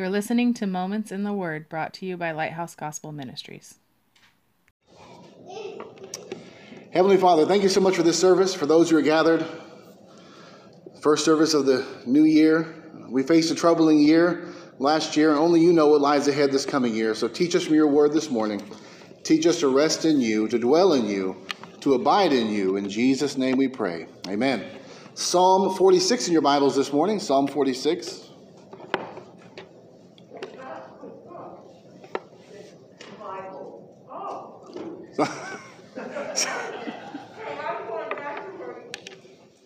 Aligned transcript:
You're 0.00 0.08
listening 0.08 0.54
to 0.54 0.66
Moments 0.66 1.12
in 1.12 1.24
the 1.24 1.32
Word 1.34 1.68
brought 1.68 1.92
to 1.92 2.06
you 2.06 2.16
by 2.16 2.32
Lighthouse 2.32 2.74
Gospel 2.74 3.12
Ministries. 3.12 3.74
Heavenly 6.90 7.18
Father, 7.18 7.44
thank 7.44 7.62
you 7.62 7.68
so 7.68 7.82
much 7.82 7.96
for 7.96 8.02
this 8.02 8.18
service, 8.18 8.54
for 8.54 8.64
those 8.64 8.88
who 8.88 8.96
are 8.96 9.02
gathered. 9.02 9.44
First 11.02 11.26
service 11.26 11.52
of 11.52 11.66
the 11.66 11.84
new 12.06 12.24
year. 12.24 12.82
We 13.10 13.22
faced 13.22 13.50
a 13.50 13.54
troubling 13.54 13.98
year 13.98 14.48
last 14.78 15.18
year, 15.18 15.28
and 15.28 15.38
only 15.38 15.60
you 15.60 15.70
know 15.70 15.88
what 15.88 16.00
lies 16.00 16.28
ahead 16.28 16.50
this 16.50 16.64
coming 16.64 16.94
year. 16.94 17.14
So 17.14 17.28
teach 17.28 17.54
us 17.54 17.64
from 17.64 17.74
your 17.74 17.88
word 17.88 18.14
this 18.14 18.30
morning. 18.30 18.62
Teach 19.22 19.44
us 19.44 19.60
to 19.60 19.68
rest 19.68 20.06
in 20.06 20.18
you, 20.18 20.48
to 20.48 20.58
dwell 20.58 20.94
in 20.94 21.04
you, 21.04 21.36
to 21.80 21.92
abide 21.92 22.32
in 22.32 22.48
you. 22.48 22.76
In 22.76 22.88
Jesus' 22.88 23.36
name 23.36 23.58
we 23.58 23.68
pray. 23.68 24.06
Amen. 24.28 24.64
Psalm 25.12 25.76
46 25.76 26.28
in 26.28 26.32
your 26.32 26.40
Bibles 26.40 26.74
this 26.74 26.90
morning. 26.90 27.20
Psalm 27.20 27.46
46. 27.46 28.29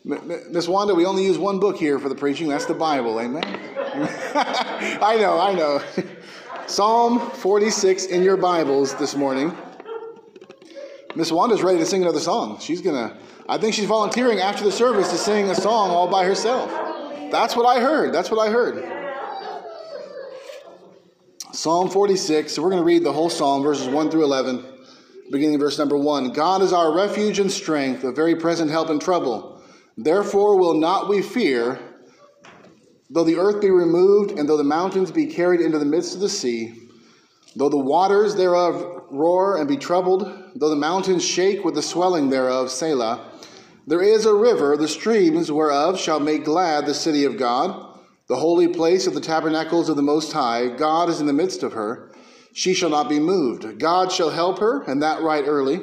Miss 0.05 0.69
Wanda, 0.69 0.95
we 0.95 1.07
only 1.07 1.25
use 1.25 1.39
one 1.39 1.59
book 1.59 1.79
here 1.79 1.99
for 1.99 2.11
the 2.11 2.15
preaching. 2.15 2.47
That's 2.47 2.67
the 2.67 2.75
Bible. 2.75 3.19
Amen. 3.19 3.43
I 4.35 5.17
know, 5.19 5.41
I 5.41 5.55
know. 5.55 5.83
Psalm 6.67 7.31
46 7.31 8.07
in 8.07 8.23
your 8.23 8.37
Bibles 8.37 8.95
this 8.97 9.17
morning. 9.17 9.57
Miss 11.15 11.33
Wanda's 11.33 11.63
ready 11.63 11.79
to 11.79 11.87
sing 11.87 12.03
another 12.03 12.21
song. 12.21 12.59
She's 12.59 12.83
going 12.83 12.97
to, 12.97 13.17
I 13.49 13.57
think 13.57 13.73
she's 13.73 13.87
volunteering 13.87 14.41
after 14.41 14.63
the 14.63 14.73
service 14.73 15.11
to 15.11 15.17
sing 15.17 15.49
a 15.49 15.55
song 15.55 15.91
all 15.91 16.09
by 16.09 16.27
herself. 16.27 16.71
That's 17.31 17.57
what 17.57 17.65
I 17.65 17.81
heard. 17.81 18.13
That's 18.13 18.31
what 18.31 18.47
I 18.47 18.51
heard. 18.51 18.85
Psalm 21.53 21.89
46. 21.89 22.53
So 22.53 22.63
we're 22.63 22.71
going 22.71 22.83
to 22.83 22.87
read 22.87 23.05
the 23.05 23.13
whole 23.13 23.31
psalm, 23.31 23.63
verses 23.63 23.89
1 23.89 24.11
through 24.11 24.25
11, 24.25 24.67
beginning 25.31 25.59
verse 25.59 25.79
number 25.79 25.97
1. 25.97 26.33
God 26.33 26.61
is 26.61 26.75
our 26.75 26.95
refuge 26.95 27.39
and 27.39 27.51
strength, 27.51 28.05
a 28.05 28.13
very 28.13 28.37
present 28.37 28.71
help 28.71 28.91
in 28.91 28.99
trouble. 28.99 29.54
Therefore 29.97 30.59
will 30.59 30.75
not 30.75 31.09
we 31.09 31.23
fear, 31.23 31.79
though 33.11 33.25
the 33.25 33.37
earth 33.37 33.61
be 33.61 33.71
removed, 33.71 34.39
and 34.39 34.49
though 34.49 34.57
the 34.57 34.65
mountains 34.65 35.11
be 35.11 35.27
carried 35.27 35.61
into 35.61 35.79
the 35.79 35.85
midst 35.85 36.15
of 36.15 36.21
the 36.21 36.29
sea, 36.29 36.89
though 37.55 37.69
the 37.69 37.79
waters 37.79 38.35
thereof 38.35 39.05
roar 39.11 39.57
and 39.57 39.69
be 39.69 39.77
troubled, 39.77 40.51
though 40.57 40.71
the 40.71 40.77
mountains 40.77 41.25
shake 41.25 41.65
with 41.65 41.75
the 41.75 41.83
swelling 41.83 42.29
thereof, 42.29 42.71
Selah. 42.71 43.31
There 43.87 44.03
is 44.03 44.27
a 44.27 44.35
river, 44.35 44.77
the 44.77 44.89
streams 44.89 45.53
whereof 45.53 46.01
shall 46.01 46.19
make 46.19 46.45
glad 46.45 46.87
the 46.87 46.95
city 46.95 47.25
of 47.25 47.37
God, 47.37 47.99
the 48.27 48.37
holy 48.37 48.67
place 48.67 49.07
of 49.07 49.15
the 49.15 49.21
tabernacles 49.21 49.89
of 49.89 49.97
the 49.97 50.03
Most 50.03 50.33
High. 50.33 50.69
God 50.69 51.09
is 51.09 51.21
in 51.21 51.27
the 51.27 51.33
midst 51.33 51.63
of 51.63 51.75
her. 51.75 52.11
She 52.55 52.73
shall 52.73 52.91
not 52.91 53.09
be 53.09 53.21
moved. 53.21 53.79
God 53.79 54.11
shall 54.11 54.31
help 54.31 54.59
her, 54.59 54.83
and 54.83 55.03
that 55.03 55.23
right 55.23 55.45
early. 55.47 55.81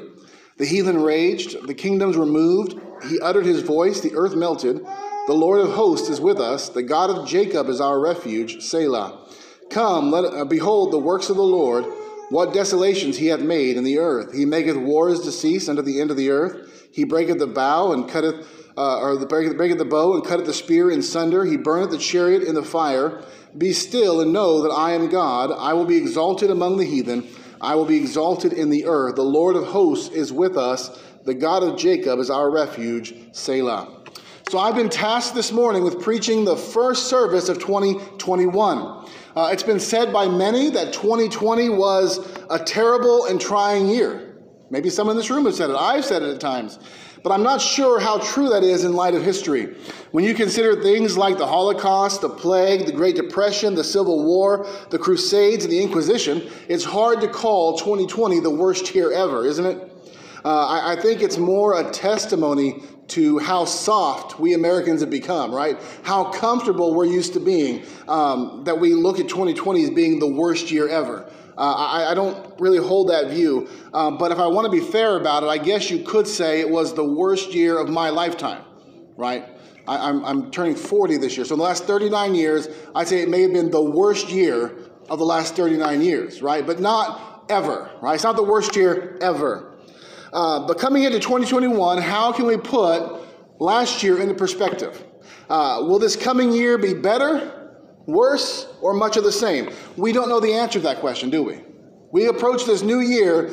The 0.58 0.66
heathen 0.66 1.02
raged, 1.02 1.68
the 1.68 1.74
kingdoms 1.74 2.18
were 2.18 2.26
moved. 2.26 2.80
He 3.08 3.20
uttered 3.20 3.46
his 3.46 3.62
voice, 3.62 4.02
the 4.02 4.16
earth 4.16 4.36
melted. 4.36 4.86
The 5.28 5.34
Lord 5.34 5.62
of 5.62 5.74
hosts 5.74 6.10
is 6.10 6.20
with 6.20 6.40
us. 6.40 6.70
The 6.70 6.84
God 6.84 7.10
of 7.10 7.28
Jacob 7.28 7.70
is 7.70 7.80
our 7.80 8.00
refuge. 8.00 8.62
Selah. 8.62 9.28
Come, 9.70 10.12
let 10.12 10.26
uh, 10.26 10.46
behold 10.46 10.92
the 10.92 11.00
works 11.00 11.30
of 11.30 11.38
the 11.38 11.44
Lord. 11.44 11.86
What 12.30 12.54
desolations 12.54 13.18
he 13.18 13.28
hath 13.28 13.42
made 13.42 13.78
in 13.78 13.84
the 13.84 13.98
earth. 14.00 14.34
He 14.34 14.46
maketh 14.46 14.78
wars 14.78 15.22
to 15.22 15.32
cease 15.32 15.68
unto 15.68 15.82
the 15.82 16.00
end 16.00 16.12
of 16.12 16.18
the 16.18 16.30
earth. 16.30 16.88
He 16.92 17.04
breaketh 17.04 17.40
the 17.40 17.48
bow 17.48 17.92
and 17.92 18.10
cutteth, 18.10 18.48
uh, 18.78 19.00
or 19.00 19.18
the, 19.18 19.26
breaketh, 19.26 19.58
breaketh 19.58 19.78
the 19.78 19.86
bow 19.86 20.16
and 20.16 20.26
cutteth 20.26 20.46
the 20.46 20.54
spear 20.54 20.90
in 20.90 21.02
sunder. 21.02 21.46
He 21.46 21.58
burneth 21.58 21.92
the 21.92 21.98
chariot 21.98 22.44
in 22.44 22.56
the 22.56 22.64
fire. 22.64 23.24
Be 23.58 23.74
still 23.74 24.22
and 24.22 24.34
know 24.34 24.62
that 24.62 24.70
I 24.70 24.94
am 24.94 25.10
God. 25.10 25.52
I 25.52 25.74
will 25.74 25.86
be 25.86 25.98
exalted 25.98 26.50
among 26.50 26.78
the 26.78 26.86
heathen. 26.86 27.28
I 27.60 27.76
will 27.76 27.86
be 27.86 27.98
exalted 27.98 28.54
in 28.54 28.70
the 28.70 28.86
earth. 28.86 29.16
The 29.16 29.24
Lord 29.24 29.56
of 29.56 29.68
hosts 29.68 30.10
is 30.10 30.34
with 30.34 30.58
us. 30.58 31.00
The 31.24 31.34
God 31.36 31.62
of 31.62 31.78
Jacob 31.78 32.20
is 32.20 32.32
our 32.32 32.50
refuge. 32.50 33.14
Selah. 33.32 34.02
So 34.50 34.58
I've 34.58 34.76
been 34.76 34.90
tasked 34.90 35.36
this 35.36 35.52
morning 35.52 35.84
with 35.84 36.02
preaching 36.02 36.44
the 36.44 36.58
first 36.58 37.08
service 37.08 37.48
of 37.48 37.60
2021. 37.60 39.08
Uh, 39.36 39.50
it's 39.52 39.64
been 39.64 39.80
said 39.80 40.12
by 40.12 40.28
many 40.28 40.70
that 40.72 40.92
2020 40.94 41.70
was 41.70 42.28
a 42.50 42.58
terrible 42.58 43.28
and 43.28 43.40
trying 43.40 43.88
year. 43.88 44.36
Maybe 44.72 44.90
some 44.90 45.10
in 45.10 45.16
this 45.16 45.30
room 45.30 45.46
have 45.46 45.54
said 45.54 45.70
it. 45.70 45.76
I've 45.76 46.04
said 46.04 46.24
it 46.24 46.34
at 46.34 46.42
times. 46.42 46.80
But 47.24 47.32
I'm 47.32 47.44
not 47.44 47.62
sure 47.62 48.00
how 48.00 48.18
true 48.18 48.50
that 48.50 48.64
is 48.64 48.84
in 48.84 48.94
light 48.94 49.14
of 49.14 49.24
history. 49.24 49.76
When 50.10 50.26
you 50.26 50.34
consider 50.34 50.82
things 50.82 51.18
like 51.18 51.38
the 51.38 51.46
Holocaust, 51.46 52.22
the 52.22 52.30
plague, 52.30 52.88
the 52.88 52.92
Great 52.92 53.16
Depression, 53.16 53.76
the 53.76 53.84
Civil 53.84 54.26
War, 54.26 54.66
the 54.90 54.98
Crusades, 54.98 55.66
and 55.66 55.72
the 55.72 55.84
Inquisition, 55.84 56.50
it's 56.68 56.84
hard 56.84 57.22
to 57.22 57.28
call 57.28 57.78
2020 57.78 58.40
the 58.40 58.50
worst 58.50 58.96
year 58.96 59.14
ever, 59.14 59.46
isn't 59.46 59.66
it? 59.66 59.91
Uh, 60.44 60.68
I, 60.68 60.94
I 60.94 60.96
think 60.96 61.22
it's 61.22 61.38
more 61.38 61.80
a 61.80 61.92
testimony 61.92 62.84
to 63.10 63.40
how 63.40 63.66
soft 63.66 64.40
we 64.40 64.54
Americans 64.54 65.02
have 65.02 65.10
become, 65.10 65.54
right? 65.54 65.78
How 66.04 66.32
comfortable 66.32 66.94
we're 66.94 67.06
used 67.06 67.34
to 67.34 67.40
being, 67.40 67.84
um, 68.08 68.64
that 68.64 68.80
we 68.80 68.94
look 68.94 69.20
at 69.20 69.28
2020 69.28 69.84
as 69.84 69.90
being 69.90 70.20
the 70.20 70.28
worst 70.28 70.72
year 70.72 70.88
ever. 70.88 71.30
Uh, 71.58 71.76
I, 71.76 72.12
I, 72.12 72.14
don't 72.14 72.60
really 72.60 72.78
hold 72.78 73.10
that 73.10 73.30
view. 73.30 73.70
Um, 73.94 74.18
but 74.18 74.32
if 74.32 74.40
I 74.40 74.48
want 74.48 74.66
to 74.66 74.72
be 74.72 74.80
fair 74.80 75.18
about 75.18 75.44
it, 75.44 75.48
I 75.48 75.58
guess 75.58 75.92
you 75.92 76.04
could 76.04 76.26
say 76.26 76.62
it 76.62 76.70
was 76.70 76.94
the 76.94 77.04
worst 77.04 77.54
year 77.54 77.78
of 77.78 77.90
my 77.90 78.10
lifetime, 78.10 78.64
right? 79.18 79.46
I, 79.86 80.10
I'm, 80.10 80.24
I'm 80.24 80.52
turning 80.52 80.76
40 80.76 81.18
this 81.18 81.36
year. 81.36 81.46
So 81.46 81.56
in 81.56 81.60
the 81.60 81.66
last 81.66 81.84
39 81.84 82.34
years, 82.34 82.70
I'd 82.96 83.10
say 83.10 83.22
it 83.22 83.30
may 83.30 83.42
have 83.42 83.52
been 83.54 83.70
the 83.70 83.82
worst 83.82 84.30
year 84.30 84.78
of 85.10 85.20
the 85.20 85.26
last 85.26 85.56
39 85.56 86.02
years, 86.02 86.42
right? 86.42 86.66
But 86.66 86.80
not 86.80 87.44
ever, 87.50 87.92
right? 88.02 88.16
It's 88.16 88.24
not 88.24 88.38
the 88.38 88.44
worst 88.44 88.76
year 88.78 89.18
ever. 89.22 89.71
Uh, 90.34 90.66
but 90.66 90.80
coming 90.80 91.04
into 91.04 91.20
2021, 91.20 92.02
how 92.02 92.32
can 92.32 92.46
we 92.46 92.58
put 92.58 93.22
last 93.60 94.02
year 94.04 94.22
into 94.22 94.34
perspective? 94.34 95.04
Uh, 95.50 95.84
will 95.86 96.00
this 96.00 96.16
coming 96.16 96.52
year 96.52 96.78
be 96.78 96.94
better? 96.94 97.62
worse, 98.06 98.68
or 98.82 98.94
much 98.94 99.18
of 99.18 99.24
the 99.24 99.32
same? 99.32 99.70
We 99.98 100.12
don't 100.12 100.30
know 100.30 100.40
the 100.40 100.54
answer 100.54 100.80
to 100.80 100.84
that 100.86 101.00
question, 101.00 101.30
do 101.30 101.44
we? 101.44 101.62
We 102.12 102.28
approach 102.28 102.66
this 102.66 102.82
new 102.82 103.00
year 103.00 103.52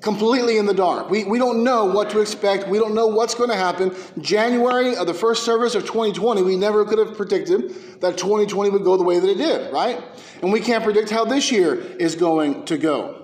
completely 0.00 0.56
in 0.56 0.64
the 0.64 0.74
dark. 0.74 1.10
We, 1.10 1.24
we 1.24 1.38
don't 1.38 1.62
know 1.62 1.84
what 1.84 2.08
to 2.10 2.20
expect. 2.20 2.66
We 2.68 2.78
don't 2.78 2.94
know 2.94 3.06
what's 3.06 3.34
going 3.34 3.50
to 3.50 3.56
happen. 3.56 3.94
January 4.20 4.96
of 4.96 5.06
the 5.06 5.14
first 5.14 5.44
service 5.44 5.74
of 5.74 5.82
2020, 5.82 6.42
we 6.42 6.56
never 6.56 6.84
could 6.86 6.98
have 6.98 7.16
predicted 7.16 8.00
that 8.00 8.16
2020 8.16 8.70
would 8.70 8.82
go 8.82 8.96
the 8.96 9.04
way 9.04 9.18
that 9.20 9.28
it 9.28 9.36
did, 9.36 9.72
right? 9.72 10.02
And 10.42 10.52
we 10.52 10.60
can't 10.60 10.82
predict 10.82 11.10
how 11.10 11.24
this 11.26 11.52
year 11.52 11.74
is 11.74 12.14
going 12.14 12.64
to 12.64 12.78
go. 12.78 13.16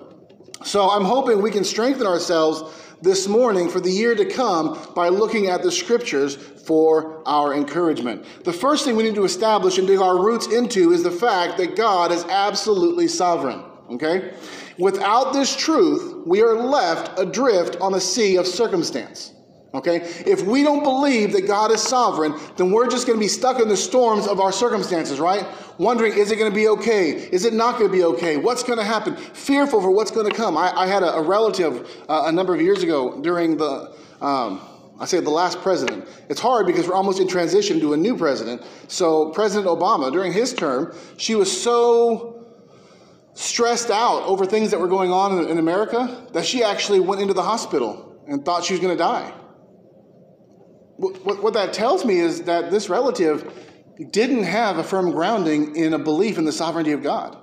So 0.63 0.89
I'm 0.89 1.03
hoping 1.03 1.41
we 1.41 1.51
can 1.51 1.63
strengthen 1.63 2.05
ourselves 2.05 2.63
this 3.01 3.27
morning 3.27 3.69
for 3.69 3.79
the 3.79 3.91
year 3.91 4.15
to 4.15 4.25
come 4.25 4.77
by 4.95 5.09
looking 5.09 5.47
at 5.47 5.61
the 5.61 5.71
scriptures 5.71 6.35
for 6.35 7.21
our 7.25 7.53
encouragement. 7.53 8.25
The 8.43 8.53
first 8.53 8.85
thing 8.85 8.95
we 8.95 9.03
need 9.03 9.15
to 9.15 9.25
establish 9.25 9.77
and 9.77 9.87
dig 9.87 9.99
our 9.99 10.17
roots 10.17 10.47
into 10.47 10.91
is 10.91 11.03
the 11.03 11.11
fact 11.11 11.57
that 11.57 11.75
God 11.75 12.11
is 12.11 12.23
absolutely 12.25 13.07
sovereign. 13.07 13.63
Okay? 13.91 14.33
Without 14.77 15.33
this 15.33 15.55
truth, 15.55 16.25
we 16.25 16.41
are 16.41 16.53
left 16.53 17.17
adrift 17.19 17.77
on 17.81 17.93
a 17.93 18.01
sea 18.01 18.37
of 18.37 18.45
circumstance. 18.45 19.33
Okay? 19.77 19.97
If 20.25 20.41
we 20.41 20.63
don't 20.63 20.83
believe 20.83 21.31
that 21.33 21.45
God 21.45 21.71
is 21.71 21.81
sovereign, 21.81 22.33
then 22.55 22.71
we're 22.71 22.89
just 22.89 23.05
going 23.05 23.17
to 23.17 23.23
be 23.23 23.27
stuck 23.27 23.59
in 23.59 23.67
the 23.67 23.77
storms 23.77 24.25
of 24.25 24.39
our 24.39 24.51
circumstances, 24.51 25.19
right? 25.19 25.45
Wondering, 25.77 26.13
is 26.13 26.31
it 26.31 26.37
going 26.37 26.51
to 26.51 26.55
be 26.55 26.67
okay? 26.69 27.11
Is 27.11 27.45
it 27.45 27.53
not 27.53 27.77
going 27.77 27.91
to 27.91 27.95
be 27.95 28.03
okay? 28.03 28.37
What's 28.37 28.63
going 28.63 28.79
to 28.79 28.85
happen? 28.85 29.15
Fearful 29.15 29.79
for 29.79 29.91
what's 29.91 30.09
going 30.09 30.27
to 30.29 30.35
come. 30.35 30.57
I, 30.57 30.75
I 30.75 30.87
had 30.87 31.03
a, 31.03 31.13
a 31.13 31.21
relative 31.21 31.87
uh, 32.09 32.23
a 32.25 32.31
number 32.31 32.55
of 32.55 32.61
years 32.61 32.81
ago 32.81 33.21
during 33.21 33.57
the, 33.57 33.93
um, 34.19 34.61
I 34.99 35.05
say 35.05 35.19
the 35.19 35.29
last 35.29 35.61
president. 35.61 36.07
It's 36.27 36.41
hard 36.41 36.65
because 36.65 36.87
we're 36.87 36.95
almost 36.95 37.19
in 37.19 37.27
transition 37.27 37.79
to 37.81 37.93
a 37.93 37.97
new 37.97 38.17
president. 38.17 38.63
So, 38.87 39.29
President 39.29 39.67
Obama, 39.67 40.11
during 40.11 40.33
his 40.33 40.53
term, 40.53 40.95
she 41.17 41.35
was 41.35 41.51
so 41.51 42.47
stressed 43.35 43.91
out 43.91 44.23
over 44.23 44.47
things 44.47 44.71
that 44.71 44.79
were 44.79 44.87
going 44.87 45.11
on 45.11 45.37
in, 45.37 45.49
in 45.49 45.57
America 45.59 46.25
that 46.33 46.43
she 46.43 46.63
actually 46.63 46.99
went 46.99 47.21
into 47.21 47.35
the 47.35 47.43
hospital 47.43 48.19
and 48.27 48.43
thought 48.43 48.63
she 48.63 48.73
was 48.73 48.81
going 48.81 48.97
to 48.97 48.97
die 48.97 49.31
what, 50.97 51.43
what 51.43 51.53
that 51.53 51.73
tells 51.73 52.05
me 52.05 52.19
is 52.19 52.43
that 52.43 52.71
this 52.71 52.89
relative 52.89 53.53
didn't 54.11 54.43
have 54.43 54.77
a 54.77 54.83
firm 54.83 55.11
grounding 55.11 55.75
in 55.75 55.93
a 55.93 55.99
belief 55.99 56.37
in 56.37 56.45
the 56.45 56.51
sovereignty 56.51 56.91
of 56.91 57.01
God. 57.01 57.37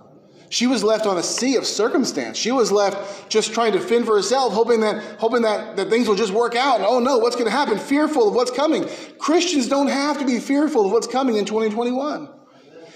She 0.51 0.67
was 0.67 0.85
left 0.85 1.07
on 1.07 1.19
a 1.19 1.23
sea 1.23 1.57
of 1.57 1.67
circumstance. 1.67 2.37
She 2.37 2.53
was 2.53 2.71
left 2.71 3.29
just 3.29 3.53
trying 3.53 3.73
to 3.73 3.81
fend 3.81 4.07
for 4.07 4.15
herself, 4.15 4.53
hoping 4.53 4.81
that, 4.83 5.03
hoping 5.19 5.43
that, 5.43 5.77
that 5.77 5.91
things 5.91 6.07
will 6.07 6.15
just 6.15 6.33
work 6.33 6.55
out. 6.55 6.77
And 6.77 6.85
oh 6.85 7.01
no, 7.01 7.19
what's 7.19 7.35
going 7.35 7.47
to 7.47 7.51
happen? 7.51 7.79
Fearful 7.79 8.29
of 8.29 8.35
what's 8.35 8.53
coming. 8.53 8.89
Christians 9.19 9.69
don't 9.69 9.89
have 9.89 10.19
to 10.19 10.27
be 10.27 10.39
fearful 10.39 10.87
of 10.87 10.93
what's 10.93 11.09
coming 11.09 11.37
in 11.37 11.45
2021. 11.45 12.29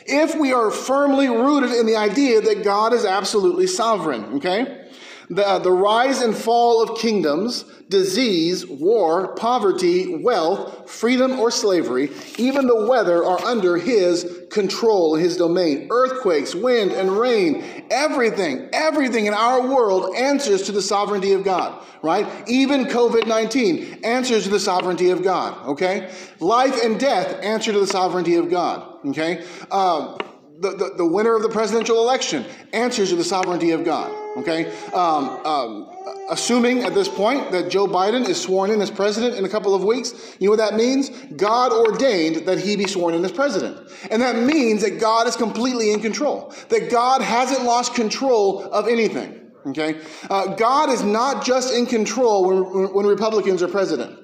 If 0.07 0.39
we 0.39 0.53
are 0.53 0.71
firmly 0.71 1.29
rooted 1.29 1.73
in 1.73 1.87
the 1.87 1.97
idea 1.97 2.41
that 2.41 2.63
God 2.63 2.93
is 2.93 3.05
absolutely 3.05 3.67
sovereign, 3.67 4.37
okay? 4.37 4.88
The, 5.31 5.59
the 5.59 5.73
rise 5.73 6.23
and 6.23 6.35
fall 6.35 6.83
of 6.83 6.99
kingdoms, 6.99 7.65
disease, 7.89 8.67
war, 8.67 9.35
poverty, 9.35 10.17
wealth, 10.23 10.91
freedom, 10.91 11.39
or 11.39 11.51
slavery, 11.51 12.11
even 12.39 12.67
the 12.67 12.87
weather 12.87 13.25
are 13.25 13.41
under 13.45 13.77
his 13.77 14.47
control 14.51 15.15
his 15.15 15.37
domain. 15.37 15.89
Earthquakes, 15.91 16.55
wind, 16.55 16.93
and 16.93 17.11
rain, 17.11 17.87
everything, 17.91 18.69
everything 18.73 19.27
in 19.27 19.35
our 19.35 19.67
world 19.67 20.15
answers 20.17 20.63
to 20.63 20.73
the 20.73 20.83
sovereignty 20.83 21.33
of 21.33 21.45
God, 21.45 21.85
right? 22.03 22.27
Even 22.49 22.87
COVID 22.87 23.27
19 23.27 24.01
answers 24.05 24.45
to 24.45 24.51
the 24.51 24.61
sovereignty 24.61 25.11
of 25.11 25.23
God, 25.23 25.67
okay? 25.67 26.11
Life 26.41 26.83
and 26.83 26.99
death 26.99 27.43
answer 27.43 27.73
to 27.73 27.81
the 27.81 27.87
sovereignty 27.87 28.37
of 28.37 28.51
God, 28.51 28.99
okay? 29.07 29.45
Um, 29.71 30.19
the, 30.61 30.71
the, 30.71 30.95
the, 30.97 31.07
winner 31.07 31.37
of 31.37 31.43
the 31.43 31.49
presidential 31.49 31.99
election 31.99 32.45
answers 32.73 33.11
to 33.11 33.17
the 33.17 33.25
sovereignty 33.25 33.71
of 33.71 33.85
God, 33.85 34.11
okay? 34.39 34.67
Um, 34.93 35.29
um, 35.47 35.91
assuming 36.31 36.83
at 36.83 36.95
this 36.95 37.09
point 37.09 37.53
that 37.53 37.71
Joe 37.71 37.87
Biden 37.87 38.29
is 38.29 38.41
sworn 38.41 38.71
in 38.71 38.81
as 38.81 38.91
president 38.91 39.37
in 39.37 39.45
a 39.45 39.49
couple 39.49 39.75
of 39.75 39.85
weeks, 39.85 40.37
you 40.41 40.47
know 40.47 40.57
what 40.57 40.71
that 40.71 40.75
means? 40.75 41.11
God 41.37 41.73
ordained 41.73 42.47
that 42.47 42.59
he 42.59 42.77
be 42.77 42.87
sworn 42.87 43.15
in 43.15 43.25
as 43.25 43.33
president. 43.33 43.89
And 44.11 44.21
that 44.21 44.37
means 44.37 44.83
that 44.83 45.01
God 45.01 45.27
is 45.29 45.37
completely 45.37 45.93
in 45.93 46.01
control, 46.01 46.53
that 46.71 46.91
God 46.91 47.23
hasn't 47.23 47.65
lost 47.65 47.95
control 47.95 48.65
of 48.73 48.89
anything. 48.89 49.53
Okay? 49.67 50.01
Uh, 50.29 50.55
God 50.55 50.91
is 50.91 51.03
not 51.03 51.45
just 51.45 51.73
in 51.73 51.87
control 51.87 52.47
when, 52.47 52.95
when 52.95 53.07
Republicans 53.07 53.63
are 53.63 53.69
president, 53.69 54.19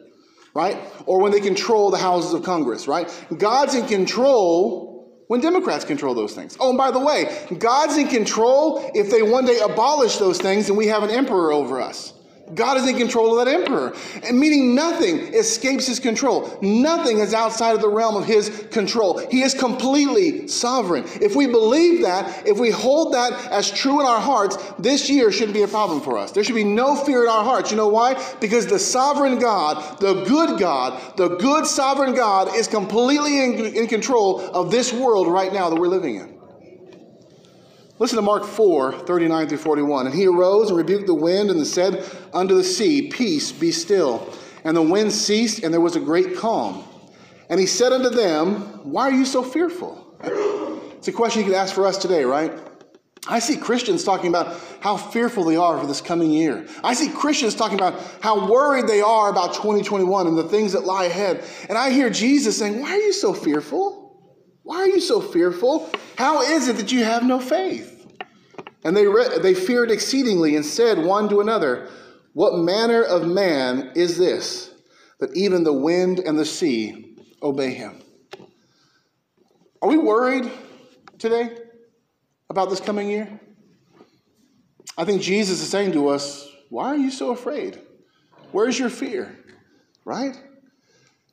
right? 0.55 0.79
Or 1.07 1.21
when 1.21 1.33
they 1.33 1.41
control 1.41 1.91
the 1.91 1.99
houses 1.99 2.33
of 2.33 2.43
Congress, 2.43 2.89
right? 2.89 3.09
God's 3.37 3.75
in 3.75 3.87
control 3.87 4.94
when 5.27 5.41
Democrats 5.41 5.85
control 5.85 6.15
those 6.15 6.35
things. 6.35 6.57
Oh, 6.59 6.71
and 6.71 6.79
by 6.79 6.91
the 6.91 6.99
way, 6.99 7.47
God's 7.59 7.97
in 7.97 8.09
control 8.09 8.91
if 8.95 9.11
they 9.11 9.23
one 9.23 9.45
day 9.45 9.59
abolish 9.61 10.17
those 10.17 10.41
things 10.41 10.69
and 10.69 10.79
we 10.79 10.87
have 10.87 11.03
an 11.03 11.11
emperor 11.11 11.53
over 11.53 11.81
us. 11.81 12.14
God 12.55 12.77
is 12.77 12.87
in 12.87 12.99
control 12.99 13.39
of 13.39 13.47
that 13.47 13.55
emperor, 13.55 13.95
and 14.23 14.39
meaning 14.39 14.75
nothing 14.75 15.33
escapes 15.35 15.87
his 15.87 15.99
control. 15.99 16.59
Nothing 16.61 17.21
is 17.21 17.33
outside 17.33 17.75
of 17.75 17.81
the 17.81 17.89
realm 17.89 18.17
of 18.17 18.27
his 18.27 18.67
control. 18.71 19.19
He 19.31 19.41
is 19.43 19.55
completely 19.55 20.47
sovereign. 20.47 21.05
If 21.23 21.35
we 21.35 21.47
believe 21.47 22.03
that, 22.03 22.47
if 22.47 22.59
we 22.59 22.71
hold 22.71 23.15
that 23.15 23.33
as 23.51 23.71
true 23.71 24.01
in 24.01 24.07
our 24.07 24.21
hearts, 24.21 24.59
this 24.79 25.09
year 25.09 25.33
shouldn't 25.33 25.55
be 25.55 25.63
a 25.63 25.69
problem 25.69 26.03
for 26.03 26.19
us. 26.19 26.33
There 26.33 26.45
should 26.45 26.55
be 26.55 26.65
no 26.65 26.97
fear 26.97 27.23
in 27.23 27.31
our 27.31 27.45
hearts. 27.45 27.71
You 27.71 27.79
know 27.79 27.89
why? 27.89 28.23
Because 28.41 28.67
the 28.67 28.79
sovereign 28.79 29.39
God, 29.39 29.99
the 30.01 30.25
good 30.25 30.59
God, 30.59 31.17
the 31.17 31.37
good 31.37 31.67
sovereign 31.67 32.15
God 32.15 32.55
is 32.55 32.69
completely 32.69 33.43
in, 33.43 33.75
in 33.75 33.87
control 33.87 34.41
of 34.55 34.71
this 34.71 34.93
world 34.93 35.29
right 35.29 35.53
now 35.53 35.71
that 35.71 35.81
we're 35.81 35.89
living 35.89 36.17
in. 36.17 36.34
Listen 38.01 38.17
to 38.17 38.23
Mark 38.23 38.45
4, 38.45 38.93
39 38.93 39.49
through 39.49 39.59
41. 39.59 40.07
And 40.07 40.15
he 40.15 40.27
arose 40.27 40.69
and 40.69 40.77
rebuked 40.77 41.07
the 41.07 41.15
wind 41.15 41.51
and 41.51 41.65
said 41.65 42.05
unto 42.33 42.57
the 42.57 42.65
sea, 42.65 43.09
Peace, 43.09 43.53
be 43.53 43.71
still. 43.71 44.35
And 44.65 44.77
the 44.77 44.83
wind 44.83 45.13
ceased, 45.13 45.63
and 45.63 45.73
there 45.73 45.81
was 45.81 45.95
a 45.95 46.01
great 46.01 46.37
calm. 46.37 46.83
And 47.49 47.61
he 47.61 47.67
said 47.67 47.93
unto 47.93 48.11
them, 48.11 48.57
Why 48.83 49.09
are 49.11 49.13
you 49.13 49.25
so 49.25 49.43
fearful? 49.45 50.01
It's 50.25 51.07
a 51.07 51.13
question 51.13 51.43
you 51.43 51.47
could 51.47 51.57
ask 51.57 51.75
for 51.75 51.87
us 51.87 51.99
today, 51.99 52.25
right? 52.25 52.53
I 53.29 53.39
see 53.39 53.57
Christians 53.57 54.03
talking 54.03 54.29
about 54.29 54.61
how 54.81 54.97
fearful 54.97 55.45
they 55.45 55.57
are 55.57 55.79
for 55.79 55.87
this 55.87 56.01
coming 56.01 56.31
year. 56.31 56.67
I 56.83 56.95
see 56.95 57.09
Christians 57.09 57.55
talking 57.55 57.79
about 57.79 58.01
how 58.21 58.51
worried 58.51 58.87
they 58.87 59.03
are 59.03 59.31
about 59.31 59.55
2021 59.55 60.27
and 60.27 60.37
the 60.37 60.49
things 60.49 60.73
that 60.73 60.85
lie 60.85 61.05
ahead. 61.05 61.45
And 61.69 61.79
I 61.79 61.91
hear 61.91 62.11
Jesus 62.11 62.59
saying, 62.59 62.81
Why 62.81 62.91
are 62.91 62.99
you 62.99 63.13
so 63.13 63.33
fearful? 63.33 63.94
Why 64.65 64.79
are 64.79 64.89
you 64.89 65.01
so 65.01 65.21
fearful? 65.21 65.91
How 66.17 66.41
is 66.43 66.69
it 66.69 66.77
that 66.79 66.91
you 66.91 67.05
have 67.05 67.23
no 67.23 67.39
faith? 67.39 67.91
And 68.83 68.97
they, 68.97 69.07
re- 69.07 69.39
they 69.41 69.55
feared 69.55 69.91
exceedingly 69.91 70.57
and 70.57 70.65
said 70.65 70.99
one 70.99 71.29
to 71.29 71.41
another, 71.41 71.89
What 72.33 72.59
manner 72.59 73.03
of 73.03 73.27
man 73.29 73.93
is 73.95 74.17
this, 74.17 74.71
that 75.21 75.37
even 75.37 75.65
the 75.65 75.73
wind 75.73 76.19
and 76.19 76.39
the 76.39 76.47
sea 76.47 77.17
obey 77.43 77.75
him? 77.75 78.01
Are 79.83 79.89
we 79.89 79.99
worried 79.99 80.51
today 81.19 81.55
about 82.49 82.71
this 82.71 82.81
coming 82.81 83.11
year? 83.11 83.41
I 84.97 85.05
think 85.05 85.21
Jesus 85.21 85.61
is 85.61 85.69
saying 85.69 85.93
to 85.93 86.09
us, 86.09 86.49
Why 86.71 86.89
are 86.89 86.97
you 86.97 87.11
so 87.11 87.33
afraid? 87.33 87.81
Where's 88.51 88.79
your 88.79 88.91
fear? 88.91 89.39
Right? 90.07 90.41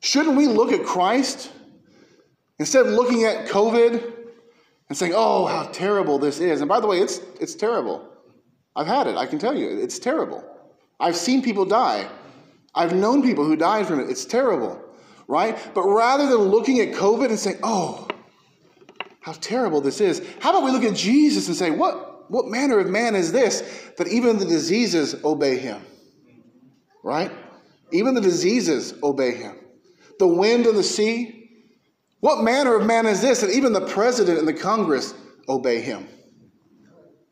Shouldn't 0.01 0.35
we 0.35 0.47
look 0.47 0.73
at 0.73 0.85
Christ 0.85 1.49
instead 2.61 2.85
of 2.85 2.91
looking 2.93 3.23
at 3.23 3.47
COVID 3.47 4.13
and 4.87 4.95
saying, 4.95 5.13
oh, 5.15 5.47
how 5.47 5.63
terrible 5.71 6.19
this 6.19 6.39
is. 6.39 6.61
And 6.61 6.69
by 6.69 6.79
the 6.79 6.85
way, 6.85 6.99
it's, 6.99 7.17
it's 7.39 7.55
terrible. 7.55 8.07
I've 8.75 8.85
had 8.85 9.07
it, 9.07 9.17
I 9.17 9.25
can 9.25 9.39
tell 9.39 9.57
you, 9.57 9.67
it's 9.67 9.97
terrible. 9.97 10.43
I've 10.99 11.15
seen 11.15 11.41
people 11.41 11.65
die. 11.65 12.07
I've 12.75 12.93
known 12.93 13.23
people 13.23 13.45
who 13.45 13.55
died 13.55 13.87
from 13.87 13.99
it. 13.99 14.11
It's 14.11 14.25
terrible, 14.25 14.79
right? 15.27 15.57
But 15.73 15.87
rather 15.87 16.27
than 16.27 16.37
looking 16.37 16.79
at 16.81 16.93
COVID 16.93 17.29
and 17.29 17.39
saying, 17.39 17.57
oh, 17.63 18.07
how 19.21 19.33
terrible 19.33 19.81
this 19.81 19.99
is, 19.99 20.21
how 20.39 20.51
about 20.51 20.63
we 20.63 20.69
look 20.69 20.83
at 20.83 20.95
Jesus 20.95 21.47
and 21.47 21.57
say, 21.57 21.71
what, 21.71 22.29
what 22.29 22.45
manner 22.45 22.77
of 22.77 22.87
man 22.87 23.15
is 23.15 23.31
this 23.31 23.91
that 23.97 24.07
even 24.07 24.37
the 24.37 24.45
diseases 24.45 25.15
obey 25.23 25.57
him? 25.57 25.81
Right? 27.03 27.31
Even 27.91 28.13
the 28.13 28.21
diseases 28.21 28.93
obey 29.01 29.33
him. 29.33 29.55
The 30.19 30.27
wind 30.27 30.67
and 30.67 30.77
the 30.77 30.83
sea, 30.83 31.40
what 32.21 32.43
manner 32.43 32.75
of 32.75 32.85
man 32.85 33.05
is 33.05 33.21
this 33.21 33.41
that 33.41 33.49
even 33.49 33.73
the 33.73 33.85
president 33.87 34.39
and 34.39 34.47
the 34.47 34.53
Congress 34.53 35.13
obey 35.49 35.81
him? 35.81 36.07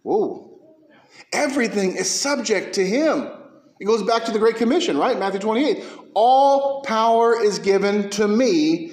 Whoa. 0.02 0.60
Everything 1.32 1.96
is 1.96 2.10
subject 2.10 2.74
to 2.76 2.86
him. 2.86 3.30
It 3.80 3.86
goes 3.86 4.04
back 4.04 4.26
to 4.26 4.32
the 4.32 4.40
Great 4.40 4.58
Commission, 4.58 4.98
right? 4.98 5.18
Matthew 5.18 5.40
28. 5.40 5.84
All 6.16 6.82
power 6.82 7.40
is 7.40 7.60
given 7.60 8.10
to 8.12 8.28
me. 8.28 8.92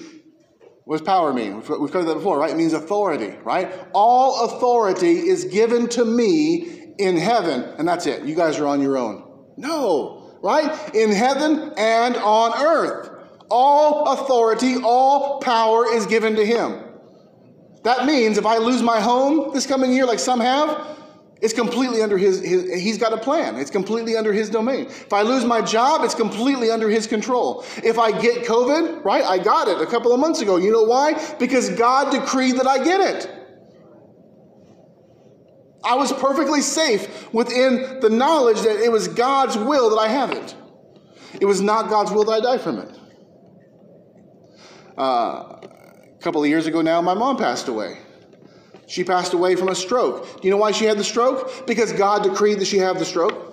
What 0.84 0.98
does 0.98 1.06
power 1.06 1.32
mean? 1.32 1.56
We've 1.56 1.66
covered 1.66 2.04
that 2.04 2.14
before, 2.14 2.38
right? 2.38 2.50
It 2.50 2.56
means 2.56 2.74
authority, 2.74 3.34
right? 3.42 3.74
All 3.92 4.44
authority 4.44 5.26
is 5.28 5.44
given 5.44 5.88
to 5.88 6.04
me 6.04 6.92
in 6.98 7.16
heaven, 7.16 7.62
and 7.78 7.88
that's 7.88 8.06
it. 8.06 8.24
You 8.24 8.36
guys 8.36 8.58
are 8.58 8.66
on 8.66 8.80
your 8.80 8.96
own. 8.96 9.24
No, 9.56 10.38
right? 10.42 10.94
In 10.94 11.10
heaven 11.10 11.72
and 11.76 12.16
on 12.16 12.52
earth. 12.62 13.15
All 13.50 14.12
authority, 14.12 14.76
all 14.82 15.40
power 15.40 15.92
is 15.92 16.06
given 16.06 16.36
to 16.36 16.44
him. 16.44 16.82
That 17.84 18.04
means 18.04 18.38
if 18.38 18.46
I 18.46 18.58
lose 18.58 18.82
my 18.82 19.00
home 19.00 19.52
this 19.54 19.66
coming 19.66 19.92
year, 19.92 20.06
like 20.06 20.18
some 20.18 20.40
have, 20.40 20.96
it's 21.40 21.52
completely 21.52 22.02
under 22.02 22.16
his, 22.16 22.42
his, 22.42 22.82
he's 22.82 22.98
got 22.98 23.12
a 23.12 23.18
plan. 23.18 23.56
It's 23.56 23.70
completely 23.70 24.16
under 24.16 24.32
his 24.32 24.48
domain. 24.48 24.86
If 24.86 25.12
I 25.12 25.22
lose 25.22 25.44
my 25.44 25.60
job, 25.60 26.02
it's 26.02 26.14
completely 26.14 26.70
under 26.70 26.88
his 26.88 27.06
control. 27.06 27.64
If 27.84 27.98
I 27.98 28.10
get 28.10 28.46
COVID, 28.46 29.04
right? 29.04 29.22
I 29.22 29.38
got 29.38 29.68
it 29.68 29.80
a 29.80 29.86
couple 29.86 30.12
of 30.12 30.18
months 30.18 30.40
ago. 30.40 30.56
You 30.56 30.72
know 30.72 30.82
why? 30.82 31.12
Because 31.38 31.70
God 31.70 32.10
decreed 32.10 32.56
that 32.56 32.66
I 32.66 32.82
get 32.82 33.00
it. 33.00 33.30
I 35.84 35.94
was 35.94 36.12
perfectly 36.12 36.62
safe 36.62 37.32
within 37.32 38.00
the 38.00 38.10
knowledge 38.10 38.62
that 38.62 38.82
it 38.82 38.90
was 38.90 39.06
God's 39.06 39.56
will 39.56 39.90
that 39.90 39.98
I 39.98 40.08
have 40.08 40.32
it. 40.32 40.54
It 41.40 41.44
was 41.44 41.60
not 41.60 41.88
God's 41.88 42.10
will 42.10 42.24
that 42.24 42.32
I 42.32 42.40
die 42.40 42.58
from 42.58 42.78
it. 42.78 42.98
Uh, 44.96 45.60
a 45.62 46.18
couple 46.20 46.42
of 46.42 46.48
years 46.48 46.66
ago 46.66 46.80
now, 46.80 47.00
my 47.02 47.14
mom 47.14 47.36
passed 47.36 47.68
away. 47.68 47.98
She 48.86 49.04
passed 49.04 49.32
away 49.32 49.56
from 49.56 49.68
a 49.68 49.74
stroke. 49.74 50.40
Do 50.40 50.48
you 50.48 50.50
know 50.50 50.56
why 50.56 50.70
she 50.70 50.84
had 50.84 50.96
the 50.96 51.04
stroke? 51.04 51.66
Because 51.66 51.92
God 51.92 52.22
decreed 52.22 52.60
that 52.60 52.66
she 52.66 52.78
have 52.78 52.98
the 52.98 53.04
stroke. 53.04 53.46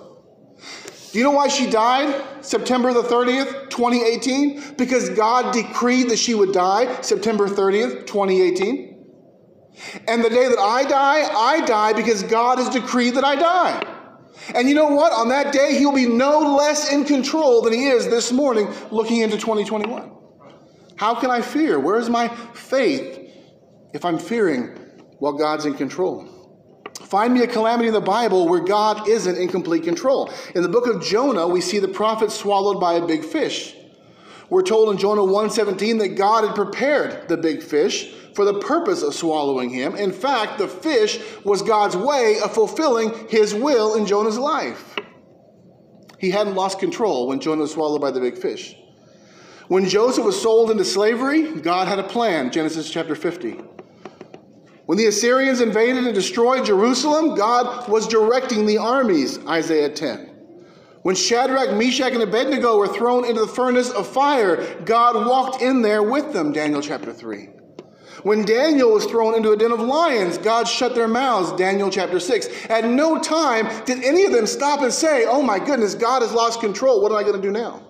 Do 1.12 1.18
you 1.18 1.24
know 1.24 1.32
why 1.32 1.48
she 1.48 1.70
died 1.70 2.24
September 2.40 2.92
the 2.92 3.02
30th, 3.02 3.70
2018? 3.70 4.74
Because 4.76 5.10
God 5.10 5.52
decreed 5.52 6.10
that 6.10 6.18
she 6.18 6.34
would 6.34 6.52
die 6.52 7.00
September 7.02 7.46
30th, 7.46 8.06
2018. 8.06 8.94
And 10.08 10.24
the 10.24 10.30
day 10.30 10.48
that 10.48 10.58
I 10.58 10.84
die, 10.84 11.22
I 11.32 11.64
die 11.66 11.92
because 11.92 12.22
God 12.22 12.58
has 12.58 12.68
decreed 12.68 13.14
that 13.14 13.24
I 13.24 13.36
die. 13.36 13.94
And 14.54 14.68
you 14.68 14.74
know 14.74 14.88
what? 14.88 15.12
On 15.12 15.28
that 15.28 15.52
day, 15.52 15.78
he'll 15.78 15.92
be 15.92 16.08
no 16.08 16.56
less 16.56 16.92
in 16.92 17.04
control 17.04 17.62
than 17.62 17.72
he 17.72 17.86
is 17.86 18.06
this 18.06 18.32
morning 18.32 18.72
looking 18.90 19.20
into 19.20 19.36
2021. 19.36 20.13
How 20.96 21.14
can 21.14 21.30
I 21.30 21.40
fear? 21.40 21.78
Where 21.78 21.98
is 21.98 22.08
my 22.08 22.28
faith 22.28 23.18
if 23.92 24.04
I'm 24.04 24.18
fearing 24.18 24.68
while 25.18 25.32
God's 25.32 25.66
in 25.66 25.74
control? 25.74 26.28
Find 27.02 27.34
me 27.34 27.42
a 27.42 27.46
calamity 27.46 27.88
in 27.88 27.94
the 27.94 28.00
Bible 28.00 28.48
where 28.48 28.60
God 28.60 29.08
isn't 29.08 29.36
in 29.36 29.48
complete 29.48 29.82
control. 29.82 30.32
In 30.54 30.62
the 30.62 30.68
book 30.68 30.86
of 30.86 31.02
Jonah, 31.02 31.46
we 31.46 31.60
see 31.60 31.78
the 31.78 31.88
prophet 31.88 32.30
swallowed 32.30 32.80
by 32.80 32.94
a 32.94 33.06
big 33.06 33.24
fish. 33.24 33.74
We're 34.50 34.62
told 34.62 34.90
in 34.90 34.98
Jonah 34.98 35.24
1:17 35.24 35.98
that 35.98 36.16
God 36.16 36.44
had 36.44 36.54
prepared 36.54 37.28
the 37.28 37.36
big 37.36 37.62
fish 37.62 38.12
for 38.34 38.44
the 38.44 38.58
purpose 38.58 39.02
of 39.02 39.14
swallowing 39.14 39.70
him. 39.70 39.96
In 39.96 40.12
fact, 40.12 40.58
the 40.58 40.68
fish 40.68 41.20
was 41.44 41.62
God's 41.62 41.96
way 41.96 42.38
of 42.42 42.52
fulfilling 42.52 43.12
his 43.28 43.54
will 43.54 43.94
in 43.94 44.06
Jonah's 44.06 44.38
life. 44.38 44.96
He 46.18 46.30
hadn't 46.30 46.54
lost 46.54 46.78
control 46.78 47.26
when 47.26 47.40
Jonah 47.40 47.62
was 47.62 47.72
swallowed 47.72 48.00
by 48.00 48.10
the 48.10 48.20
big 48.20 48.38
fish. 48.38 48.76
When 49.68 49.88
Joseph 49.88 50.24
was 50.24 50.40
sold 50.40 50.70
into 50.70 50.84
slavery, 50.84 51.60
God 51.60 51.88
had 51.88 51.98
a 51.98 52.02
plan, 52.02 52.50
Genesis 52.50 52.90
chapter 52.90 53.14
50. 53.14 53.52
When 54.84 54.98
the 54.98 55.06
Assyrians 55.06 55.62
invaded 55.62 56.04
and 56.04 56.14
destroyed 56.14 56.66
Jerusalem, 56.66 57.34
God 57.34 57.88
was 57.88 58.06
directing 58.06 58.66
the 58.66 58.76
armies, 58.76 59.38
Isaiah 59.46 59.88
10. 59.88 60.26
When 61.00 61.16
Shadrach, 61.16 61.74
Meshach, 61.74 62.12
and 62.12 62.22
Abednego 62.22 62.76
were 62.76 62.88
thrown 62.88 63.24
into 63.24 63.40
the 63.40 63.46
furnace 63.46 63.90
of 63.90 64.06
fire, 64.06 64.82
God 64.84 65.26
walked 65.26 65.62
in 65.62 65.80
there 65.80 66.02
with 66.02 66.34
them, 66.34 66.52
Daniel 66.52 66.82
chapter 66.82 67.12
3. 67.12 67.48
When 68.22 68.44
Daniel 68.44 68.92
was 68.92 69.06
thrown 69.06 69.34
into 69.34 69.52
a 69.52 69.56
den 69.56 69.72
of 69.72 69.80
lions, 69.80 70.36
God 70.36 70.68
shut 70.68 70.94
their 70.94 71.08
mouths, 71.08 71.52
Daniel 71.52 71.90
chapter 71.90 72.20
6. 72.20 72.48
At 72.68 72.86
no 72.86 73.18
time 73.18 73.84
did 73.84 74.02
any 74.02 74.24
of 74.24 74.32
them 74.32 74.46
stop 74.46 74.80
and 74.80 74.92
say, 74.92 75.26
Oh 75.26 75.42
my 75.42 75.58
goodness, 75.58 75.94
God 75.94 76.22
has 76.22 76.32
lost 76.32 76.60
control. 76.60 77.02
What 77.02 77.12
am 77.12 77.18
I 77.18 77.22
going 77.22 77.36
to 77.36 77.42
do 77.42 77.52
now? 77.52 77.86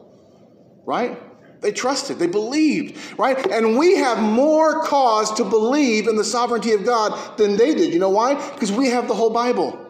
Right? 0.85 1.21
They 1.65 1.73
trusted, 1.73 2.19
they 2.19 2.27
believed, 2.27 3.19
right? 3.19 3.39
And 3.51 3.79
we 3.79 3.97
have 3.97 4.23
more 4.23 4.83
cause 4.83 5.33
to 5.37 5.45
believe 5.45 6.09
in 6.09 6.15
the 6.15 6.23
sovereignty 6.23 6.73
of 6.73 6.85
God 6.85 7.39
than 7.39 7.57
they 7.57 7.75
did. 7.75 7.95
You 7.95 7.99
know 7.99 8.11
why? 8.11 8.35
Because 8.51 8.71
we 8.71 8.91
have 8.91 9.09
the 9.09 9.15
whole 9.15 9.31
Bible. 9.31 9.81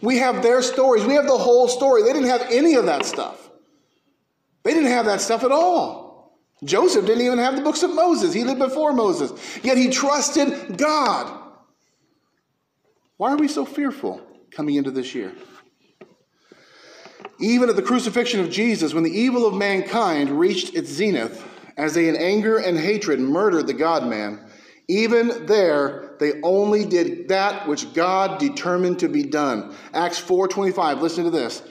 We 0.00 0.16
have 0.16 0.42
their 0.42 0.62
stories. 0.62 1.04
We 1.04 1.12
have 1.12 1.26
the 1.26 1.36
whole 1.36 1.68
story. 1.68 2.04
They 2.04 2.14
didn't 2.14 2.30
have 2.30 2.46
any 2.50 2.74
of 2.74 2.86
that 2.86 3.04
stuff. 3.04 3.50
They 4.62 4.72
didn't 4.72 4.92
have 4.92 5.04
that 5.04 5.20
stuff 5.20 5.44
at 5.44 5.52
all. 5.52 6.40
Joseph 6.64 7.04
didn't 7.04 7.26
even 7.26 7.38
have 7.38 7.54
the 7.54 7.60
books 7.60 7.82
of 7.82 7.94
Moses. 7.94 8.32
He 8.32 8.42
lived 8.42 8.58
before 8.58 8.94
Moses. 8.94 9.30
Yet 9.62 9.76
he 9.76 9.90
trusted 9.90 10.78
God. 10.78 11.38
Why 13.18 13.32
are 13.32 13.36
we 13.36 13.48
so 13.48 13.66
fearful 13.66 14.22
coming 14.52 14.76
into 14.76 14.90
this 14.90 15.14
year? 15.14 15.34
Even 17.40 17.68
at 17.70 17.76
the 17.76 17.82
crucifixion 17.82 18.40
of 18.40 18.50
Jesus, 18.50 18.92
when 18.92 19.02
the 19.02 19.18
evil 19.18 19.46
of 19.46 19.54
mankind 19.54 20.30
reached 20.30 20.74
its 20.74 20.90
zenith, 20.90 21.46
as 21.76 21.94
they 21.94 22.08
in 22.08 22.16
anger 22.16 22.58
and 22.58 22.78
hatred 22.78 23.18
murdered 23.18 23.66
the 23.66 23.72
God 23.72 24.06
man, 24.06 24.38
even 24.88 25.46
there 25.46 26.16
they 26.18 26.40
only 26.42 26.84
did 26.84 27.28
that 27.28 27.66
which 27.66 27.94
God 27.94 28.38
determined 28.38 28.98
to 28.98 29.08
be 29.08 29.22
done. 29.22 29.74
Acts 29.94 30.20
4:25, 30.20 31.00
listen 31.00 31.24
to 31.24 31.30
this. 31.30 31.62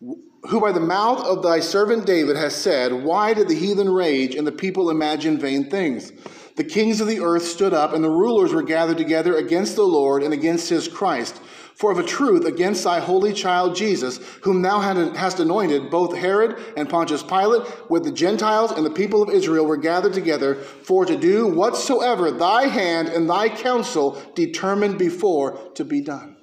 Who 0.00 0.60
by 0.60 0.72
the 0.72 0.80
mouth 0.80 1.24
of 1.24 1.42
thy 1.42 1.60
servant 1.60 2.06
David 2.06 2.36
has 2.36 2.54
said, 2.54 2.92
Why 2.92 3.34
did 3.34 3.48
the 3.48 3.54
heathen 3.54 3.90
rage 3.90 4.34
and 4.34 4.46
the 4.46 4.52
people 4.52 4.90
imagine 4.90 5.38
vain 5.38 5.70
things? 5.70 6.12
The 6.56 6.64
kings 6.64 7.00
of 7.00 7.08
the 7.08 7.20
earth 7.20 7.44
stood 7.44 7.74
up, 7.74 7.92
and 7.92 8.04
the 8.04 8.10
rulers 8.10 8.52
were 8.52 8.62
gathered 8.62 8.98
together 8.98 9.36
against 9.36 9.74
the 9.74 9.86
Lord 9.86 10.22
and 10.22 10.32
against 10.32 10.68
his 10.68 10.86
Christ. 10.86 11.40
For 11.74 11.90
of 11.90 11.98
a 11.98 12.04
truth, 12.04 12.44
against 12.44 12.84
thy 12.84 13.00
holy 13.00 13.32
child 13.32 13.74
Jesus, 13.74 14.18
whom 14.42 14.62
thou 14.62 14.78
hast 14.80 15.40
anointed, 15.40 15.90
both 15.90 16.16
Herod 16.16 16.56
and 16.76 16.88
Pontius 16.88 17.22
Pilate, 17.22 17.90
with 17.90 18.04
the 18.04 18.12
Gentiles 18.12 18.70
and 18.70 18.86
the 18.86 18.90
people 18.90 19.22
of 19.22 19.30
Israel, 19.30 19.66
were 19.66 19.76
gathered 19.76 20.12
together 20.12 20.54
for 20.54 21.04
to 21.04 21.16
do 21.16 21.48
whatsoever 21.48 22.30
thy 22.30 22.68
hand 22.68 23.08
and 23.08 23.28
thy 23.28 23.48
counsel 23.48 24.22
determined 24.36 24.98
before 24.98 25.58
to 25.74 25.84
be 25.84 26.00
done. 26.00 26.36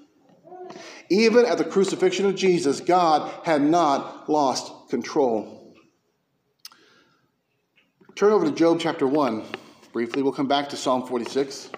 Even 1.10 1.46
at 1.46 1.58
the 1.58 1.66
crucifixion 1.66 2.26
of 2.26 2.36
Jesus, 2.36 2.82
God 2.82 3.32
had 3.46 3.62
not 3.62 4.30
lost 4.30 4.90
control. 4.90 5.74
Turn 8.16 8.34
over 8.34 8.46
to 8.46 8.52
Job 8.52 8.80
chapter 8.82 9.08
1 9.08 9.46
briefly. 9.94 10.22
We'll 10.24 10.34
come 10.34 10.48
back 10.48 10.70
to 10.70 10.78
Psalm 10.78 11.08
46. 11.08 11.70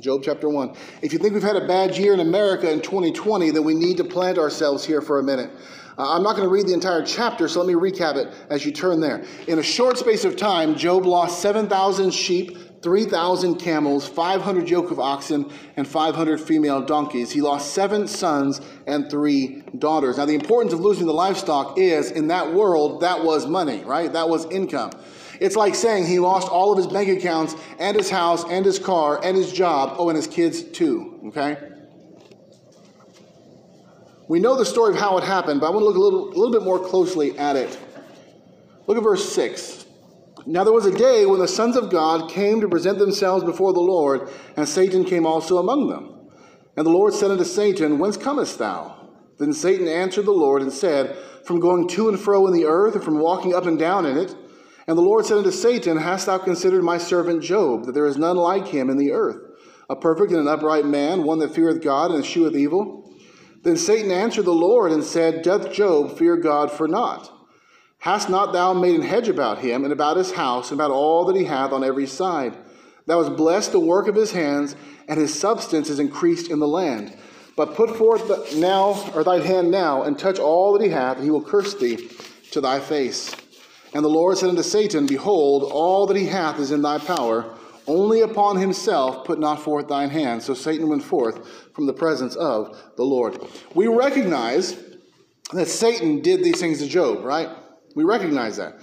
Job 0.00 0.22
chapter 0.22 0.48
1. 0.48 0.76
If 1.02 1.12
you 1.12 1.18
think 1.18 1.34
we've 1.34 1.42
had 1.42 1.56
a 1.56 1.66
bad 1.66 1.96
year 1.96 2.14
in 2.14 2.20
America 2.20 2.70
in 2.70 2.80
2020, 2.80 3.50
then 3.50 3.64
we 3.64 3.74
need 3.74 3.96
to 3.96 4.04
plant 4.04 4.38
ourselves 4.38 4.84
here 4.84 5.00
for 5.00 5.18
a 5.18 5.22
minute. 5.24 5.50
Uh, 5.98 6.14
I'm 6.14 6.22
not 6.22 6.36
going 6.36 6.46
to 6.46 6.54
read 6.54 6.68
the 6.68 6.72
entire 6.72 7.04
chapter, 7.04 7.48
so 7.48 7.60
let 7.60 7.66
me 7.66 7.74
recap 7.74 8.14
it 8.14 8.32
as 8.48 8.64
you 8.64 8.70
turn 8.70 9.00
there. 9.00 9.24
In 9.48 9.58
a 9.58 9.62
short 9.62 9.98
space 9.98 10.24
of 10.24 10.36
time, 10.36 10.76
Job 10.76 11.04
lost 11.04 11.42
7,000 11.42 12.12
sheep, 12.12 12.80
3,000 12.80 13.56
camels, 13.56 14.08
500 14.08 14.70
yoke 14.70 14.92
of 14.92 15.00
oxen, 15.00 15.50
and 15.76 15.88
500 15.88 16.40
female 16.40 16.80
donkeys. 16.80 17.32
He 17.32 17.40
lost 17.40 17.74
seven 17.74 18.06
sons 18.06 18.60
and 18.86 19.10
three 19.10 19.64
daughters. 19.78 20.18
Now, 20.18 20.26
the 20.26 20.36
importance 20.36 20.72
of 20.72 20.78
losing 20.78 21.08
the 21.08 21.12
livestock 21.12 21.76
is 21.76 22.12
in 22.12 22.28
that 22.28 22.54
world, 22.54 23.00
that 23.00 23.24
was 23.24 23.48
money, 23.48 23.82
right? 23.82 24.12
That 24.12 24.28
was 24.28 24.48
income. 24.52 24.92
It's 25.40 25.56
like 25.56 25.74
saying 25.74 26.06
he 26.06 26.18
lost 26.18 26.48
all 26.48 26.72
of 26.72 26.78
his 26.78 26.86
bank 26.86 27.08
accounts 27.08 27.54
and 27.78 27.96
his 27.96 28.10
house 28.10 28.44
and 28.48 28.64
his 28.64 28.78
car 28.78 29.20
and 29.22 29.36
his 29.36 29.52
job. 29.52 29.96
Oh, 29.98 30.08
and 30.08 30.16
his 30.16 30.26
kids 30.26 30.62
too, 30.62 31.20
okay? 31.26 31.56
We 34.28 34.40
know 34.40 34.56
the 34.56 34.66
story 34.66 34.92
of 34.92 35.00
how 35.00 35.16
it 35.16 35.24
happened, 35.24 35.60
but 35.60 35.68
I 35.68 35.70
want 35.70 35.82
to 35.82 35.86
look 35.86 35.96
a 35.96 36.00
little, 36.00 36.28
a 36.28 36.36
little 36.36 36.52
bit 36.52 36.62
more 36.62 36.78
closely 36.78 37.38
at 37.38 37.56
it. 37.56 37.78
Look 38.86 38.96
at 38.96 39.02
verse 39.02 39.32
6. 39.32 39.86
Now 40.46 40.64
there 40.64 40.72
was 40.72 40.86
a 40.86 40.96
day 40.96 41.26
when 41.26 41.40
the 41.40 41.48
sons 41.48 41.76
of 41.76 41.90
God 41.90 42.30
came 42.30 42.60
to 42.60 42.68
present 42.68 42.98
themselves 42.98 43.44
before 43.44 43.72
the 43.72 43.80
Lord, 43.80 44.30
and 44.56 44.68
Satan 44.68 45.04
came 45.04 45.26
also 45.26 45.58
among 45.58 45.88
them. 45.88 46.14
And 46.76 46.86
the 46.86 46.90
Lord 46.90 47.12
said 47.12 47.30
unto 47.30 47.44
Satan, 47.44 47.98
Whence 47.98 48.16
comest 48.16 48.58
thou? 48.58 49.08
Then 49.38 49.52
Satan 49.52 49.88
answered 49.88 50.26
the 50.26 50.32
Lord 50.32 50.62
and 50.62 50.72
said, 50.72 51.16
From 51.44 51.60
going 51.60 51.88
to 51.88 52.08
and 52.08 52.18
fro 52.18 52.46
in 52.46 52.52
the 52.52 52.66
earth, 52.66 52.94
and 52.94 53.04
from 53.04 53.18
walking 53.18 53.54
up 53.54 53.66
and 53.66 53.78
down 53.78 54.06
in 54.06 54.16
it. 54.16 54.34
And 54.88 54.96
the 54.96 55.02
Lord 55.02 55.26
said 55.26 55.36
unto 55.36 55.50
Satan, 55.50 55.98
Hast 55.98 56.26
thou 56.26 56.38
considered 56.38 56.82
my 56.82 56.96
servant 56.96 57.42
Job, 57.42 57.84
that 57.84 57.92
there 57.92 58.06
is 58.06 58.16
none 58.16 58.38
like 58.38 58.66
him 58.66 58.88
in 58.88 58.96
the 58.96 59.12
earth, 59.12 59.36
a 59.90 59.94
perfect 59.94 60.32
and 60.32 60.40
an 60.40 60.48
upright 60.48 60.86
man, 60.86 61.24
one 61.24 61.38
that 61.40 61.54
feareth 61.54 61.82
God 61.82 62.10
and 62.10 62.24
escheweth 62.24 62.56
evil? 62.56 63.12
Then 63.62 63.76
Satan 63.76 64.10
answered 64.10 64.46
the 64.46 64.52
Lord 64.52 64.90
and 64.90 65.04
said, 65.04 65.42
Doth 65.42 65.72
Job 65.72 66.16
fear 66.16 66.38
God 66.38 66.72
for 66.72 66.88
naught? 66.88 67.30
Hast 67.98 68.30
not 68.30 68.54
thou 68.54 68.72
made 68.72 68.94
an 68.94 69.02
hedge 69.02 69.28
about 69.28 69.58
him, 69.58 69.84
and 69.84 69.92
about 69.92 70.16
his 70.16 70.32
house, 70.32 70.70
and 70.70 70.80
about 70.80 70.90
all 70.90 71.26
that 71.26 71.36
he 71.36 71.44
hath 71.44 71.72
on 71.72 71.84
every 71.84 72.06
side? 72.06 72.56
Thou 73.04 73.22
hast 73.22 73.36
blessed 73.36 73.72
the 73.72 73.80
work 73.80 74.08
of 74.08 74.14
his 74.14 74.32
hands, 74.32 74.74
and 75.06 75.20
his 75.20 75.38
substance 75.38 75.90
is 75.90 75.98
increased 75.98 76.50
in 76.50 76.60
the 76.60 76.68
land. 76.68 77.14
But 77.56 77.74
put 77.74 77.94
forth 77.94 78.56
now, 78.56 79.10
or 79.14 79.22
thy 79.22 79.40
hand 79.40 79.70
now, 79.70 80.04
and 80.04 80.18
touch 80.18 80.38
all 80.38 80.72
that 80.72 80.82
he 80.82 80.88
hath, 80.88 81.16
and 81.16 81.24
he 81.24 81.30
will 81.30 81.44
curse 81.44 81.74
thee 81.74 82.08
to 82.52 82.62
thy 82.62 82.80
face. 82.80 83.34
And 83.94 84.04
the 84.04 84.08
Lord 84.08 84.36
said 84.38 84.50
unto 84.50 84.62
Satan, 84.62 85.06
Behold, 85.06 85.64
all 85.64 86.06
that 86.06 86.16
he 86.16 86.26
hath 86.26 86.58
is 86.58 86.70
in 86.70 86.82
thy 86.82 86.98
power. 86.98 87.54
Only 87.86 88.20
upon 88.20 88.58
himself 88.58 89.24
put 89.24 89.38
not 89.38 89.62
forth 89.62 89.88
thine 89.88 90.10
hand. 90.10 90.42
So 90.42 90.52
Satan 90.52 90.88
went 90.88 91.02
forth 91.02 91.72
from 91.74 91.86
the 91.86 91.94
presence 91.94 92.36
of 92.36 92.78
the 92.96 93.02
Lord. 93.02 93.38
We 93.74 93.86
recognize 93.86 94.76
that 95.52 95.68
Satan 95.68 96.20
did 96.20 96.44
these 96.44 96.60
things 96.60 96.80
to 96.80 96.86
Job, 96.86 97.24
right? 97.24 97.48
We 97.94 98.04
recognize 98.04 98.58
that. 98.58 98.78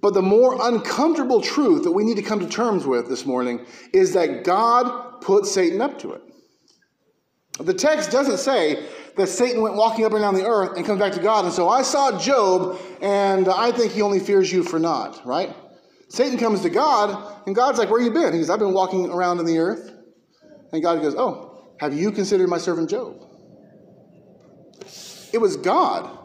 But 0.00 0.14
the 0.14 0.22
more 0.22 0.58
uncomfortable 0.60 1.40
truth 1.40 1.84
that 1.84 1.92
we 1.92 2.02
need 2.02 2.16
to 2.16 2.22
come 2.22 2.40
to 2.40 2.48
terms 2.48 2.84
with 2.84 3.08
this 3.08 3.24
morning 3.24 3.64
is 3.92 4.12
that 4.14 4.42
God 4.42 5.20
put 5.20 5.46
Satan 5.46 5.80
up 5.80 6.00
to 6.00 6.12
it. 6.12 6.22
The 7.60 7.74
text 7.74 8.10
doesn't 8.10 8.38
say 8.38 8.88
that 9.16 9.28
Satan 9.28 9.62
went 9.62 9.74
walking 9.74 10.04
up 10.04 10.12
and 10.12 10.20
down 10.20 10.34
the 10.34 10.46
earth 10.46 10.76
and 10.76 10.86
comes 10.86 10.98
back 10.98 11.12
to 11.12 11.20
God. 11.20 11.44
And 11.44 11.52
so 11.52 11.68
I 11.68 11.82
saw 11.82 12.18
Job, 12.18 12.80
and 13.00 13.48
I 13.48 13.72
think 13.72 13.92
he 13.92 14.02
only 14.02 14.20
fears 14.20 14.50
you 14.52 14.62
for 14.62 14.78
naught, 14.78 15.20
right? 15.24 15.54
Satan 16.08 16.38
comes 16.38 16.60
to 16.60 16.70
God, 16.70 17.42
and 17.46 17.54
God's 17.54 17.78
like, 17.78 17.90
Where 17.90 18.00
you 18.00 18.10
been? 18.10 18.32
He 18.32 18.38
goes, 18.38 18.50
I've 18.50 18.58
been 18.58 18.74
walking 18.74 19.10
around 19.10 19.40
in 19.40 19.46
the 19.46 19.58
earth. 19.58 19.92
And 20.72 20.82
God 20.82 21.00
goes, 21.02 21.14
Oh, 21.16 21.68
have 21.78 21.94
you 21.94 22.10
considered 22.10 22.48
my 22.48 22.58
servant 22.58 22.90
Job? 22.90 23.16
It 25.32 25.40
was 25.40 25.56
God 25.56 26.18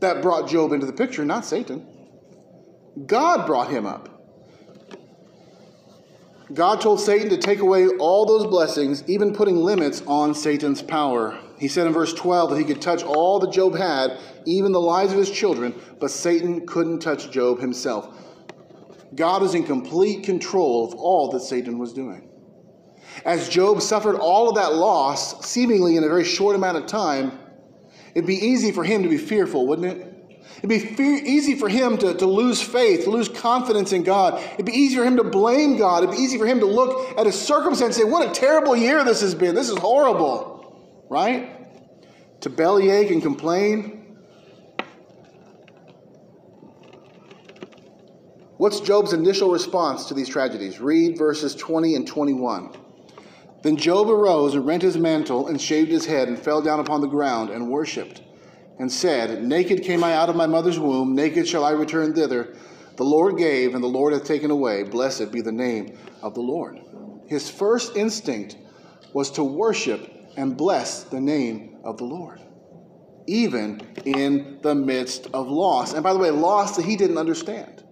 that 0.00 0.22
brought 0.22 0.48
Job 0.48 0.72
into 0.72 0.86
the 0.86 0.92
picture, 0.92 1.24
not 1.24 1.44
Satan. 1.44 1.86
God 3.06 3.46
brought 3.46 3.70
him 3.70 3.86
up. 3.86 4.10
God 6.52 6.80
told 6.80 7.00
Satan 7.00 7.30
to 7.30 7.38
take 7.38 7.58
away 7.58 7.88
all 7.88 8.26
those 8.26 8.46
blessings, 8.46 9.02
even 9.08 9.34
putting 9.34 9.56
limits 9.56 10.02
on 10.06 10.34
Satan's 10.34 10.82
power. 10.82 11.38
He 11.58 11.68
said 11.68 11.86
in 11.86 11.92
verse 11.92 12.12
12 12.12 12.50
that 12.50 12.58
he 12.58 12.64
could 12.64 12.82
touch 12.82 13.02
all 13.02 13.38
that 13.40 13.52
Job 13.52 13.76
had, 13.76 14.18
even 14.44 14.72
the 14.72 14.80
lives 14.80 15.12
of 15.12 15.18
his 15.18 15.30
children, 15.30 15.74
but 16.00 16.10
Satan 16.10 16.66
couldn't 16.66 17.00
touch 17.00 17.30
Job 17.30 17.60
himself. 17.60 18.08
God 19.14 19.42
is 19.42 19.54
in 19.54 19.64
complete 19.64 20.24
control 20.24 20.86
of 20.86 20.94
all 20.94 21.30
that 21.30 21.40
Satan 21.40 21.78
was 21.78 21.92
doing. 21.92 22.28
As 23.24 23.48
Job 23.48 23.80
suffered 23.80 24.16
all 24.16 24.48
of 24.48 24.56
that 24.56 24.74
loss, 24.74 25.46
seemingly 25.46 25.96
in 25.96 26.02
a 26.02 26.08
very 26.08 26.24
short 26.24 26.56
amount 26.56 26.78
of 26.78 26.86
time, 26.86 27.38
it'd 28.14 28.26
be 28.26 28.34
easy 28.34 28.72
for 28.72 28.82
him 28.82 29.04
to 29.04 29.08
be 29.08 29.18
fearful, 29.18 29.68
wouldn't 29.68 29.86
it? 29.86 30.10
It'd 30.58 30.96
be 30.96 31.04
easy 31.04 31.54
for 31.54 31.68
him 31.68 31.96
to, 31.98 32.14
to 32.14 32.26
lose 32.26 32.60
faith, 32.60 33.06
lose 33.06 33.28
confidence 33.28 33.92
in 33.92 34.02
God. 34.02 34.42
It'd 34.54 34.66
be 34.66 34.72
easy 34.72 34.96
for 34.96 35.04
him 35.04 35.16
to 35.18 35.24
blame 35.24 35.76
God. 35.76 36.02
It'd 36.02 36.16
be 36.16 36.22
easy 36.22 36.38
for 36.38 36.46
him 36.46 36.58
to 36.60 36.66
look 36.66 37.18
at 37.18 37.26
his 37.26 37.40
circumstance 37.40 37.96
and 37.96 38.06
say, 38.06 38.10
What 38.10 38.28
a 38.28 38.32
terrible 38.32 38.74
year 38.74 39.04
this 39.04 39.20
has 39.20 39.34
been. 39.34 39.54
This 39.54 39.68
is 39.68 39.78
horrible 39.78 40.53
right? 41.08 42.40
To 42.40 42.50
bellyache 42.50 43.10
and 43.10 43.22
complain. 43.22 44.18
What's 48.56 48.80
Job's 48.80 49.12
initial 49.12 49.50
response 49.50 50.06
to 50.06 50.14
these 50.14 50.28
tragedies? 50.28 50.80
Read 50.80 51.18
verses 51.18 51.54
20 51.54 51.96
and 51.96 52.06
21. 52.06 52.76
Then 53.62 53.76
Job 53.76 54.08
arose 54.08 54.54
and 54.54 54.66
rent 54.66 54.82
his 54.82 54.98
mantle 54.98 55.48
and 55.48 55.60
shaved 55.60 55.90
his 55.90 56.06
head 56.06 56.28
and 56.28 56.38
fell 56.38 56.62
down 56.62 56.80
upon 56.80 57.00
the 57.00 57.06
ground 57.06 57.50
and 57.50 57.70
worshipped 57.70 58.20
and 58.78 58.90
said, 58.90 59.42
Naked 59.42 59.82
came 59.82 60.04
I 60.04 60.14
out 60.14 60.28
of 60.28 60.36
my 60.36 60.46
mother's 60.46 60.78
womb, 60.78 61.14
naked 61.14 61.48
shall 61.48 61.64
I 61.64 61.70
return 61.70 62.14
thither. 62.14 62.54
The 62.96 63.04
Lord 63.04 63.38
gave, 63.38 63.74
and 63.74 63.82
the 63.82 63.88
Lord 63.88 64.12
hath 64.12 64.24
taken 64.24 64.50
away. 64.50 64.82
Blessed 64.84 65.32
be 65.32 65.40
the 65.40 65.52
name 65.52 65.96
of 66.22 66.34
the 66.34 66.40
Lord. 66.40 66.80
His 67.26 67.50
first 67.50 67.96
instinct 67.96 68.56
was 69.12 69.30
to 69.32 69.44
worship 69.44 70.10
and 70.36 70.56
bless 70.56 71.04
the 71.04 71.20
name 71.20 71.78
of 71.84 71.98
the 71.98 72.04
Lord, 72.04 72.40
even 73.26 73.80
in 74.04 74.58
the 74.62 74.74
midst 74.74 75.28
of 75.34 75.48
loss. 75.48 75.94
And 75.94 76.02
by 76.02 76.12
the 76.12 76.18
way, 76.18 76.30
loss 76.30 76.76
that 76.76 76.84
he 76.84 76.96
didn't 76.96 77.18
understand. 77.18 77.84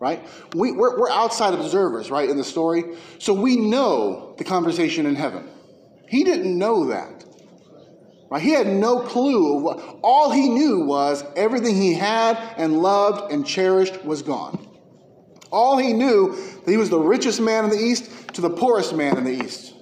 right? 0.00 0.26
We, 0.54 0.72
we're, 0.72 0.98
we're 0.98 1.10
outside 1.10 1.54
observers, 1.54 2.10
right, 2.10 2.28
in 2.28 2.36
the 2.36 2.44
story. 2.44 2.96
So 3.18 3.32
we 3.32 3.56
know 3.56 4.34
the 4.38 4.44
conversation 4.44 5.06
in 5.06 5.14
heaven. 5.14 5.48
He 6.08 6.24
didn't 6.24 6.56
know 6.56 6.86
that. 6.86 7.24
Right? 8.30 8.42
He 8.42 8.50
had 8.50 8.66
no 8.66 9.00
clue. 9.00 9.58
What, 9.58 9.98
all 10.02 10.30
he 10.30 10.48
knew 10.48 10.84
was 10.84 11.24
everything 11.36 11.76
he 11.76 11.94
had 11.94 12.36
and 12.56 12.78
loved 12.80 13.32
and 13.32 13.46
cherished 13.46 14.04
was 14.04 14.22
gone. 14.22 14.62
All 15.50 15.78
he 15.78 15.92
knew 15.92 16.36
that 16.64 16.70
he 16.70 16.76
was 16.76 16.90
the 16.90 16.98
richest 16.98 17.40
man 17.40 17.64
in 17.64 17.70
the 17.70 17.78
East 17.78 18.34
to 18.34 18.40
the 18.40 18.50
poorest 18.50 18.94
man 18.94 19.16
in 19.16 19.24
the 19.24 19.44
East. 19.44 19.74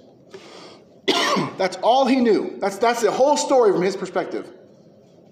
that's 1.58 1.76
all 1.76 2.06
he 2.06 2.16
knew. 2.16 2.56
That's, 2.60 2.78
that's 2.78 3.02
the 3.02 3.10
whole 3.10 3.36
story 3.36 3.72
from 3.72 3.82
his 3.82 3.96
perspective. 3.96 4.50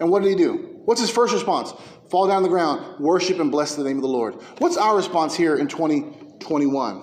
And 0.00 0.10
what 0.10 0.22
did 0.22 0.30
he 0.30 0.36
do? 0.36 0.80
What's 0.84 1.00
his 1.00 1.10
first 1.10 1.32
response? 1.32 1.72
Fall 2.10 2.26
down 2.26 2.38
on 2.38 2.42
the 2.42 2.48
ground, 2.48 2.98
worship 3.00 3.38
and 3.38 3.50
bless 3.50 3.76
the 3.76 3.84
name 3.84 3.96
of 3.96 4.02
the 4.02 4.08
Lord. 4.08 4.34
What's 4.58 4.76
our 4.76 4.96
response 4.96 5.34
here 5.34 5.56
in 5.56 5.68
2021? 5.68 7.02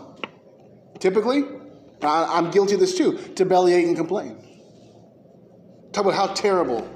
Typically, 1.00 1.46
I'm 2.02 2.52
guilty 2.52 2.76
of 2.76 2.80
this 2.80 2.98
too, 2.98 3.18
to 3.36 3.46
bellyache 3.46 3.86
and 3.86 3.96
complain. 3.96 4.38
Talk 5.92 6.06
about 6.06 6.16
how 6.16 6.28
terrible, 6.34 6.88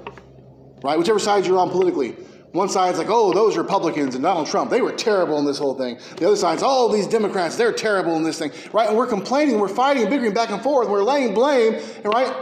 right? 0.82 0.98
Whichever 0.98 1.18
side 1.18 1.46
you're 1.46 1.58
on 1.58 1.70
politically. 1.70 2.16
One 2.54 2.68
side's 2.68 2.98
like, 2.98 3.08
oh, 3.10 3.32
those 3.32 3.56
Republicans 3.56 4.14
and 4.14 4.22
Donald 4.22 4.46
Trump, 4.46 4.70
they 4.70 4.80
were 4.80 4.92
terrible 4.92 5.40
in 5.40 5.44
this 5.44 5.58
whole 5.58 5.74
thing. 5.74 5.98
The 6.18 6.28
other 6.28 6.36
side's, 6.36 6.62
oh, 6.64 6.92
these 6.92 7.08
Democrats, 7.08 7.56
they're 7.56 7.72
terrible 7.72 8.14
in 8.14 8.22
this 8.22 8.38
thing, 8.38 8.52
right? 8.72 8.88
And 8.88 8.96
we're 8.96 9.08
complaining, 9.08 9.58
we're 9.58 9.66
fighting, 9.66 10.08
bickering 10.08 10.34
back 10.34 10.50
and 10.50 10.62
forth, 10.62 10.88
we're 10.88 11.02
laying 11.02 11.34
blame, 11.34 11.82
right? 12.04 12.32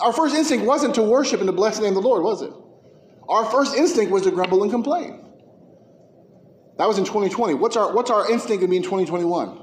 Our 0.00 0.14
first 0.14 0.34
instinct 0.34 0.64
wasn't 0.64 0.94
to 0.94 1.02
worship 1.02 1.40
and 1.40 1.46
to 1.46 1.52
bless 1.52 1.76
the 1.76 1.82
name 1.82 1.94
of 1.94 2.02
the 2.02 2.08
Lord, 2.08 2.22
was 2.22 2.40
it? 2.40 2.52
Our 3.28 3.44
first 3.44 3.76
instinct 3.76 4.10
was 4.10 4.22
to 4.22 4.30
grumble 4.30 4.62
and 4.62 4.72
complain. 4.72 5.30
That 6.78 6.88
was 6.88 6.96
in 6.96 7.04
2020. 7.04 7.52
What's 7.52 7.76
our, 7.76 7.92
what's 7.94 8.10
our 8.10 8.32
instinct 8.32 8.60
going 8.60 8.68
to 8.68 8.68
be 8.68 8.76
in 8.78 8.82
2021? 8.82 9.60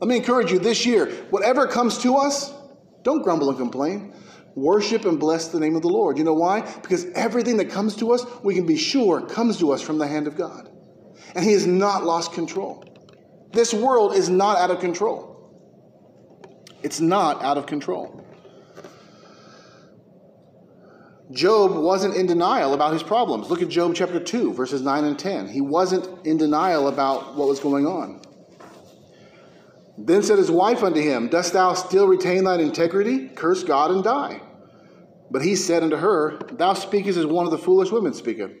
Let 0.00 0.08
me 0.08 0.16
encourage 0.16 0.52
you 0.52 0.60
this 0.60 0.86
year, 0.86 1.06
whatever 1.30 1.66
comes 1.66 1.98
to 1.98 2.14
us, 2.14 2.52
don't 3.02 3.22
grumble 3.22 3.48
and 3.48 3.58
complain. 3.58 4.14
Worship 4.54 5.04
and 5.04 5.18
bless 5.18 5.48
the 5.48 5.60
name 5.60 5.76
of 5.76 5.82
the 5.82 5.88
Lord. 5.88 6.18
You 6.18 6.24
know 6.24 6.34
why? 6.34 6.60
Because 6.82 7.06
everything 7.14 7.56
that 7.56 7.70
comes 7.70 7.96
to 7.96 8.12
us, 8.12 8.24
we 8.42 8.54
can 8.54 8.66
be 8.66 8.76
sure 8.76 9.20
comes 9.20 9.58
to 9.58 9.72
us 9.72 9.80
from 9.80 9.98
the 9.98 10.06
hand 10.06 10.26
of 10.26 10.36
God. 10.36 10.70
And 11.34 11.44
He 11.44 11.52
has 11.52 11.66
not 11.66 12.04
lost 12.04 12.32
control. 12.32 12.84
This 13.52 13.72
world 13.72 14.14
is 14.14 14.28
not 14.28 14.58
out 14.58 14.70
of 14.70 14.80
control. 14.80 15.32
It's 16.82 17.00
not 17.00 17.42
out 17.42 17.58
of 17.58 17.66
control. 17.66 18.22
Job 21.30 21.74
wasn't 21.74 22.14
in 22.14 22.26
denial 22.26 22.74
about 22.74 22.92
his 22.92 23.02
problems. 23.02 23.48
Look 23.48 23.62
at 23.62 23.68
Job 23.68 23.94
chapter 23.94 24.20
2, 24.20 24.52
verses 24.52 24.82
9 24.82 25.04
and 25.04 25.18
10. 25.18 25.48
He 25.48 25.60
wasn't 25.60 26.26
in 26.26 26.36
denial 26.36 26.88
about 26.88 27.36
what 27.36 27.48
was 27.48 27.58
going 27.58 27.86
on. 27.86 28.20
Then 29.98 30.22
said 30.22 30.38
his 30.38 30.50
wife 30.50 30.82
unto 30.82 31.00
him, 31.00 31.28
Dost 31.28 31.52
thou 31.52 31.74
still 31.74 32.06
retain 32.06 32.44
thine 32.44 32.60
integrity? 32.60 33.28
Curse 33.28 33.64
God 33.64 33.90
and 33.90 34.02
die. 34.02 34.40
But 35.30 35.42
he 35.42 35.54
said 35.56 35.82
unto 35.82 35.96
her, 35.96 36.38
Thou 36.52 36.74
speakest 36.74 37.18
as 37.18 37.26
one 37.26 37.44
of 37.44 37.50
the 37.50 37.58
foolish 37.58 37.90
women 37.90 38.14
speaketh. 38.14 38.52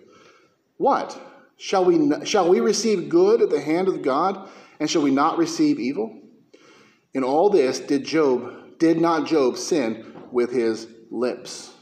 What? 0.76 1.18
Shall 1.56 1.84
we, 1.84 2.24
shall 2.24 2.48
we 2.48 2.60
receive 2.60 3.08
good 3.08 3.40
at 3.40 3.50
the 3.50 3.60
hand 3.60 3.88
of 3.88 4.02
God, 4.02 4.48
and 4.80 4.90
shall 4.90 5.02
we 5.02 5.10
not 5.10 5.38
receive 5.38 5.78
evil? 5.78 6.18
In 7.14 7.24
all 7.24 7.50
this 7.50 7.78
did 7.78 8.04
Job, 8.04 8.78
did 8.78 9.00
not 9.00 9.26
Job 9.26 9.56
sin 9.56 10.12
with 10.32 10.50
his 10.50 10.88
lips. 11.10 11.72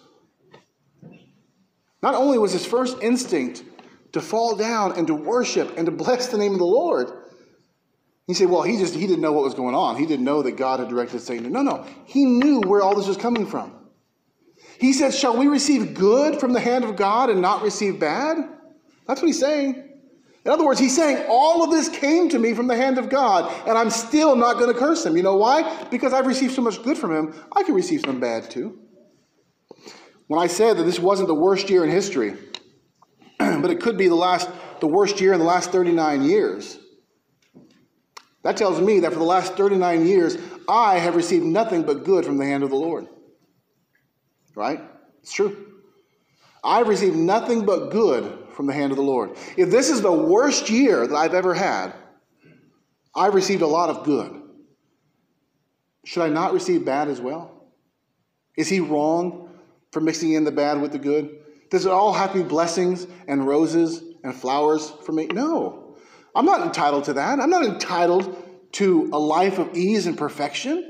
Not 2.03 2.14
only 2.14 2.38
was 2.38 2.53
his 2.53 2.66
first 2.66 2.98
instinct 3.03 3.62
to 4.12 4.20
fall 4.20 4.57
down 4.57 4.92
and 4.92 5.07
to 5.07 5.14
worship 5.14 5.77
and 5.77 5.87
to 5.87 5.92
bless 5.92 6.29
the 6.29 6.38
name 6.38 6.53
of 6.53 6.59
the 6.59 6.64
Lord, 6.64 7.11
he 8.31 8.35
said, 8.35 8.49
well, 8.49 8.62
he 8.62 8.77
just 8.77 8.95
he 8.95 9.09
didn't 9.09 9.23
know 9.23 9.33
what 9.33 9.43
was 9.43 9.55
going 9.55 9.75
on. 9.75 9.97
He 9.97 10.07
didn't 10.07 10.25
know 10.25 10.40
that 10.43 10.53
God 10.53 10.79
had 10.79 10.88
directed 10.88 11.19
Satan. 11.19 11.51
No, 11.51 11.62
no. 11.62 11.85
He 12.07 12.25
knew 12.25 12.61
where 12.61 12.81
all 12.81 12.95
this 12.95 13.09
was 13.09 13.16
coming 13.16 13.45
from. 13.45 13.75
He 14.79 14.93
said, 14.93 15.12
Shall 15.12 15.37
we 15.37 15.49
receive 15.49 15.95
good 15.95 16.38
from 16.38 16.53
the 16.53 16.61
hand 16.61 16.85
of 16.85 16.95
God 16.95 17.29
and 17.29 17.43
not 17.43 17.62
receive 17.62 17.99
bad? 17.99 18.37
That's 19.09 19.21
what 19.21 19.27
he's 19.27 19.40
saying. 19.40 19.83
In 20.45 20.53
other 20.53 20.64
words, 20.64 20.79
he's 20.79 20.95
saying, 20.95 21.27
All 21.29 21.64
of 21.64 21.73
this 21.73 21.88
came 21.88 22.29
to 22.29 22.38
me 22.38 22.55
from 22.55 22.69
the 22.69 22.77
hand 22.77 22.99
of 22.99 23.09
God, 23.09 23.53
and 23.66 23.77
I'm 23.77 23.90
still 23.90 24.37
not 24.37 24.61
going 24.61 24.73
to 24.73 24.79
curse 24.79 25.05
him. 25.05 25.16
You 25.16 25.25
know 25.25 25.37
why? 25.37 25.85
Because 25.90 26.12
I've 26.12 26.29
received 26.29 26.55
so 26.55 26.62
much 26.62 26.81
good 26.85 26.97
from 26.97 27.11
him, 27.11 27.35
I 27.51 27.64
can 27.64 27.75
receive 27.75 28.03
some 28.03 28.21
bad 28.21 28.49
too. 28.49 28.79
When 30.29 30.38
I 30.38 30.47
said 30.47 30.77
that 30.77 30.85
this 30.85 31.01
wasn't 31.01 31.27
the 31.27 31.35
worst 31.35 31.69
year 31.69 31.83
in 31.83 31.90
history, 31.90 32.37
but 33.38 33.73
it 33.73 33.81
could 33.81 33.99
be 33.99 34.07
the 34.07 34.14
last 34.14 34.49
the 34.79 34.87
worst 34.87 35.21
year 35.21 35.33
in 35.33 35.40
the 35.40 35.45
last 35.45 35.73
39 35.73 36.23
years, 36.23 36.79
that 38.42 38.57
tells 38.57 38.81
me 38.81 39.00
that 39.00 39.12
for 39.12 39.18
the 39.18 39.24
last 39.24 39.55
39 39.55 40.07
years, 40.07 40.37
I 40.68 40.98
have 40.98 41.16
received 41.16 41.44
nothing 41.44 41.83
but 41.83 42.05
good 42.05 42.24
from 42.24 42.38
the 42.38 42.46
hand 42.46 42.62
of 42.62 42.70
the 42.70 42.76
Lord. 42.76 43.07
Right? 44.55 44.81
It's 45.22 45.33
true. 45.33 45.66
I've 46.64 46.88
received 46.88 47.16
nothing 47.16 47.64
but 47.64 47.90
good 47.90 48.38
from 48.55 48.66
the 48.66 48.72
hand 48.72 48.92
of 48.92 48.96
the 48.96 49.03
Lord. 49.03 49.37
If 49.57 49.70
this 49.70 49.88
is 49.88 50.03
the 50.03 50.12
worst 50.12 50.70
year 50.70 51.07
that 51.07 51.14
I've 51.14 51.35
ever 51.35 51.55
had, 51.55 51.94
I've 53.14 53.35
received 53.35 53.62
a 53.62 53.66
lot 53.66 53.90
of 53.90 54.05
good. 54.05 54.42
Should 56.05 56.22
I 56.22 56.29
not 56.29 56.53
receive 56.53 56.85
bad 56.85 57.09
as 57.09 57.20
well? 57.20 57.64
Is 58.57 58.68
he 58.68 58.81
wrong 58.81 59.50
for 59.92 60.00
mixing 60.00 60.33
in 60.33 60.44
the 60.44 60.53
bad 60.53 60.81
with 60.81 60.92
the 60.92 60.98
good? 60.98 61.38
Does 61.70 61.87
it 61.87 61.92
all 61.92 62.12
have 62.12 62.33
to 62.33 62.42
be 62.42 62.48
blessings 62.48 63.07
and 63.29 63.46
roses 63.46 64.03
and 64.24 64.35
flowers 64.35 64.90
for 65.05 65.12
me? 65.12 65.26
No. 65.26 65.89
I'm 66.35 66.45
not 66.45 66.62
entitled 66.62 67.05
to 67.05 67.14
that. 67.14 67.40
I'm 67.40 67.51
not 67.51 67.64
entitled 67.64 68.37
to 68.73 69.11
a 69.12 69.19
life 69.19 69.59
of 69.59 69.77
ease 69.77 70.07
and 70.07 70.16
perfection. 70.16 70.88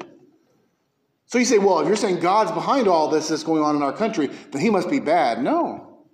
So 1.27 1.39
you 1.39 1.45
say, 1.45 1.59
well, 1.59 1.81
if 1.81 1.87
you're 1.87 1.97
saying 1.97 2.21
God's 2.21 2.51
behind 2.53 2.89
all 2.89 3.09
this 3.09 3.29
that's 3.29 3.45
going 3.45 3.63
on 3.63 3.77
in 3.77 3.83
our 3.83 3.93
country, 3.93 4.27
then 4.27 4.61
he 4.61 4.69
must 4.69 4.91
be 4.91 5.01
bad. 5.01 5.43
No. 5.43 6.05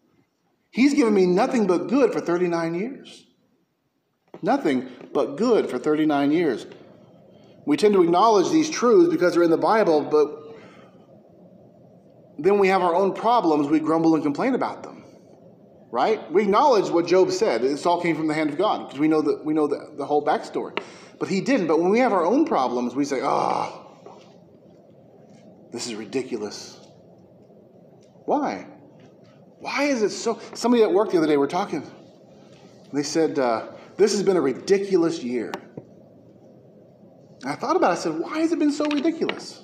He's 0.71 0.95
given 0.95 1.15
me 1.15 1.27
nothing 1.27 1.67
but 1.67 1.89
good 1.89 2.12
for 2.12 2.21
39 2.21 2.75
years. 2.75 3.25
Nothing 4.43 4.89
but 5.12 5.37
good 5.37 5.71
for 5.71 5.79
39 5.79 6.33
years. 6.33 6.67
We 7.65 7.77
tend 7.77 7.95
to 7.95 8.03
acknowledge 8.03 8.51
these 8.51 8.71
truths 8.71 9.11
because 9.11 9.35
they're 9.35 9.43
in 9.43 9.51
the 9.51 9.57
Bible, 9.57 10.03
but 10.03 10.55
then 12.39 12.59
we 12.59 12.69
have 12.69 12.83
our 12.83 12.95
own 12.95 13.12
problems. 13.15 13.69
We 13.69 13.81
grumble 13.81 14.15
and 14.15 14.23
complain 14.23 14.55
about 14.55 14.83
them 14.83 14.95
right? 15.96 16.30
We 16.30 16.42
acknowledge 16.42 16.90
what 16.90 17.06
Job 17.06 17.30
said. 17.30 17.62
This 17.62 17.87
all 17.87 18.02
came 18.02 18.16
from 18.16 18.26
the 18.26 18.35
hand 18.35 18.50
of 18.50 18.59
God 18.59 18.87
because 18.87 19.00
we 19.00 19.09
know 19.09 19.22
the, 19.22 19.40
we 19.42 19.54
know 19.54 19.66
the, 19.66 19.92
the 19.96 20.04
whole 20.04 20.22
backstory. 20.22 20.78
But 21.18 21.28
he 21.30 21.40
didn't. 21.40 21.68
But 21.68 21.80
when 21.80 21.88
we 21.88 22.00
have 22.00 22.12
our 22.12 22.22
own 22.22 22.44
problems, 22.44 22.94
we 22.94 23.06
say, 23.06 23.22
ah, 23.22 23.72
oh, 24.06 24.20
this 25.72 25.87
is 25.87 25.94
ridiculous. 25.94 26.78
Why? 28.26 28.66
Why 29.59 29.85
is 29.85 30.02
it 30.02 30.11
so? 30.11 30.38
Somebody 30.52 30.82
at 30.82 30.92
work 30.92 31.12
the 31.12 31.16
other 31.16 31.26
day, 31.26 31.38
we're 31.38 31.46
talking. 31.46 31.82
They 32.92 33.02
said, 33.02 33.38
uh, 33.38 33.68
this 33.96 34.12
has 34.12 34.22
been 34.22 34.37
a 34.37 34.40
ridiculous 34.42 35.24
year. 35.24 35.50
And 37.42 37.52
I 37.52 37.54
thought 37.54 37.74
about 37.74 37.92
it. 37.92 38.00
I 38.00 38.02
said, 38.02 38.18
why 38.18 38.40
has 38.40 38.52
it 38.52 38.59
been 38.59 38.70
so 38.70 38.85
ridiculous? 38.85 39.62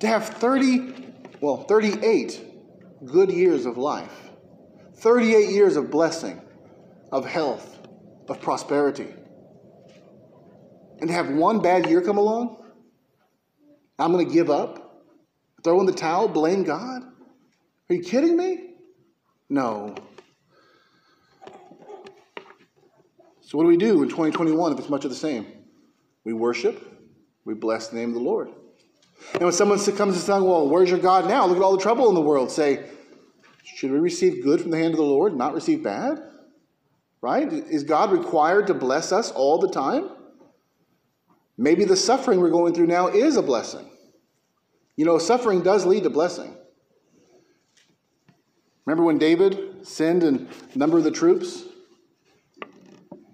To 0.00 0.08
have 0.08 0.28
30, 0.28 1.12
well, 1.40 1.58
38 1.58 3.06
good 3.06 3.30
years 3.30 3.64
of 3.64 3.78
life 3.78 4.27
38 4.98 5.50
years 5.50 5.76
of 5.76 5.90
blessing, 5.90 6.40
of 7.12 7.24
health, 7.24 7.78
of 8.28 8.40
prosperity. 8.40 9.06
And 11.00 11.08
to 11.08 11.14
have 11.14 11.30
one 11.30 11.60
bad 11.60 11.88
year 11.88 12.02
come 12.02 12.18
along, 12.18 12.56
I'm 13.98 14.12
going 14.12 14.26
to 14.26 14.32
give 14.32 14.50
up, 14.50 15.04
throw 15.62 15.78
in 15.80 15.86
the 15.86 15.92
towel, 15.92 16.28
blame 16.28 16.64
God? 16.64 17.02
Are 17.88 17.94
you 17.94 18.02
kidding 18.02 18.36
me? 18.36 18.74
No. 19.48 19.94
So, 23.40 23.56
what 23.56 23.64
do 23.64 23.68
we 23.68 23.76
do 23.76 24.02
in 24.02 24.08
2021 24.08 24.72
if 24.72 24.78
it's 24.78 24.90
much 24.90 25.04
of 25.04 25.10
the 25.10 25.16
same? 25.16 25.46
We 26.24 26.32
worship, 26.32 26.84
we 27.44 27.54
bless 27.54 27.88
the 27.88 27.96
name 27.96 28.10
of 28.10 28.14
the 28.14 28.20
Lord. 28.20 28.50
And 29.34 29.42
when 29.42 29.52
someone 29.52 29.78
comes 29.78 30.14
and 30.14 30.22
says, 30.22 30.42
Well, 30.42 30.68
where's 30.68 30.90
your 30.90 30.98
God 30.98 31.28
now? 31.28 31.46
Look 31.46 31.56
at 31.56 31.62
all 31.62 31.76
the 31.76 31.82
trouble 31.82 32.08
in 32.08 32.14
the 32.14 32.20
world. 32.20 32.50
Say, 32.50 32.84
should 33.76 33.90
we 33.90 33.98
receive 33.98 34.42
good 34.42 34.60
from 34.60 34.70
the 34.70 34.78
hand 34.78 34.94
of 34.94 34.98
the 34.98 35.04
Lord, 35.04 35.36
not 35.36 35.54
receive 35.54 35.82
bad? 35.82 36.20
Right? 37.20 37.52
Is 37.52 37.84
God 37.84 38.12
required 38.12 38.66
to 38.68 38.74
bless 38.74 39.12
us 39.12 39.30
all 39.30 39.58
the 39.58 39.70
time? 39.70 40.10
Maybe 41.56 41.84
the 41.84 41.96
suffering 41.96 42.40
we're 42.40 42.50
going 42.50 42.74
through 42.74 42.86
now 42.86 43.08
is 43.08 43.36
a 43.36 43.42
blessing. 43.42 43.90
You 44.96 45.04
know, 45.04 45.18
suffering 45.18 45.62
does 45.62 45.84
lead 45.84 46.04
to 46.04 46.10
blessing. 46.10 46.56
Remember 48.84 49.04
when 49.04 49.18
David 49.18 49.86
sinned 49.86 50.22
and 50.22 50.48
numbered 50.74 51.04
the 51.04 51.10
troops? 51.10 51.64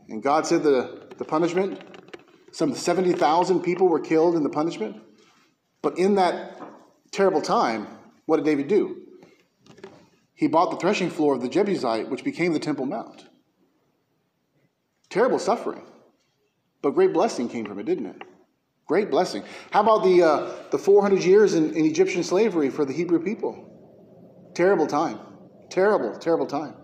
And 0.08 0.22
God 0.22 0.46
said 0.46 0.62
the, 0.62 0.78
uh, 0.78 0.96
the 1.16 1.24
punishment? 1.24 1.80
Some 2.50 2.74
70,000 2.74 3.60
people 3.60 3.88
were 3.88 4.00
killed 4.00 4.36
in 4.36 4.42
the 4.42 4.50
punishment. 4.50 5.00
But 5.82 5.98
in 5.98 6.14
that 6.16 6.60
terrible 7.12 7.40
time, 7.40 7.86
what 8.26 8.36
did 8.36 8.46
David 8.46 8.68
do? 8.68 9.03
He 10.34 10.48
bought 10.48 10.70
the 10.70 10.76
threshing 10.76 11.10
floor 11.10 11.34
of 11.34 11.40
the 11.40 11.48
Jebusite, 11.48 12.08
which 12.08 12.24
became 12.24 12.52
the 12.52 12.58
Temple 12.58 12.86
Mount. 12.86 13.26
Terrible 15.08 15.38
suffering. 15.38 15.82
But 16.82 16.90
great 16.90 17.12
blessing 17.12 17.48
came 17.48 17.64
from 17.64 17.78
it, 17.78 17.86
didn't 17.86 18.06
it? 18.06 18.22
Great 18.86 19.10
blessing. 19.10 19.44
How 19.70 19.80
about 19.80 20.04
the, 20.04 20.22
uh, 20.22 20.52
the 20.70 20.78
400 20.78 21.22
years 21.22 21.54
in, 21.54 21.72
in 21.74 21.86
Egyptian 21.86 22.22
slavery 22.22 22.68
for 22.68 22.84
the 22.84 22.92
Hebrew 22.92 23.22
people? 23.22 23.70
Terrible 24.54 24.86
time. 24.86 25.18
Terrible, 25.70 26.16
terrible 26.18 26.46
time. 26.46 26.74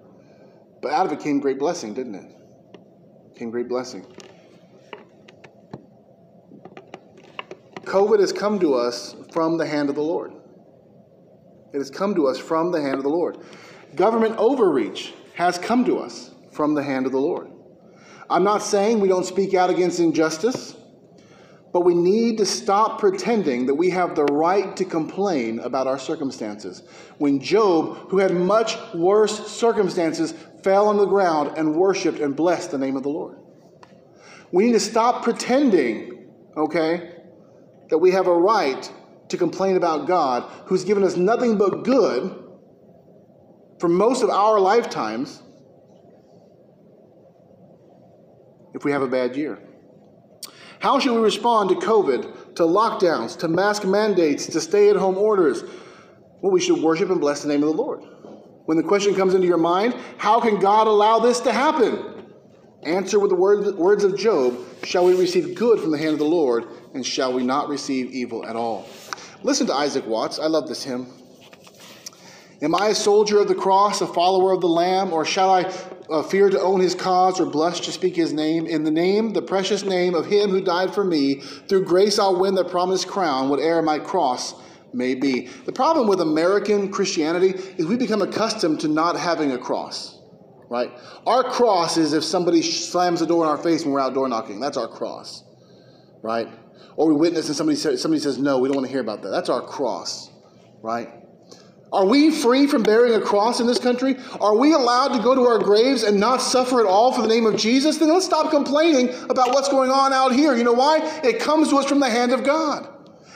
But 0.81 0.93
out 0.93 1.07
of 1.07 1.13
it 1.13 1.21
came 1.21 1.41
great 1.41 1.59
blessing, 1.59 1.93
didn't 1.93 2.15
it? 2.15 3.37
Came 3.37 3.51
great 3.51 3.69
blessing. 3.69 4.07
COVID 7.83 8.21
has 8.21 8.33
come 8.33 8.59
to 8.61 8.75
us 8.75 9.17
from 9.33 9.59
the 9.59 9.67
hand 9.67 9.89
of 9.89 9.97
the 9.97 10.03
Lord. 10.03 10.33
It 11.73 11.79
has 11.79 11.91
come 11.91 12.15
to 12.17 12.27
us 12.27 12.39
from 12.39 12.73
the 12.73 12.81
hand 12.81 12.97
of 12.97 13.03
the 13.03 13.11
Lord. 13.11 13.39
Government 13.95 14.37
overreach 14.37 15.15
has 15.35 15.59
come 15.59 15.85
to 15.85 15.99
us 15.99 16.31
from 16.53 16.75
the 16.75 16.83
hand 16.83 17.07
of 17.07 17.13
the 17.13 17.21
Lord. 17.21 17.51
I'm 18.29 18.45
not 18.45 18.63
saying 18.63 19.01
we 19.01 19.09
don't 19.09 19.25
speak 19.25 19.55
out 19.55 19.71
against 19.71 19.99
injustice, 19.99 20.77
but 21.73 21.83
we 21.83 21.95
need 21.95 22.39
to 22.39 22.47
stop 22.47 22.99
pretending 22.99 23.67
that 23.67 23.75
we 23.75 23.91
have 23.91 24.15
the 24.15 24.25
right 24.25 24.77
to 24.77 24.85
complain 24.85 25.61
about 25.61 25.87
our 25.87 25.99
circumstances. 25.99 26.83
When 27.19 27.41
Job, 27.41 28.11
who 28.11 28.19
had 28.19 28.35
much 28.35 28.77
worse 28.93 29.47
circumstances, 29.47 30.35
fell 30.63 30.89
on 30.89 30.97
the 30.97 31.07
ground 31.07 31.57
and 31.57 31.75
worshiped 31.75 32.19
and 32.19 32.35
blessed 32.35 32.73
the 32.73 32.79
name 32.79 32.97
of 32.97 33.03
the 33.03 33.09
Lord. 33.09 33.39
We 34.53 34.65
need 34.65 34.73
to 34.73 34.81
stop 34.81 35.23
pretending, 35.23 36.29
okay, 36.57 37.15
that 37.89 37.99
we 37.99 38.11
have 38.11 38.27
a 38.27 38.35
right 38.35 38.93
to 39.31 39.37
complain 39.37 39.77
about 39.77 40.07
God, 40.07 40.45
who's 40.67 40.85
given 40.85 41.03
us 41.03 41.17
nothing 41.17 41.57
but 41.57 41.85
good 41.85 42.37
for 43.79 43.89
most 43.89 44.23
of 44.23 44.31
our 44.31 44.61
lifetimes 44.61 45.43
if 48.75 48.85
we 48.85 48.93
have 48.93 49.03
a 49.03 49.09
bad 49.09 49.37
year? 49.37 49.59
How 50.81 50.99
should 50.99 51.15
we 51.15 51.21
respond 51.21 51.69
to 51.71 51.75
COVID, 51.77 52.55
to 52.57 52.63
lockdowns, 52.63 53.39
to 53.41 53.49
mask 53.49 53.85
mandates, 53.85 54.47
to 54.47 54.61
stay 54.61 54.89
at 54.89 54.97
home 54.97 55.19
orders? 55.19 55.63
Well, 56.41 56.53
we 56.53 56.61
should 56.61 56.81
worship 56.81 57.11
and 57.11 57.21
bless 57.21 57.43
the 57.43 57.49
name 57.49 57.63
of 57.63 57.69
the 57.69 57.83
Lord. 57.83 58.03
When 58.65 58.79
the 58.79 58.83
question 58.83 59.15
comes 59.15 59.35
into 59.35 59.47
your 59.47 59.59
mind, 59.59 59.95
how 60.17 60.41
can 60.41 60.59
God 60.59 60.87
allow 60.87 61.19
this 61.19 61.41
to 61.41 61.53
happen? 61.53 62.25
Answer 62.83 63.19
with 63.19 63.31
the 63.31 63.37
words 63.37 64.05
of 64.05 64.17
Job 64.17 64.59
Shall 64.85 65.05
we 65.05 65.15
receive 65.15 65.55
good 65.55 65.81
from 65.81 65.91
the 65.91 65.99
hand 65.99 66.15
of 66.15 66.19
the 66.19 66.25
Lord, 66.25 66.65
and 66.95 67.05
shall 67.05 67.35
we 67.35 67.43
not 67.43 67.69
receive 67.69 68.11
evil 68.13 68.47
at 68.47 68.57
all? 68.57 68.89
Listen 69.43 69.67
to 69.69 69.75
Isaac 69.75 70.07
Watts. 70.07 70.39
I 70.39 70.47
love 70.47 70.69
this 70.69 70.85
hymn. 70.85 71.07
Am 72.63 72.75
I 72.75 72.89
a 72.89 72.95
soldier 72.95 73.39
of 73.41 73.49
the 73.49 73.55
cross, 73.55 74.03
a 74.03 74.07
follower 74.07 74.53
of 74.53 74.61
the 74.61 74.69
Lamb, 74.69 75.15
or 75.15 75.25
shall 75.25 75.51
I 75.51 75.63
uh, 76.11 76.23
fear 76.23 76.51
to 76.51 76.61
own 76.61 76.81
his 76.81 76.95
cause 76.95 77.41
or 77.41 77.47
blush 77.47 77.81
to 77.81 77.93
speak 77.93 78.17
his 78.17 78.35
name? 78.35 78.67
In 78.67 78.85
the 78.85 78.91
name, 78.91 79.33
the 79.33 79.41
precious 79.41 79.83
name 79.83 80.15
of 80.15 80.27
him 80.27 80.51
who 80.51 80.61
died 80.61 80.93
for 80.93 81.03
me, 81.03 81.37
through 81.41 81.87
grace 81.87 82.19
I'll 82.19 82.39
win 82.39 82.55
the 82.55 82.65
promised 82.65 83.09
crown, 83.09 83.49
whate'er 83.49 83.81
my 83.81 83.99
cross 83.99 84.55
may 84.93 85.15
be. 85.15 85.47
The 85.65 85.73
problem 85.73 86.07
with 86.07 86.21
American 86.21 86.93
Christianity 86.93 87.55
is 87.79 87.87
we 87.87 87.97
become 87.97 88.21
accustomed 88.21 88.81
to 88.81 88.89
not 88.89 89.19
having 89.19 89.53
a 89.53 89.59
cross, 89.59 90.21
right? 90.69 90.91
Our 91.27 91.45
cross 91.45 91.97
is 91.97 92.13
if 92.13 92.25
somebody 92.25 92.61
slams 92.61 93.21
the 93.21 93.27
door 93.27 93.45
in 93.45 93.49
our 93.49 93.57
face 93.57 93.85
when 93.85 93.95
we're 93.95 94.01
out 94.01 94.13
door 94.13 94.29
knocking. 94.29 94.61
That's 94.61 94.77
our 94.77 94.89
cross, 94.89 95.45
right? 96.23 96.49
Or 96.97 97.07
we 97.09 97.15
witness 97.15 97.49
and 97.49 97.57
somebody 97.57 97.77
says, 97.77 98.01
somebody 98.03 98.21
says, 98.21 98.39
no, 98.39 98.59
we 98.59 98.69
don't 98.69 98.77
want 98.77 98.87
to 98.87 98.93
hear 98.93 99.01
about 99.01 99.23
that. 99.23 99.31
That's 99.31 99.49
our 99.49 99.63
cross, 99.63 100.31
right? 100.83 101.09
Are 101.93 102.07
we 102.07 102.31
free 102.31 102.67
from 102.67 102.83
bearing 102.83 103.15
a 103.15 103.21
cross 103.21 103.59
in 103.59 103.67
this 103.67 103.79
country? 103.79 104.17
Are 104.41 104.57
we 104.57 104.73
allowed 104.73 105.09
to 105.17 105.23
go 105.23 105.35
to 105.35 105.43
our 105.43 105.59
graves 105.59 106.05
and 106.05 106.21
not 106.21 106.41
suffer 106.41 106.79
at 106.81 106.87
all 106.87 107.13
for 107.13 107.23
the 107.23 107.29
name 107.29 107.47
of 107.47 107.57
Jesus? 107.57 107.99
Then 107.99 108.13
let's 108.13 108.27
stop 108.27 108.51
complaining 108.51 109.09
about 109.29 109.49
what's 109.49 109.69
going 109.69 109.91
on 109.91 110.13
out 110.13 110.33
here. 110.33 110.57
You 110.57 110.63
know 110.63 110.73
why? 110.73 111.01
It 111.25 111.41
comes 111.41 111.69
to 111.71 111.79
us 111.79 111.87
from 111.87 111.99
the 111.99 112.09
hand 112.09 112.33
of 112.33 112.45
God. 112.45 112.89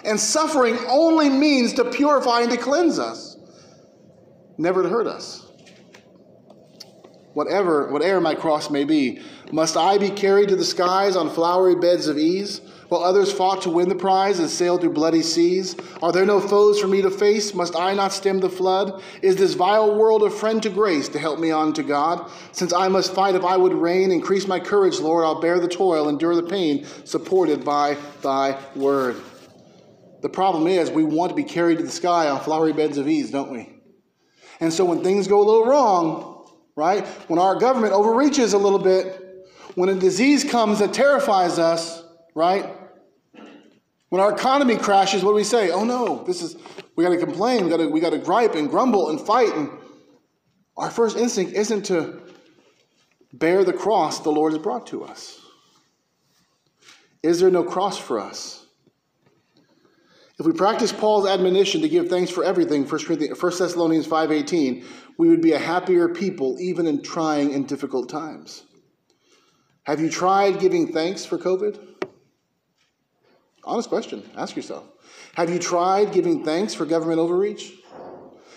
And 0.04 0.20
suffering 0.20 0.76
only 0.88 1.30
means 1.30 1.72
to 1.74 1.84
purify 1.84 2.42
and 2.42 2.50
to 2.50 2.56
cleanse 2.56 2.98
us, 2.98 3.38
never 4.58 4.82
to 4.82 4.88
hurt 4.88 5.06
us. 5.06 5.40
Whatever, 7.32 7.90
whatever 7.90 8.20
my 8.20 8.36
cross 8.36 8.70
may 8.70 8.84
be, 8.84 9.20
must 9.50 9.76
I 9.76 9.98
be 9.98 10.10
carried 10.10 10.50
to 10.50 10.56
the 10.56 10.64
skies 10.64 11.16
on 11.16 11.28
flowery 11.30 11.74
beds 11.74 12.06
of 12.06 12.18
ease? 12.18 12.60
While 12.94 13.02
others 13.02 13.32
fought 13.32 13.62
to 13.62 13.70
win 13.70 13.88
the 13.88 13.96
prize 13.96 14.38
and 14.38 14.48
sailed 14.48 14.80
through 14.80 14.92
bloody 14.92 15.22
seas? 15.22 15.74
Are 16.00 16.12
there 16.12 16.24
no 16.24 16.38
foes 16.38 16.78
for 16.78 16.86
me 16.86 17.02
to 17.02 17.10
face? 17.10 17.52
Must 17.52 17.74
I 17.74 17.92
not 17.92 18.12
stem 18.12 18.38
the 18.38 18.48
flood? 18.48 19.02
Is 19.20 19.34
this 19.34 19.54
vile 19.54 19.96
world 19.96 20.22
a 20.22 20.30
friend 20.30 20.62
to 20.62 20.70
grace 20.70 21.08
to 21.08 21.18
help 21.18 21.40
me 21.40 21.50
on 21.50 21.72
to 21.72 21.82
God? 21.82 22.30
Since 22.52 22.72
I 22.72 22.86
must 22.86 23.12
fight 23.12 23.34
if 23.34 23.42
I 23.42 23.56
would 23.56 23.74
reign, 23.74 24.12
increase 24.12 24.46
my 24.46 24.60
courage, 24.60 25.00
Lord. 25.00 25.24
I'll 25.24 25.40
bear 25.40 25.58
the 25.58 25.66
toil, 25.66 26.08
endure 26.08 26.36
the 26.36 26.44
pain, 26.44 26.86
supported 27.02 27.64
by 27.64 27.96
thy 28.22 28.62
word. 28.76 29.16
The 30.22 30.28
problem 30.28 30.68
is, 30.68 30.88
we 30.88 31.02
want 31.02 31.30
to 31.30 31.34
be 31.34 31.42
carried 31.42 31.78
to 31.78 31.84
the 31.84 31.90
sky 31.90 32.28
on 32.28 32.38
flowery 32.38 32.74
beds 32.74 32.96
of 32.96 33.08
ease, 33.08 33.28
don't 33.28 33.50
we? 33.50 33.76
And 34.60 34.72
so 34.72 34.84
when 34.84 35.02
things 35.02 35.26
go 35.26 35.42
a 35.42 35.44
little 35.44 35.66
wrong, 35.66 36.48
right? 36.76 37.04
When 37.26 37.40
our 37.40 37.56
government 37.56 37.92
overreaches 37.92 38.52
a 38.52 38.58
little 38.58 38.78
bit, 38.78 39.20
when 39.74 39.88
a 39.88 39.96
disease 39.96 40.44
comes 40.44 40.78
that 40.78 40.92
terrifies 40.92 41.58
us, 41.58 42.00
right? 42.36 42.83
When 44.14 44.22
our 44.22 44.32
economy 44.32 44.76
crashes, 44.76 45.24
what 45.24 45.32
do 45.32 45.34
we 45.34 45.42
say? 45.42 45.72
Oh 45.72 45.82
no, 45.82 46.22
this 46.22 46.40
is 46.40 46.54
we 46.94 47.02
got 47.02 47.10
to 47.10 47.16
complain, 47.16 47.64
we 47.64 47.68
got 47.68 47.78
to 47.78 47.88
we 47.88 47.98
got 47.98 48.10
to 48.10 48.18
gripe 48.18 48.54
and 48.54 48.70
grumble 48.70 49.10
and 49.10 49.20
fight 49.20 49.52
and 49.56 49.68
our 50.76 50.88
first 50.88 51.16
instinct 51.16 51.52
isn't 51.52 51.82
to 51.86 52.22
bear 53.32 53.64
the 53.64 53.72
cross 53.72 54.20
the 54.20 54.30
Lord 54.30 54.52
has 54.52 54.62
brought 54.62 54.86
to 54.86 55.02
us. 55.02 55.40
Is 57.24 57.40
there 57.40 57.50
no 57.50 57.64
cross 57.64 57.98
for 57.98 58.20
us? 58.20 58.64
If 60.38 60.46
we 60.46 60.52
practice 60.52 60.92
Paul's 60.92 61.26
admonition 61.26 61.80
to 61.80 61.88
give 61.88 62.08
thanks 62.08 62.30
for 62.30 62.44
everything, 62.44 62.86
1 62.86 63.00
Thessalonians 63.08 64.06
5:18, 64.06 64.84
we 65.18 65.28
would 65.28 65.42
be 65.42 65.54
a 65.54 65.58
happier 65.58 66.08
people 66.08 66.56
even 66.60 66.86
in 66.86 67.02
trying 67.02 67.52
and 67.52 67.66
difficult 67.66 68.08
times. 68.08 68.62
Have 69.86 70.00
you 70.00 70.08
tried 70.08 70.60
giving 70.60 70.92
thanks 70.92 71.24
for 71.24 71.36
COVID? 71.36 71.93
Honest 73.64 73.88
question. 73.88 74.28
Ask 74.36 74.56
yourself. 74.56 74.84
Have 75.34 75.50
you 75.50 75.58
tried 75.58 76.12
giving 76.12 76.44
thanks 76.44 76.74
for 76.74 76.84
government 76.84 77.18
overreach? 77.18 77.72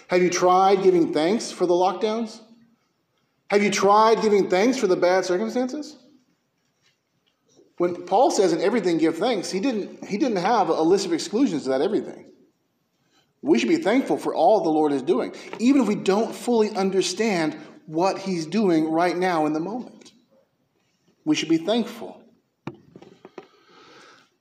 Have 0.09 0.21
you 0.21 0.29
tried 0.29 0.83
giving 0.83 1.13
thanks 1.13 1.51
for 1.51 1.65
the 1.65 1.73
lockdowns? 1.73 2.39
Have 3.49 3.63
you 3.63 3.71
tried 3.71 4.21
giving 4.21 4.49
thanks 4.49 4.77
for 4.77 4.87
the 4.87 4.95
bad 4.95 5.25
circumstances? 5.25 5.97
When 7.77 8.05
Paul 8.05 8.31
says 8.31 8.53
in 8.53 8.61
everything 8.61 8.97
give 8.97 9.17
thanks, 9.17 9.51
he 9.51 9.59
didn't, 9.59 10.05
he 10.05 10.17
didn't 10.17 10.37
have 10.37 10.69
a 10.69 10.81
list 10.81 11.05
of 11.05 11.13
exclusions 11.13 11.63
to 11.63 11.69
that 11.69 11.81
everything. 11.81 12.25
We 13.41 13.59
should 13.59 13.69
be 13.69 13.77
thankful 13.77 14.17
for 14.17 14.33
all 14.33 14.61
the 14.61 14.69
Lord 14.69 14.91
is 14.91 15.03
doing, 15.03 15.33
even 15.59 15.81
if 15.81 15.87
we 15.87 15.95
don't 15.95 16.33
fully 16.33 16.71
understand 16.71 17.55
what 17.85 18.17
he's 18.17 18.45
doing 18.47 18.89
right 18.89 19.15
now 19.15 19.45
in 19.45 19.53
the 19.53 19.59
moment. 19.59 20.11
We 21.23 21.35
should 21.35 21.49
be 21.49 21.57
thankful. 21.57 22.21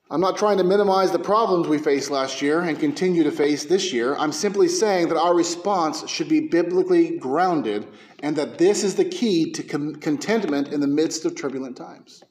I'm 0.09 0.21
not 0.21 0.37
trying 0.37 0.57
to 0.57 0.63
minimize 0.63 1.11
the 1.11 1.19
problems 1.19 1.67
we 1.67 1.77
faced 1.77 2.09
last 2.09 2.41
year 2.41 2.61
and 2.61 2.79
continue 2.79 3.23
to 3.23 3.31
face 3.31 3.65
this 3.65 3.91
year. 3.91 4.15
I'm 4.15 4.31
simply 4.31 4.69
saying 4.69 5.09
that 5.09 5.17
our 5.17 5.35
response 5.35 6.07
should 6.09 6.29
be 6.29 6.39
biblically 6.39 7.17
grounded 7.17 7.85
and 8.23 8.33
that 8.37 8.57
this 8.57 8.85
is 8.85 8.95
the 8.95 9.03
key 9.03 9.51
to 9.51 9.63
contentment 9.63 10.69
in 10.69 10.79
the 10.79 10.87
midst 10.87 11.25
of 11.25 11.35
turbulent 11.35 11.75
times. 11.75 12.23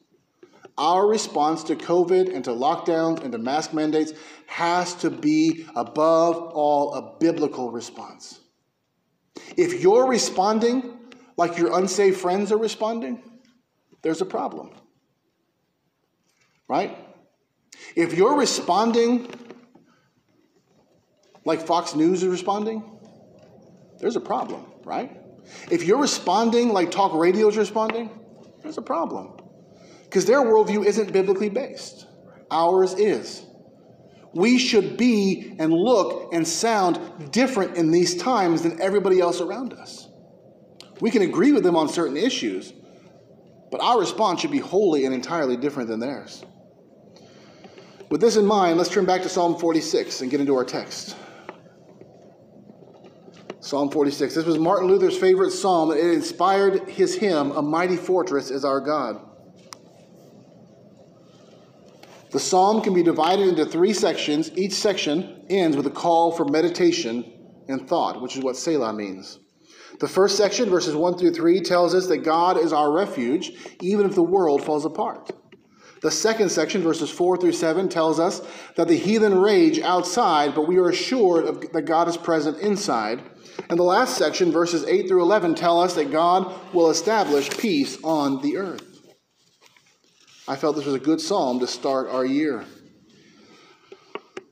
Our 0.79 1.07
response 1.07 1.63
to 1.65 1.75
COVID 1.75 2.33
and 2.33 2.43
to 2.45 2.51
lockdowns 2.51 3.21
and 3.21 3.31
to 3.31 3.37
mask 3.37 3.73
mandates 3.73 4.13
has 4.47 4.95
to 4.95 5.11
be, 5.11 5.65
above 5.75 6.35
all, 6.35 6.95
a 6.95 7.17
biblical 7.19 7.71
response. 7.71 8.39
If 9.55 9.81
you're 9.81 10.07
responding 10.07 10.97
like 11.35 11.57
your 11.57 11.77
unsaved 11.77 12.19
friends 12.19 12.51
are 12.51 12.57
responding, 12.57 13.21
there's 14.01 14.21
a 14.21 14.25
problem. 14.25 14.71
Right? 16.67 17.06
If 17.97 18.13
you're 18.13 18.37
responding 18.37 19.27
like 21.45 21.65
Fox 21.65 21.95
News 21.95 22.21
is 22.21 22.29
responding, 22.29 22.83
there's 23.99 24.15
a 24.15 24.21
problem, 24.21 24.67
right? 24.85 25.17
If 25.71 25.83
you're 25.83 25.99
responding 25.99 26.69
like 26.69 26.91
talk 26.91 27.15
radio 27.15 27.47
is 27.47 27.57
responding, 27.57 28.11
there's 28.61 28.77
a 28.77 28.83
problem. 28.83 29.37
Because 30.03 30.27
their 30.27 30.41
worldview 30.41 30.85
isn't 30.85 31.11
biblically 31.11 31.49
based, 31.49 32.05
ours 32.51 32.93
is. 32.93 33.43
We 34.31 34.59
should 34.59 34.95
be 34.95 35.55
and 35.57 35.73
look 35.73 36.31
and 36.33 36.47
sound 36.47 37.31
different 37.31 37.77
in 37.77 37.89
these 37.89 38.15
times 38.15 38.61
than 38.61 38.79
everybody 38.79 39.19
else 39.19 39.41
around 39.41 39.73
us. 39.73 40.07
We 41.01 41.09
can 41.09 41.23
agree 41.23 41.51
with 41.51 41.63
them 41.63 41.75
on 41.75 41.89
certain 41.89 42.15
issues, 42.15 42.73
but 43.71 43.81
our 43.81 43.99
response 43.99 44.41
should 44.41 44.51
be 44.51 44.59
wholly 44.59 45.05
and 45.05 45.15
entirely 45.15 45.57
different 45.57 45.89
than 45.89 45.99
theirs. 45.99 46.43
With 48.09 48.21
this 48.21 48.37
in 48.37 48.45
mind, 48.45 48.77
let's 48.77 48.89
turn 48.89 49.05
back 49.05 49.21
to 49.23 49.29
Psalm 49.29 49.57
46 49.57 50.21
and 50.21 50.31
get 50.31 50.39
into 50.39 50.55
our 50.55 50.63
text. 50.63 51.15
Psalm 53.59 53.91
46. 53.91 54.33
This 54.33 54.45
was 54.45 54.57
Martin 54.57 54.87
Luther's 54.87 55.17
favorite 55.17 55.51
psalm, 55.51 55.91
it 55.91 55.99
inspired 55.99 56.87
his 56.87 57.15
hymn, 57.15 57.51
A 57.51 57.61
Mighty 57.61 57.97
Fortress 57.97 58.49
is 58.49 58.63
Our 58.63 58.79
God. 58.79 59.19
The 62.31 62.39
psalm 62.39 62.81
can 62.81 62.93
be 62.93 63.03
divided 63.03 63.47
into 63.47 63.65
three 63.65 63.93
sections. 63.93 64.51
Each 64.55 64.73
section 64.73 65.45
ends 65.49 65.75
with 65.75 65.87
a 65.87 65.91
call 65.91 66.31
for 66.31 66.45
meditation 66.45 67.25
and 67.67 67.87
thought, 67.87 68.21
which 68.21 68.37
is 68.37 68.43
what 68.43 68.55
Selah 68.55 68.93
means. 68.93 69.39
The 69.99 70.07
first 70.07 70.37
section, 70.37 70.69
verses 70.69 70.95
1 70.95 71.17
through 71.17 71.33
3, 71.33 71.61
tells 71.61 71.95
us 71.95 72.07
that 72.07 72.19
God 72.19 72.57
is 72.57 72.71
our 72.71 72.91
refuge, 72.91 73.51
even 73.81 74.05
if 74.05 74.15
the 74.15 74.23
world 74.23 74.63
falls 74.63 74.85
apart. 74.85 75.31
The 76.07 76.11
second 76.11 76.47
section, 76.47 76.81
verses 76.83 77.09
4 77.09 77.35
through 77.35 77.51
7, 77.51 77.89
tells 77.89 78.17
us 78.17 78.41
that 78.77 78.87
the 78.87 78.95
heathen 78.95 79.37
rage 79.39 79.81
outside, 79.81 80.55
but 80.55 80.65
we 80.65 80.77
are 80.77 80.87
assured 80.87 81.43
of, 81.43 81.69
that 81.73 81.81
God 81.81 82.07
is 82.07 82.15
present 82.15 82.59
inside. 82.59 83.21
And 83.69 83.77
the 83.77 83.83
last 83.83 84.17
section, 84.17 84.49
verses 84.49 84.85
8 84.85 85.09
through 85.09 85.21
11, 85.21 85.55
tell 85.55 85.81
us 85.81 85.95
that 85.95 86.09
God 86.09 86.73
will 86.73 86.89
establish 86.89 87.49
peace 87.49 87.97
on 88.05 88.41
the 88.41 88.55
earth. 88.55 88.85
I 90.47 90.55
felt 90.55 90.77
this 90.77 90.85
was 90.85 90.95
a 90.95 90.99
good 90.99 91.19
psalm 91.19 91.59
to 91.59 91.67
start 91.67 92.07
our 92.07 92.23
year. 92.23 92.63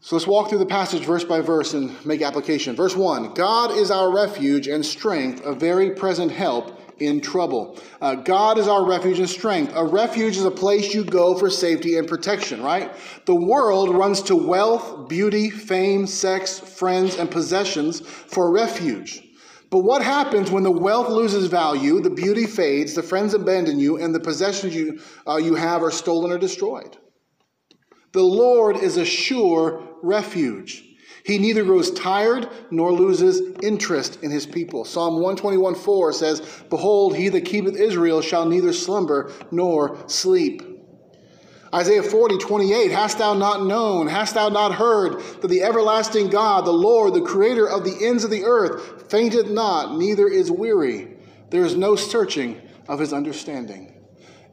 So 0.02 0.18
let's 0.18 0.28
walk 0.28 0.50
through 0.50 0.60
the 0.60 0.66
passage 0.66 1.06
verse 1.06 1.24
by 1.24 1.40
verse 1.40 1.74
and 1.74 2.06
make 2.06 2.22
application. 2.22 2.76
Verse 2.76 2.98
1 2.98 3.34
God 3.34 3.72
is 3.72 3.92
our 3.92 4.14
refuge 4.14 4.68
and 4.68 4.86
strength, 4.86 5.46
a 5.46 5.56
very 5.56 5.92
present 5.92 6.34
help 6.34 6.78
in 7.00 7.22
trouble. 7.22 7.78
Uh, 8.02 8.16
God 8.16 8.58
is 8.58 8.68
our 8.68 8.86
refuge 8.86 9.20
and 9.20 9.30
strength. 9.30 9.74
A 9.76 9.86
refuge 9.86 10.38
is 10.38 10.46
a 10.46 10.52
place 10.52 10.94
you 10.94 11.04
go 11.04 11.38
for 11.38 11.50
safety 11.50 11.98
and 11.98 12.08
protection, 12.08 12.62
right? 12.62 12.92
The 13.26 13.36
world 13.36 13.94
runs 13.94 14.22
to 14.24 14.36
wealth, 14.36 15.10
beauty, 15.10 15.50
fame, 15.50 16.08
sex, 16.08 16.60
friends, 16.60 17.18
and 17.18 17.30
possessions 17.30 18.02
for 18.02 18.52
refuge. 18.52 19.22
But 19.70 19.80
what 19.80 20.02
happens 20.02 20.52
when 20.52 20.64
the 20.64 20.72
wealth 20.72 21.10
loses 21.10 21.48
value, 21.48 22.00
the 22.00 22.10
beauty 22.10 22.46
fades, 22.46 22.94
the 22.94 23.04
friends 23.04 23.34
abandon 23.34 23.80
you, 23.80 23.98
and 23.98 24.14
the 24.14 24.20
possessions 24.20 24.76
you, 24.76 25.02
uh, 25.28 25.38
you 25.38 25.56
have 25.56 25.84
are 25.84 25.92
stolen 25.92 26.32
or 26.32 26.38
destroyed? 26.38 26.96
The 28.14 28.24
Lord 28.24 28.78
is 28.78 28.96
a 28.96 29.04
sure 29.04 29.84
refuge. 30.02 30.95
He 31.26 31.40
neither 31.40 31.64
grows 31.64 31.90
tired 31.90 32.48
nor 32.70 32.94
loses 32.94 33.42
interest 33.64 34.20
in 34.22 34.30
his 34.30 34.46
people. 34.46 34.86
Psalm 34.86 35.16
121 35.16 35.74
4 35.74 36.14
says, 36.14 36.64
Behold, 36.70 37.16
he 37.16 37.30
that 37.30 37.46
keepeth 37.46 37.76
Israel 37.76 38.22
shall 38.22 38.46
neither 38.46 38.72
slumber 38.72 39.32
nor 39.50 39.98
sleep. 40.08 40.62
Isaiah 41.74 42.04
40, 42.04 42.38
28, 42.38 42.92
Hast 42.92 43.18
thou 43.18 43.34
not 43.34 43.66
known, 43.66 44.06
hast 44.06 44.36
thou 44.36 44.50
not 44.50 44.76
heard, 44.76 45.20
that 45.42 45.48
the 45.48 45.64
everlasting 45.64 46.30
God, 46.30 46.64
the 46.64 46.72
Lord, 46.72 47.16
the 47.16 47.22
creator 47.22 47.68
of 47.68 47.84
the 47.84 48.06
ends 48.06 48.24
of 48.24 48.30
the 48.30 48.44
earth, 48.44 49.10
fainteth 49.10 49.50
not, 49.50 49.98
neither 49.98 50.28
is 50.28 50.52
weary. 50.52 51.18
There 51.50 51.66
is 51.66 51.76
no 51.76 51.96
searching 51.96 52.62
of 52.88 53.00
his 53.00 53.14
understanding. 53.14 53.95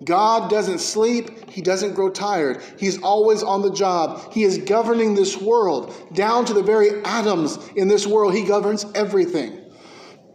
God 0.04 0.50
doesn't 0.50 0.78
sleep. 0.78 1.50
He 1.50 1.62
doesn't 1.62 1.94
grow 1.94 2.10
tired. 2.10 2.62
He's 2.78 3.02
always 3.02 3.42
on 3.42 3.62
the 3.62 3.72
job. 3.72 4.32
He 4.32 4.42
is 4.42 4.58
governing 4.58 5.14
this 5.14 5.36
world 5.36 5.94
down 6.14 6.44
to 6.46 6.54
the 6.54 6.62
very 6.62 7.04
atoms 7.04 7.58
in 7.76 7.88
this 7.88 8.06
world. 8.06 8.34
He 8.34 8.44
governs 8.44 8.86
everything. 8.94 9.58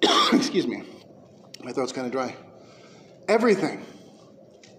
Excuse 0.33 0.67
me. 0.67 0.83
My 1.63 1.71
throat's 1.71 1.91
kind 1.91 2.05
of 2.05 2.11
dry. 2.11 2.35
Everything. 3.27 3.83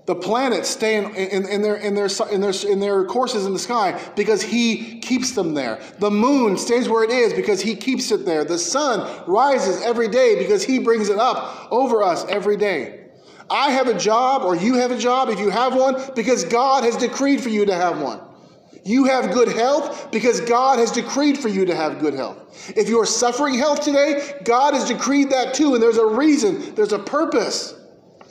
The 0.07 0.15
planets 0.15 0.71
stay 0.71 0.97
in, 0.97 1.15
in, 1.15 1.47
in, 1.47 1.61
their, 1.61 1.75
in, 1.75 1.95
their, 1.95 2.09
in, 2.31 2.41
their, 2.41 2.55
in 2.67 2.81
their 2.81 3.05
courses 3.05 3.45
in 3.45 3.53
the 3.53 3.59
sky 3.59 4.01
because 4.17 4.41
He 4.41 5.01
keeps 5.01 5.33
them 5.33 5.53
there. 5.53 5.83
The 5.99 6.11
moon 6.11 6.57
stays 6.57 6.89
where 6.89 7.05
it 7.05 7.11
is 7.11 7.35
because 7.35 7.61
He 7.61 7.77
keeps 7.77 8.11
it 8.11 8.25
there. 8.25 8.43
The 8.43 8.59
sun 8.59 9.25
rises 9.27 9.83
every 9.83 10.09
day 10.09 10.39
because 10.39 10.65
He 10.65 10.79
brings 10.79 11.11
it 11.11 11.19
up 11.19 11.69
over 11.71 12.03
us 12.03 12.25
every 12.31 12.57
day. 12.57 12.98
I 13.51 13.71
have 13.71 13.89
a 13.89 13.99
job 13.99 14.43
or 14.43 14.55
you 14.55 14.75
have 14.75 14.91
a 14.91 14.99
job 14.99 15.29
if 15.29 15.39
you 15.39 15.51
have 15.51 15.75
one 15.75 15.97
because 16.15 16.45
God 16.45 16.85
has 16.85 16.97
decreed 16.97 17.41
for 17.41 17.49
you 17.49 17.65
to 17.67 17.75
have 17.75 18.01
one. 18.01 18.21
You 18.85 19.05
have 19.05 19.33
good 19.33 19.49
health 19.49 20.11
because 20.11 20.41
God 20.41 20.79
has 20.79 20.93
decreed 20.93 21.39
for 21.39 21.49
you 21.49 21.67
to 21.67 21.75
have 21.75 21.99
good 21.99 22.15
health. 22.15 22.73
If 22.77 22.89
you 22.89 23.01
are 23.01 23.07
suffering 23.07 23.55
health 23.59 23.83
today, 23.83 24.41
God 24.45 24.75
has 24.75 24.87
decreed 24.87 25.31
that 25.31 25.55
too, 25.55 25.75
and 25.75 25.83
there's 25.83 25.99
a 25.99 26.07
reason, 26.07 26.75
there's 26.75 26.93
a 26.93 26.99
purpose. 26.99 27.75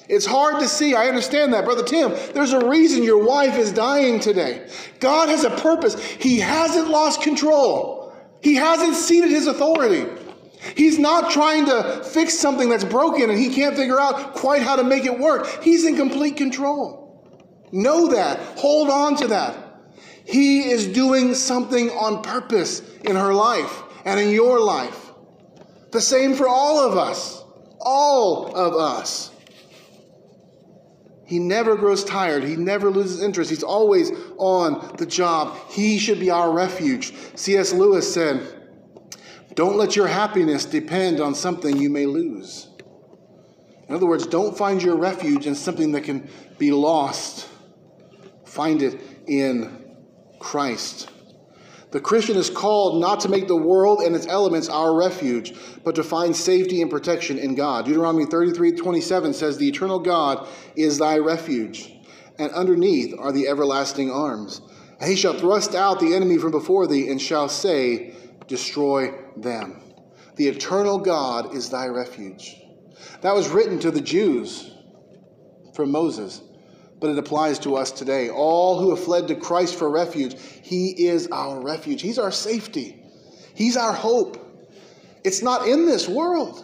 It's 0.09 0.25
hard 0.25 0.59
to 0.59 0.67
see. 0.67 0.95
I 0.95 1.07
understand 1.07 1.53
that. 1.53 1.65
Brother 1.65 1.83
Tim, 1.83 2.11
there's 2.33 2.53
a 2.53 2.67
reason 2.67 3.03
your 3.03 3.23
wife 3.23 3.57
is 3.57 3.71
dying 3.71 4.19
today. 4.19 4.67
God 4.99 5.29
has 5.29 5.43
a 5.43 5.49
purpose. 5.49 6.01
He 6.01 6.39
hasn't 6.39 6.89
lost 6.89 7.21
control, 7.21 8.13
He 8.41 8.55
hasn't 8.55 8.95
ceded 8.95 9.29
His 9.29 9.47
authority. 9.47 10.05
He's 10.75 10.99
not 10.99 11.31
trying 11.31 11.65
to 11.65 12.03
fix 12.03 12.33
something 12.33 12.69
that's 12.69 12.83
broken 12.83 13.29
and 13.29 13.39
he 13.39 13.53
can't 13.53 13.75
figure 13.75 13.99
out 13.99 14.33
quite 14.33 14.61
how 14.61 14.75
to 14.75 14.83
make 14.83 15.05
it 15.05 15.17
work. 15.17 15.63
He's 15.63 15.85
in 15.85 15.95
complete 15.95 16.37
control. 16.37 17.07
Know 17.71 18.07
that. 18.09 18.39
Hold 18.57 18.89
on 18.89 19.15
to 19.17 19.27
that. 19.27 19.55
He 20.25 20.69
is 20.69 20.87
doing 20.87 21.33
something 21.33 21.89
on 21.91 22.21
purpose 22.21 22.81
in 23.05 23.15
her 23.15 23.33
life 23.33 23.83
and 24.05 24.19
in 24.19 24.29
your 24.29 24.59
life. 24.59 25.11
The 25.91 26.01
same 26.01 26.33
for 26.33 26.47
all 26.47 26.79
of 26.79 26.97
us. 26.97 27.43
All 27.79 28.55
of 28.55 28.73
us. 28.73 29.31
He 31.25 31.39
never 31.39 31.75
grows 31.75 32.05
tired. 32.05 32.43
He 32.43 32.55
never 32.55 32.89
loses 32.89 33.21
interest. 33.21 33.49
He's 33.49 33.63
always 33.63 34.11
on 34.37 34.95
the 34.97 35.05
job. 35.05 35.57
He 35.69 35.97
should 35.97 36.21
be 36.21 36.29
our 36.29 36.51
refuge. 36.51 37.13
C.S. 37.35 37.73
Lewis 37.73 38.11
said, 38.11 38.41
don't 39.57 39.75
let 39.75 39.95
your 39.95 40.05
happiness 40.05 40.65
depend 40.65 41.19
on 41.19 41.33
something 41.33 41.77
you 41.77 41.89
may 41.89 42.05
lose. 42.05 42.67
In 43.89 43.95
other 43.95 44.05
words, 44.05 44.27
don't 44.27 44.55
find 44.55 44.83
your 44.83 44.95
refuge 44.95 45.47
in 45.47 45.55
something 45.55 45.93
that 45.93 46.01
can 46.01 46.29
be 46.59 46.71
lost. 46.71 47.49
Find 48.45 48.83
it 48.83 49.01
in 49.25 49.95
Christ. 50.37 51.09
The 51.89 51.99
Christian 51.99 52.37
is 52.37 52.51
called 52.51 53.01
not 53.01 53.19
to 53.21 53.29
make 53.29 53.47
the 53.47 53.55
world 53.55 54.01
and 54.01 54.15
its 54.15 54.27
elements 54.27 54.69
our 54.69 54.95
refuge, 54.95 55.55
but 55.83 55.95
to 55.95 56.03
find 56.03 56.35
safety 56.35 56.83
and 56.83 56.91
protection 56.91 57.39
in 57.39 57.55
God. 57.55 57.85
Deuteronomy 57.85 58.25
33 58.25 58.73
27 58.73 59.33
says, 59.33 59.57
The 59.57 59.67
eternal 59.67 59.97
God 59.97 60.47
is 60.75 60.99
thy 60.99 61.17
refuge, 61.17 61.93
and 62.37 62.51
underneath 62.51 63.15
are 63.17 63.31
the 63.31 63.47
everlasting 63.47 64.11
arms. 64.11 64.61
And 64.99 65.09
he 65.09 65.15
shall 65.15 65.33
thrust 65.33 65.73
out 65.73 65.99
the 65.99 66.13
enemy 66.13 66.37
from 66.37 66.51
before 66.51 66.85
thee, 66.85 67.09
and 67.09 67.19
shall 67.19 67.49
say, 67.49 68.13
Destroy 68.47 69.13
them. 69.35 69.81
The 70.35 70.47
eternal 70.47 70.99
God 70.99 71.55
is 71.55 71.69
thy 71.69 71.87
refuge. 71.87 72.55
That 73.21 73.35
was 73.35 73.49
written 73.49 73.79
to 73.79 73.91
the 73.91 74.01
Jews 74.01 74.71
from 75.73 75.91
Moses, 75.91 76.41
but 76.99 77.09
it 77.09 77.17
applies 77.17 77.59
to 77.59 77.75
us 77.75 77.91
today. 77.91 78.29
All 78.29 78.79
who 78.79 78.89
have 78.95 79.03
fled 79.03 79.27
to 79.27 79.35
Christ 79.35 79.75
for 79.75 79.89
refuge, 79.89 80.35
He 80.61 81.07
is 81.07 81.27
our 81.31 81.61
refuge. 81.61 82.01
He's 82.01 82.19
our 82.19 82.31
safety, 82.31 83.03
He's 83.55 83.77
our 83.77 83.93
hope. 83.93 84.43
It's 85.23 85.41
not 85.41 85.67
in 85.67 85.85
this 85.85 86.07
world. 86.07 86.63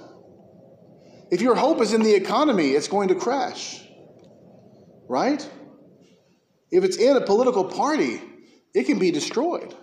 If 1.32 1.42
your 1.42 1.56
hope 1.56 1.82
is 1.82 1.94
in 1.94 2.04
the 2.04 2.14
economy, 2.14 2.70
it's 2.70 2.88
going 2.88 3.10
to 3.10 3.16
crash. 3.16 3.82
Right? 5.10 5.48
If 6.72 6.84
it's 6.84 6.98
in 6.98 7.18
a 7.18 7.22
political 7.22 7.66
party, 7.66 8.22
it 8.74 8.84
can 8.86 9.00
be 9.00 9.12
destroyed. 9.12 9.76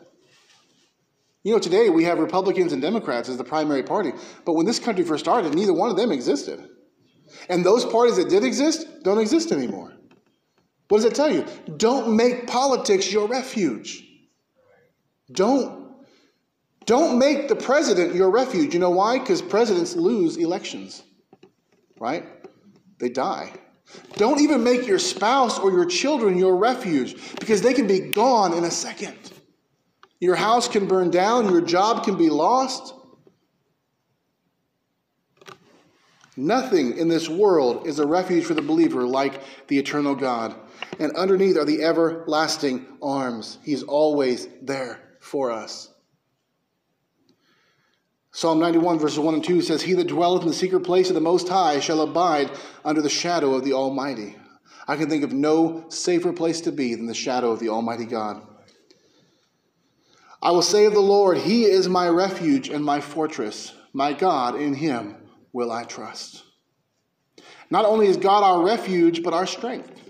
You 1.43 1.53
know, 1.53 1.59
today 1.59 1.89
we 1.89 2.05
have 2.05 2.19
Republicans 2.19 2.73
and 2.73 2.83
Democrats 2.83 3.29
as 3.29 3.39
the 3.39 3.45
primary 3.45 3.83
party, 3.83 4.13
but 4.45 4.53
when 4.53 4.67
this 4.67 4.79
country 4.79 5.05
first 5.05 5.25
started, 5.25 5.55
neither 5.55 5.73
one 5.73 5.91
of 5.91 5.97
them 5.97 6.13
existed. 6.13 6.69
And 7.49 7.65
those 7.65 7.85
parties 7.85 8.17
that 8.17 8.29
did 8.29 8.45
exist 8.45 8.87
don't 9.03 9.19
exist 9.19 9.51
anymore. 9.53 9.93
What 10.89 10.99
does 10.99 11.05
that 11.05 11.15
tell 11.15 11.33
you? 11.33 11.47
Don't 11.77 12.15
make 12.15 12.47
politics 12.47 13.11
your 13.11 13.27
refuge. 13.29 14.05
Don't. 15.33 15.79
Don't 16.85 17.19
make 17.19 17.49
the 17.49 17.55
president 17.55 18.15
your 18.15 18.31
refuge. 18.31 18.75
You 18.75 18.81
know 18.81 18.91
why? 18.91 19.19
Because 19.19 19.41
presidents 19.41 19.95
lose 19.95 20.37
elections, 20.37 21.05
right? 22.01 22.27
They 22.99 23.09
die. 23.09 23.53
Don't 24.15 24.41
even 24.41 24.65
make 24.65 24.87
your 24.87 24.99
spouse 24.99 25.59
or 25.59 25.71
your 25.71 25.85
children 25.85 26.37
your 26.37 26.57
refuge 26.57 27.17
because 27.39 27.63
they 27.63 27.73
can 27.73 27.87
be 27.87 28.01
gone 28.01 28.53
in 28.53 28.65
a 28.65 28.71
second. 28.71 29.17
Your 30.21 30.37
house 30.37 30.69
can 30.69 30.87
burn 30.87 31.11
down, 31.11 31.51
your 31.51 31.63
job 31.63 32.05
can 32.05 32.17
be 32.17 32.29
lost. 32.29 32.95
Nothing 36.37 36.97
in 36.97 37.09
this 37.09 37.29
world 37.29 37.87
is 37.87 37.99
a 37.99 38.07
refuge 38.07 38.45
for 38.45 38.55
the 38.55 38.63
believer 38.63 39.05
like 39.05 39.43
the 39.67 39.79
eternal 39.79 40.15
God. 40.15 40.55
And 40.99 41.13
underneath 41.17 41.57
are 41.57 41.65
the 41.65 41.83
everlasting 41.83 42.87
arms. 43.03 43.59
He's 43.63 43.83
always 43.83 44.47
there 44.63 45.01
for 45.21 45.51
us. 45.51 45.91
Psalm 48.33 48.61
91, 48.61 48.99
verses 48.99 49.19
1 49.19 49.35
and 49.35 49.45
2 49.45 49.61
says, 49.61 49.83
He 49.83 49.95
that 49.95 50.07
dwelleth 50.07 50.43
in 50.43 50.49
the 50.49 50.55
secret 50.55 50.81
place 50.81 51.09
of 51.09 51.15
the 51.15 51.21
Most 51.21 51.49
High 51.49 51.81
shall 51.81 52.01
abide 52.01 52.51
under 52.85 53.03
the 53.03 53.11
shadow 53.11 53.55
of 53.55 53.65
the 53.65 53.73
Almighty. 53.73 54.37
I 54.87 54.97
can 54.97 55.11
think 55.11 55.25
of 55.25 55.33
no 55.33 55.85
safer 55.89 56.33
place 56.33 56.61
to 56.63 56.73
be 56.73 56.95
than 56.95 57.07
the 57.07 57.15
shadow 57.15 57.51
of 57.51 57.59
the 57.59 57.71
Almighty 57.71 58.07
God. 58.07 58.47
I 60.43 60.53
will 60.53 60.63
say 60.63 60.87
of 60.87 60.95
the 60.95 61.01
Lord, 61.01 61.39
He 61.39 61.65
is 61.65 61.89
my 61.89 62.09
refuge 62.09 62.69
and 62.69 62.85
my 62.85 63.01
fortress. 63.01 63.75
My 63.93 64.13
God, 64.13 64.55
in 64.55 64.75
Him 64.75 65.17
will 65.53 65.71
I 65.71 65.85
trust. 65.85 66.45
Not 67.71 67.85
only 67.85 68.07
is 68.07 68.17
God 68.17 68.43
our 68.43 68.65
refuge, 68.65 69.23
but 69.23 69.35
our 69.35 69.47
strength. 69.47 70.01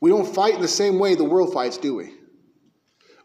We 0.00 0.10
don't 0.10 0.32
fight 0.32 0.54
in 0.54 0.62
the 0.62 0.68
same 0.68 0.98
way 0.98 1.14
the 1.14 1.24
world 1.24 1.52
fights, 1.52 1.78
do 1.78 1.94
we? 1.94 2.14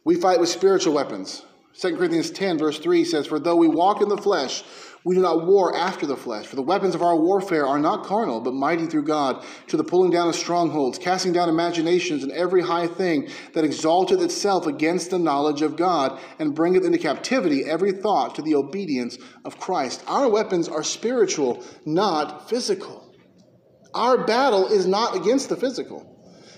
We 0.03 0.15
fight 0.15 0.39
with 0.39 0.49
spiritual 0.49 0.93
weapons. 0.93 1.43
2 1.79 1.95
Corinthians 1.97 2.31
10, 2.31 2.57
verse 2.57 2.79
3 2.79 3.05
says, 3.05 3.27
For 3.27 3.39
though 3.39 3.55
we 3.55 3.67
walk 3.67 4.01
in 4.01 4.09
the 4.09 4.17
flesh, 4.17 4.63
we 5.05 5.15
do 5.15 5.21
not 5.21 5.45
war 5.45 5.75
after 5.75 6.05
the 6.05 6.17
flesh. 6.17 6.45
For 6.45 6.55
the 6.55 6.61
weapons 6.61 6.93
of 6.93 7.01
our 7.01 7.15
warfare 7.15 7.65
are 7.65 7.79
not 7.79 8.05
carnal, 8.05 8.41
but 8.41 8.53
mighty 8.53 8.85
through 8.85 9.05
God, 9.05 9.45
to 9.67 9.77
the 9.77 9.83
pulling 9.83 10.11
down 10.11 10.27
of 10.27 10.35
strongholds, 10.35 10.97
casting 10.97 11.31
down 11.31 11.47
imaginations 11.47 12.23
and 12.23 12.31
every 12.31 12.61
high 12.61 12.87
thing 12.87 13.29
that 13.53 13.63
exalteth 13.63 14.21
itself 14.21 14.67
against 14.67 15.09
the 15.09 15.19
knowledge 15.19 15.61
of 15.61 15.77
God, 15.77 16.19
and 16.39 16.53
bringeth 16.53 16.83
into 16.83 16.97
captivity 16.97 17.63
every 17.65 17.93
thought 17.93 18.35
to 18.35 18.41
the 18.41 18.55
obedience 18.55 19.17
of 19.45 19.59
Christ. 19.59 20.03
Our 20.07 20.29
weapons 20.29 20.67
are 20.67 20.83
spiritual, 20.83 21.63
not 21.85 22.49
physical. 22.49 23.13
Our 23.93 24.25
battle 24.25 24.67
is 24.67 24.85
not 24.85 25.15
against 25.15 25.49
the 25.49 25.55
physical, 25.55 26.05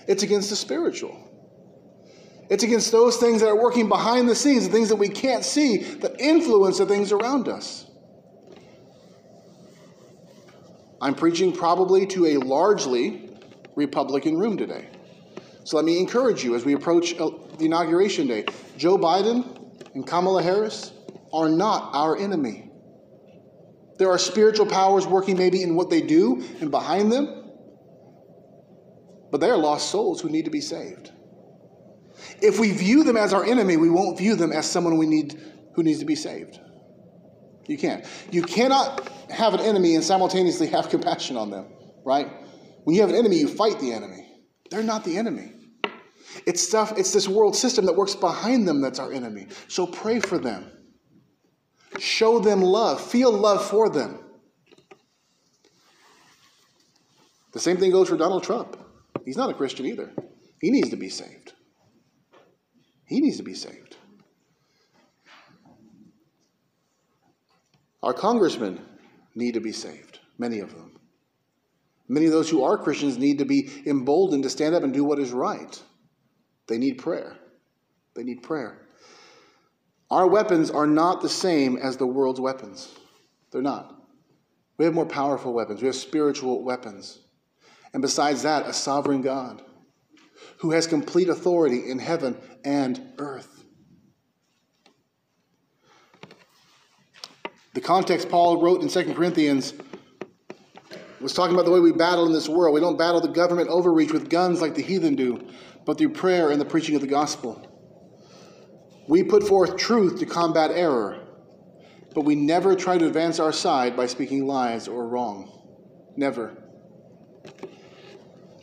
it's 0.08 0.22
against 0.22 0.50
the 0.50 0.56
spiritual. 0.56 1.28
It's 2.50 2.64
against 2.64 2.92
those 2.92 3.16
things 3.16 3.40
that 3.40 3.48
are 3.48 3.58
working 3.58 3.88
behind 3.88 4.28
the 4.28 4.34
scenes, 4.34 4.66
the 4.66 4.72
things 4.72 4.90
that 4.90 4.96
we 4.96 5.08
can't 5.08 5.42
see, 5.42 5.78
that 5.78 6.20
influence 6.20 6.76
the 6.76 6.84
things 6.84 7.10
around 7.10 7.48
us. 7.48 7.86
I'm 11.02 11.16
preaching 11.16 11.52
probably 11.52 12.06
to 12.06 12.26
a 12.26 12.36
largely 12.36 13.28
Republican 13.74 14.38
room 14.38 14.56
today. 14.56 14.88
So 15.64 15.76
let 15.76 15.84
me 15.84 15.98
encourage 15.98 16.44
you 16.44 16.54
as 16.54 16.64
we 16.64 16.74
approach 16.74 17.18
uh, 17.18 17.30
the 17.58 17.66
inauguration 17.66 18.28
day 18.28 18.46
Joe 18.76 18.96
Biden 18.96 19.44
and 19.94 20.06
Kamala 20.06 20.44
Harris 20.44 20.92
are 21.32 21.48
not 21.48 21.90
our 21.92 22.16
enemy. 22.16 22.70
There 23.98 24.10
are 24.10 24.18
spiritual 24.18 24.66
powers 24.66 25.04
working 25.04 25.36
maybe 25.36 25.62
in 25.62 25.74
what 25.74 25.90
they 25.90 26.02
do 26.02 26.44
and 26.60 26.70
behind 26.70 27.10
them, 27.10 27.50
but 29.32 29.40
they 29.40 29.50
are 29.50 29.58
lost 29.58 29.90
souls 29.90 30.20
who 30.20 30.28
need 30.28 30.44
to 30.44 30.52
be 30.52 30.60
saved. 30.60 31.10
If 32.40 32.60
we 32.60 32.70
view 32.70 33.02
them 33.02 33.16
as 33.16 33.32
our 33.32 33.44
enemy, 33.44 33.76
we 33.76 33.90
won't 33.90 34.18
view 34.18 34.36
them 34.36 34.52
as 34.52 34.70
someone 34.70 34.98
we 34.98 35.06
need 35.06 35.40
who 35.74 35.82
needs 35.82 35.98
to 35.98 36.04
be 36.04 36.14
saved. 36.14 36.60
You 37.66 37.78
can't. 37.78 38.04
You 38.30 38.42
cannot 38.42 39.08
have 39.30 39.54
an 39.54 39.60
enemy 39.60 39.94
and 39.94 40.04
simultaneously 40.04 40.66
have 40.68 40.88
compassion 40.90 41.36
on 41.36 41.50
them, 41.50 41.66
right? 42.04 42.28
When 42.84 42.96
you 42.96 43.02
have 43.02 43.10
an 43.10 43.16
enemy, 43.16 43.38
you 43.38 43.48
fight 43.48 43.78
the 43.78 43.92
enemy. 43.92 44.28
They're 44.70 44.82
not 44.82 45.04
the 45.04 45.16
enemy. 45.16 45.52
It's 46.46 46.62
stuff, 46.62 46.94
it's 46.96 47.12
this 47.12 47.28
world 47.28 47.54
system 47.54 47.86
that 47.86 47.94
works 47.94 48.14
behind 48.14 48.66
them 48.66 48.80
that's 48.80 48.98
our 48.98 49.12
enemy. 49.12 49.48
So 49.68 49.86
pray 49.86 50.18
for 50.18 50.38
them. 50.38 50.70
Show 51.98 52.38
them 52.38 52.62
love. 52.62 53.00
Feel 53.00 53.30
love 53.30 53.64
for 53.64 53.90
them. 53.90 54.18
The 57.52 57.60
same 57.60 57.76
thing 57.76 57.90
goes 57.90 58.08
for 58.08 58.16
Donald 58.16 58.42
Trump. 58.42 58.78
He's 59.24 59.36
not 59.36 59.50
a 59.50 59.54
Christian 59.54 59.86
either. 59.86 60.12
He 60.60 60.70
needs 60.70 60.88
to 60.90 60.96
be 60.96 61.10
saved. 61.10 61.52
He 63.04 63.20
needs 63.20 63.36
to 63.36 63.42
be 63.42 63.54
saved. 63.54 63.96
Our 68.02 68.12
congressmen 68.12 68.80
need 69.34 69.54
to 69.54 69.60
be 69.60 69.72
saved, 69.72 70.18
many 70.38 70.60
of 70.60 70.74
them. 70.74 70.98
Many 72.08 72.26
of 72.26 72.32
those 72.32 72.50
who 72.50 72.64
are 72.64 72.76
Christians 72.76 73.16
need 73.16 73.38
to 73.38 73.44
be 73.44 73.70
emboldened 73.86 74.42
to 74.42 74.50
stand 74.50 74.74
up 74.74 74.82
and 74.82 74.92
do 74.92 75.04
what 75.04 75.18
is 75.18 75.32
right. 75.32 75.80
They 76.66 76.78
need 76.78 76.98
prayer. 76.98 77.36
They 78.14 78.24
need 78.24 78.42
prayer. 78.42 78.86
Our 80.10 80.26
weapons 80.26 80.70
are 80.70 80.86
not 80.86 81.22
the 81.22 81.28
same 81.28 81.76
as 81.76 81.96
the 81.96 82.06
world's 82.06 82.40
weapons. 82.40 82.92
They're 83.50 83.62
not. 83.62 83.94
We 84.76 84.84
have 84.84 84.94
more 84.94 85.06
powerful 85.06 85.52
weapons, 85.52 85.80
we 85.80 85.86
have 85.86 85.96
spiritual 85.96 86.64
weapons. 86.64 87.18
And 87.94 88.02
besides 88.02 88.42
that, 88.42 88.66
a 88.66 88.72
sovereign 88.72 89.22
God 89.22 89.62
who 90.58 90.70
has 90.70 90.86
complete 90.86 91.28
authority 91.28 91.90
in 91.90 91.98
heaven 91.98 92.36
and 92.64 93.00
earth. 93.18 93.61
The 97.74 97.80
context 97.80 98.28
Paul 98.28 98.60
wrote 98.60 98.82
in 98.82 98.88
2 98.88 99.14
Corinthians 99.14 99.72
was 101.22 101.32
talking 101.32 101.54
about 101.54 101.64
the 101.64 101.70
way 101.70 101.80
we 101.80 101.92
battle 101.92 102.26
in 102.26 102.32
this 102.32 102.48
world. 102.48 102.74
We 102.74 102.80
don't 102.80 102.98
battle 102.98 103.20
the 103.20 103.28
government 103.28 103.68
overreach 103.68 104.12
with 104.12 104.28
guns 104.28 104.60
like 104.60 104.74
the 104.74 104.82
heathen 104.82 105.14
do, 105.14 105.46
but 105.86 105.96
through 105.96 106.10
prayer 106.10 106.50
and 106.50 106.60
the 106.60 106.64
preaching 106.64 106.96
of 106.96 107.00
the 107.00 107.06
gospel. 107.06 107.66
We 109.08 109.22
put 109.22 109.42
forth 109.46 109.76
truth 109.76 110.18
to 110.18 110.26
combat 110.26 110.70
error, 110.72 111.20
but 112.14 112.22
we 112.22 112.34
never 112.34 112.74
try 112.74 112.98
to 112.98 113.06
advance 113.06 113.40
our 113.40 113.52
side 113.52 113.96
by 113.96 114.06
speaking 114.06 114.46
lies 114.46 114.86
or 114.86 115.08
wrong. 115.08 115.50
Never. 116.16 116.56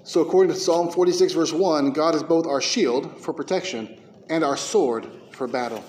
So, 0.04 0.22
according 0.22 0.54
to 0.54 0.60
Psalm 0.60 0.92
46, 0.92 1.34
verse 1.34 1.54
1, 1.54 1.94
God 1.94 2.16
is 2.16 2.24
both 2.24 2.46
our 2.46 2.62
shield 2.62 3.22
for 3.22 3.34
protection 3.34 4.00
and 4.30 4.44
our 4.44 4.58
sword 4.58 5.08
for 5.32 5.48
battle. 5.48 5.84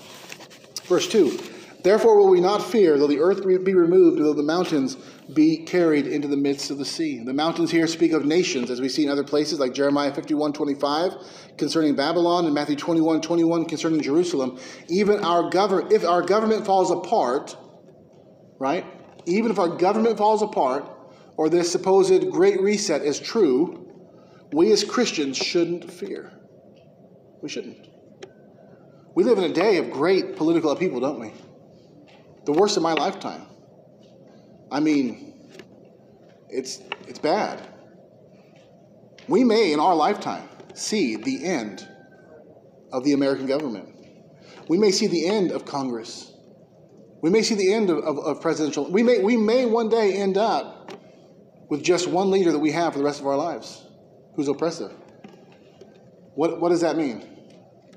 Verse 0.85 1.07
2 1.07 1.50
Therefore 1.83 2.15
will 2.15 2.29
we 2.29 2.41
not 2.41 2.61
fear, 2.61 2.97
though 2.97 3.07
the 3.07 3.19
earth 3.19 3.43
be 3.43 3.73
removed, 3.73 4.19
though 4.19 4.33
the 4.33 4.43
mountains 4.43 4.97
be 5.33 5.57
carried 5.65 6.05
into 6.05 6.27
the 6.27 6.37
midst 6.37 6.69
of 6.69 6.77
the 6.77 6.85
sea. 6.85 7.23
The 7.23 7.33
mountains 7.33 7.71
here 7.71 7.87
speak 7.87 8.11
of 8.11 8.25
nations, 8.25 8.69
as 8.69 8.79
we 8.79 8.89
see 8.89 9.03
in 9.03 9.09
other 9.09 9.23
places 9.23 9.59
like 9.59 9.73
Jeremiah 9.73 10.13
51 10.13 10.53
25 10.53 11.15
concerning 11.57 11.95
Babylon 11.95 12.45
and 12.45 12.53
Matthew 12.53 12.75
21 12.75 13.21
21 13.21 13.65
concerning 13.65 14.01
Jerusalem. 14.01 14.59
Even 14.89 15.23
our 15.23 15.49
government, 15.49 15.91
if 15.91 16.05
our 16.05 16.21
government 16.21 16.65
falls 16.65 16.91
apart, 16.91 17.57
right? 18.59 18.85
Even 19.25 19.49
if 19.49 19.57
our 19.57 19.69
government 19.69 20.17
falls 20.17 20.41
apart, 20.41 20.85
or 21.37 21.49
this 21.49 21.71
supposed 21.71 22.29
great 22.29 22.61
reset 22.61 23.01
is 23.01 23.19
true, 23.19 23.87
we 24.53 24.71
as 24.71 24.83
Christians 24.83 25.37
shouldn't 25.37 25.89
fear. 25.91 26.31
We 27.41 27.49
shouldn't. 27.49 27.87
We 29.15 29.23
live 29.23 29.39
in 29.39 29.45
a 29.45 29.53
day 29.53 29.77
of 29.77 29.91
great 29.91 30.35
political 30.35 30.71
upheaval, 30.71 30.99
don't 30.99 31.19
we? 31.19 31.33
The 32.45 32.51
worst 32.51 32.77
of 32.77 32.83
my 32.83 32.93
lifetime. 32.93 33.45
I 34.71 34.79
mean, 34.79 35.49
it's, 36.49 36.81
it's 37.07 37.19
bad. 37.19 37.67
We 39.27 39.43
may, 39.43 39.73
in 39.73 39.79
our 39.79 39.95
lifetime, 39.95 40.47
see 40.73 41.15
the 41.15 41.45
end 41.45 41.87
of 42.91 43.03
the 43.03 43.13
American 43.13 43.45
government. 43.45 43.89
We 44.67 44.77
may 44.77 44.91
see 44.91 45.07
the 45.07 45.27
end 45.27 45.51
of 45.51 45.65
Congress. 45.65 46.31
We 47.21 47.29
may 47.29 47.43
see 47.43 47.55
the 47.55 47.73
end 47.73 47.89
of, 47.89 47.99
of, 47.99 48.19
of 48.19 48.41
presidential. 48.41 48.89
We 48.89 49.03
may, 49.03 49.19
we 49.19 49.37
may 49.37 49.65
one 49.65 49.89
day 49.89 50.13
end 50.13 50.37
up 50.37 50.93
with 51.69 51.83
just 51.83 52.07
one 52.07 52.31
leader 52.31 52.51
that 52.51 52.59
we 52.59 52.71
have 52.71 52.93
for 52.93 52.99
the 52.99 53.05
rest 53.05 53.19
of 53.19 53.27
our 53.27 53.37
lives 53.37 53.85
who's 54.35 54.47
oppressive. 54.47 54.91
What, 56.35 56.59
what 56.59 56.69
does 56.69 56.81
that 56.81 56.97
mean? 56.97 57.19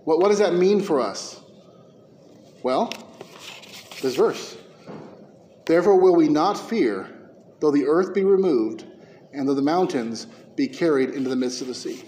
What, 0.04 0.18
what 0.18 0.28
does 0.28 0.38
that 0.38 0.54
mean 0.54 0.80
for 0.80 1.00
us? 1.00 1.40
Well, 2.62 2.92
this 4.04 4.16
verse. 4.16 4.56
Therefore 5.66 5.98
will 5.98 6.14
we 6.14 6.28
not 6.28 6.54
fear, 6.54 7.10
though 7.60 7.70
the 7.70 7.86
earth 7.86 8.14
be 8.14 8.22
removed, 8.22 8.84
and 9.32 9.48
though 9.48 9.54
the 9.54 9.62
mountains 9.62 10.26
be 10.54 10.68
carried 10.68 11.10
into 11.10 11.28
the 11.28 11.36
midst 11.36 11.60
of 11.60 11.66
the 11.66 11.74
sea. 11.74 12.04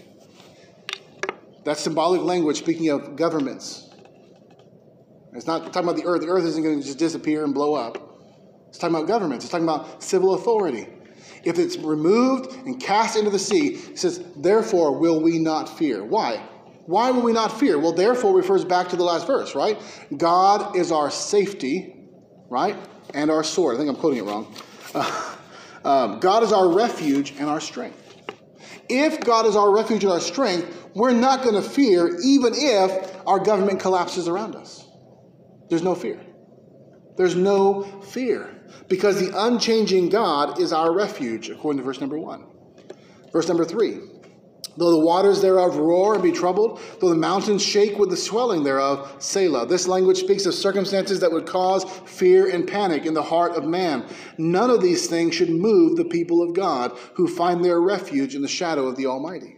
That's 1.64 1.80
symbolic 1.80 2.22
language 2.22 2.58
speaking 2.58 2.90
of 2.90 3.16
governments. 3.16 3.88
It's 5.32 5.46
not 5.46 5.72
talking 5.72 5.88
about 5.88 5.96
the 5.96 6.06
earth. 6.06 6.20
The 6.20 6.28
earth 6.28 6.44
isn't 6.44 6.62
going 6.62 6.80
to 6.80 6.86
just 6.86 6.98
disappear 6.98 7.44
and 7.44 7.52
blow 7.52 7.74
up. 7.74 8.20
It's 8.68 8.78
talking 8.78 8.94
about 8.94 9.08
governments. 9.08 9.44
It's 9.44 9.50
talking 9.50 9.64
about 9.64 10.02
civil 10.02 10.34
authority. 10.34 10.86
If 11.44 11.58
it's 11.58 11.76
removed 11.76 12.52
and 12.66 12.80
cast 12.80 13.16
into 13.16 13.30
the 13.30 13.38
sea, 13.38 13.74
it 13.74 13.98
says, 13.98 14.24
therefore 14.36 14.98
will 14.98 15.20
we 15.20 15.38
not 15.38 15.68
fear. 15.78 16.04
Why? 16.04 16.46
Why 16.86 17.10
will 17.10 17.22
we 17.22 17.32
not 17.32 17.58
fear? 17.58 17.78
Well, 17.78 17.92
therefore 17.92 18.34
refers 18.34 18.64
back 18.64 18.88
to 18.90 18.96
the 18.96 19.04
last 19.04 19.26
verse, 19.26 19.54
right? 19.54 19.80
God 20.16 20.76
is 20.76 20.92
our 20.92 21.10
safety, 21.10 22.08
right? 22.48 22.76
And 23.12 23.30
our 23.30 23.42
sword. 23.42 23.74
I 23.74 23.78
think 23.78 23.90
I'm 23.90 23.96
quoting 23.96 24.20
it 24.20 24.24
wrong. 24.24 24.54
Uh, 24.94 25.36
um, 25.84 26.20
God 26.20 26.42
is 26.42 26.52
our 26.52 26.68
refuge 26.68 27.34
and 27.38 27.48
our 27.48 27.60
strength. 27.60 28.02
If 28.88 29.20
God 29.20 29.46
is 29.46 29.56
our 29.56 29.74
refuge 29.74 30.04
and 30.04 30.12
our 30.12 30.20
strength, 30.20 30.88
we're 30.94 31.12
not 31.12 31.42
going 31.42 31.54
to 31.54 31.62
fear 31.68 32.18
even 32.22 32.52
if 32.54 33.16
our 33.26 33.40
government 33.40 33.80
collapses 33.80 34.28
around 34.28 34.54
us. 34.54 34.86
There's 35.68 35.82
no 35.82 35.94
fear. 35.94 36.20
There's 37.16 37.34
no 37.34 37.82
fear 37.82 38.56
because 38.88 39.18
the 39.18 39.32
unchanging 39.36 40.08
God 40.08 40.60
is 40.60 40.72
our 40.72 40.92
refuge, 40.92 41.50
according 41.50 41.78
to 41.78 41.84
verse 41.84 42.00
number 42.00 42.18
one. 42.18 42.46
Verse 43.32 43.48
number 43.48 43.64
three 43.64 44.00
Though 44.76 44.90
the 44.90 44.98
waters 44.98 45.40
thereof 45.40 45.76
roar 45.76 46.14
and 46.14 46.22
be 46.22 46.32
troubled, 46.32 46.80
though 47.00 47.08
the 47.08 47.14
mountains 47.14 47.62
shake 47.62 47.98
with 47.98 48.10
the 48.10 48.16
swelling 48.16 48.62
thereof, 48.62 49.16
Selah. 49.18 49.66
This 49.66 49.88
language 49.88 50.18
speaks 50.18 50.46
of 50.46 50.54
circumstances 50.54 51.20
that 51.20 51.32
would 51.32 51.46
cause 51.46 51.84
fear 52.04 52.48
and 52.48 52.68
panic 52.68 53.06
in 53.06 53.14
the 53.14 53.22
heart 53.22 53.52
of 53.52 53.64
man. 53.64 54.06
None 54.38 54.70
of 54.70 54.82
these 54.82 55.06
things 55.06 55.34
should 55.34 55.50
move 55.50 55.96
the 55.96 56.04
people 56.04 56.42
of 56.42 56.54
God 56.54 56.96
who 57.14 57.26
find 57.26 57.64
their 57.64 57.80
refuge 57.80 58.34
in 58.34 58.42
the 58.42 58.48
shadow 58.48 58.86
of 58.86 58.96
the 58.96 59.06
Almighty. 59.06 59.55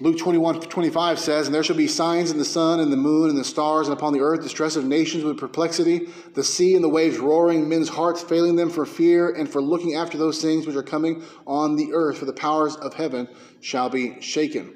Luke 0.00 0.18
21 0.18 0.60
25 0.60 1.18
says, 1.20 1.46
And 1.46 1.54
there 1.54 1.62
shall 1.62 1.76
be 1.76 1.86
signs 1.86 2.32
in 2.32 2.38
the 2.38 2.44
sun 2.44 2.80
and 2.80 2.92
the 2.92 2.96
moon 2.96 3.30
and 3.30 3.38
the 3.38 3.44
stars, 3.44 3.86
and 3.86 3.96
upon 3.96 4.12
the 4.12 4.20
earth 4.20 4.42
distress 4.42 4.74
of 4.74 4.84
nations 4.84 5.22
with 5.22 5.38
perplexity, 5.38 6.08
the 6.34 6.42
sea 6.42 6.74
and 6.74 6.82
the 6.82 6.88
waves 6.88 7.18
roaring, 7.18 7.68
men's 7.68 7.88
hearts 7.88 8.20
failing 8.20 8.56
them 8.56 8.70
for 8.70 8.84
fear 8.84 9.30
and 9.30 9.48
for 9.48 9.62
looking 9.62 9.94
after 9.94 10.18
those 10.18 10.42
things 10.42 10.66
which 10.66 10.74
are 10.74 10.82
coming 10.82 11.22
on 11.46 11.76
the 11.76 11.92
earth, 11.92 12.18
for 12.18 12.24
the 12.24 12.32
powers 12.32 12.74
of 12.76 12.94
heaven 12.94 13.28
shall 13.60 13.88
be 13.88 14.20
shaken. 14.20 14.74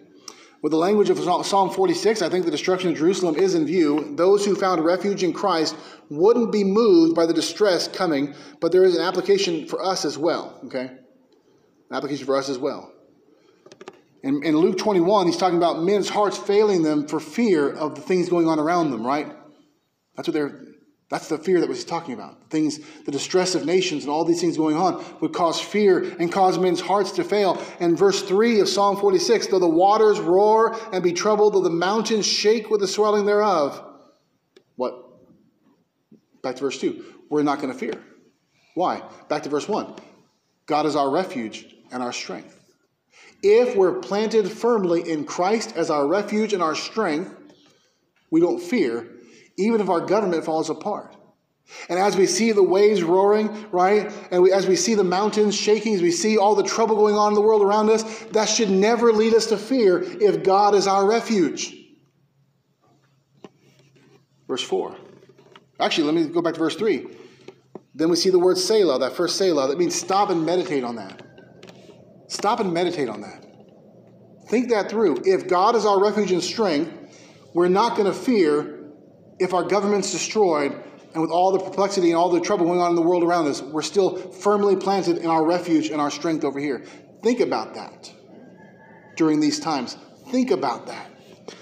With 0.62 0.70
the 0.70 0.78
language 0.78 1.10
of 1.10 1.18
Psalm 1.18 1.70
46, 1.70 2.22
I 2.22 2.28
think 2.28 2.44
the 2.44 2.50
destruction 2.50 2.90
of 2.90 2.96
Jerusalem 2.96 3.36
is 3.36 3.54
in 3.54 3.66
view. 3.66 4.14
Those 4.16 4.44
who 4.44 4.54
found 4.54 4.84
refuge 4.84 5.22
in 5.22 5.32
Christ 5.32 5.76
wouldn't 6.10 6.52
be 6.52 6.64
moved 6.64 7.14
by 7.14 7.26
the 7.26 7.34
distress 7.34 7.88
coming, 7.88 8.34
but 8.60 8.70
there 8.72 8.84
is 8.84 8.96
an 8.96 9.02
application 9.02 9.66
for 9.66 9.84
us 9.84 10.04
as 10.04 10.16
well, 10.16 10.60
okay? 10.66 10.90
An 11.90 11.96
application 11.96 12.26
for 12.26 12.36
us 12.36 12.48
as 12.48 12.58
well. 12.58 12.92
In, 14.22 14.42
in 14.42 14.56
Luke 14.56 14.78
21, 14.78 15.26
he's 15.26 15.36
talking 15.36 15.58
about 15.58 15.82
men's 15.82 16.08
hearts 16.08 16.36
failing 16.36 16.82
them 16.82 17.06
for 17.06 17.20
fear 17.20 17.70
of 17.70 17.94
the 17.94 18.00
things 18.00 18.28
going 18.28 18.48
on 18.48 18.58
around 18.58 18.90
them, 18.90 19.06
right? 19.06 19.32
That's 20.16 20.28
what 20.28 20.34
they're 20.34 20.68
that's 21.10 21.28
the 21.28 21.38
fear 21.38 21.60
that 21.60 21.68
he's 21.70 21.84
talking 21.84 22.12
about. 22.12 22.38
The 22.42 22.48
things, 22.48 22.80
the 23.06 23.12
distress 23.12 23.54
of 23.54 23.64
nations 23.64 24.04
and 24.04 24.12
all 24.12 24.24
these 24.24 24.42
things 24.42 24.58
going 24.58 24.76
on 24.76 25.02
would 25.20 25.32
cause 25.32 25.58
fear 25.58 26.02
and 26.18 26.30
cause 26.30 26.58
men's 26.58 26.82
hearts 26.82 27.12
to 27.12 27.24
fail. 27.24 27.62
And 27.80 27.96
verse 27.96 28.22
3 28.22 28.60
of 28.60 28.68
Psalm 28.68 28.98
46 28.98 29.46
though 29.46 29.58
the 29.58 29.68
waters 29.68 30.20
roar 30.20 30.76
and 30.92 31.02
be 31.02 31.12
troubled, 31.12 31.54
though 31.54 31.62
the 31.62 31.70
mountains 31.70 32.26
shake 32.26 32.68
with 32.68 32.80
the 32.80 32.88
swelling 32.88 33.24
thereof. 33.24 33.82
What? 34.76 35.02
Back 36.42 36.56
to 36.56 36.60
verse 36.62 36.78
2. 36.78 37.04
We're 37.30 37.42
not 37.42 37.60
going 37.60 37.72
to 37.72 37.78
fear. 37.78 37.94
Why? 38.74 39.02
Back 39.28 39.44
to 39.44 39.48
verse 39.48 39.66
1. 39.66 39.94
God 40.66 40.84
is 40.84 40.94
our 40.94 41.08
refuge 41.08 41.74
and 41.90 42.02
our 42.02 42.12
strength. 42.12 42.57
If 43.42 43.76
we're 43.76 44.00
planted 44.00 44.50
firmly 44.50 45.08
in 45.08 45.24
Christ 45.24 45.72
as 45.76 45.90
our 45.90 46.06
refuge 46.06 46.52
and 46.52 46.62
our 46.62 46.74
strength, 46.74 47.34
we 48.30 48.40
don't 48.40 48.60
fear 48.60 49.08
even 49.58 49.80
if 49.80 49.90
our 49.90 50.00
government 50.00 50.44
falls 50.44 50.70
apart. 50.70 51.16
And 51.90 51.98
as 51.98 52.16
we 52.16 52.24
see 52.24 52.52
the 52.52 52.62
waves 52.62 53.02
roaring, 53.02 53.70
right, 53.70 54.10
and 54.30 54.42
we, 54.42 54.52
as 54.52 54.66
we 54.66 54.74
see 54.74 54.94
the 54.94 55.04
mountains 55.04 55.54
shaking, 55.54 55.94
as 55.94 56.00
we 56.00 56.10
see 56.10 56.38
all 56.38 56.54
the 56.54 56.62
trouble 56.62 56.96
going 56.96 57.14
on 57.14 57.28
in 57.28 57.34
the 57.34 57.42
world 57.42 57.60
around 57.60 57.90
us, 57.90 58.04
that 58.32 58.48
should 58.48 58.70
never 58.70 59.12
lead 59.12 59.34
us 59.34 59.46
to 59.46 59.58
fear 59.58 60.00
if 60.02 60.42
God 60.42 60.74
is 60.74 60.86
our 60.86 61.06
refuge. 61.06 61.74
Verse 64.46 64.62
4. 64.62 64.96
Actually, 65.78 66.04
let 66.04 66.14
me 66.14 66.32
go 66.32 66.40
back 66.40 66.54
to 66.54 66.60
verse 66.60 66.76
3. 66.76 67.06
Then 67.94 68.08
we 68.08 68.16
see 68.16 68.30
the 68.30 68.38
word 68.38 68.56
Selah, 68.56 68.98
that 69.00 69.12
first 69.12 69.36
Selah. 69.36 69.68
That 69.68 69.78
means 69.78 69.94
stop 69.94 70.30
and 70.30 70.46
meditate 70.46 70.84
on 70.84 70.96
that. 70.96 71.22
Stop 72.28 72.60
and 72.60 72.72
meditate 72.72 73.08
on 73.08 73.20
that. 73.22 73.44
Think 74.48 74.70
that 74.70 74.88
through. 74.88 75.22
If 75.24 75.48
God 75.48 75.76
is 75.76 75.84
our 75.84 76.00
refuge 76.00 76.32
and 76.32 76.42
strength, 76.42 76.92
we're 77.54 77.68
not 77.68 77.96
going 77.96 78.10
to 78.10 78.18
fear 78.18 78.78
if 79.38 79.54
our 79.54 79.62
government's 79.62 80.12
destroyed 80.12 80.72
and 81.12 81.22
with 81.22 81.30
all 81.30 81.52
the 81.52 81.58
perplexity 81.58 82.08
and 82.08 82.16
all 82.16 82.30
the 82.30 82.40
trouble 82.40 82.66
going 82.66 82.80
on 82.80 82.90
in 82.90 82.96
the 82.96 83.02
world 83.02 83.22
around 83.22 83.46
us, 83.46 83.62
we're 83.62 83.82
still 83.82 84.16
firmly 84.16 84.76
planted 84.76 85.18
in 85.18 85.26
our 85.26 85.44
refuge 85.44 85.88
and 85.88 86.00
our 86.00 86.10
strength 86.10 86.44
over 86.44 86.60
here. 86.60 86.84
Think 87.22 87.40
about 87.40 87.74
that 87.74 88.12
during 89.16 89.40
these 89.40 89.58
times. 89.58 89.96
Think 90.30 90.50
about 90.50 90.86
that. 90.86 91.10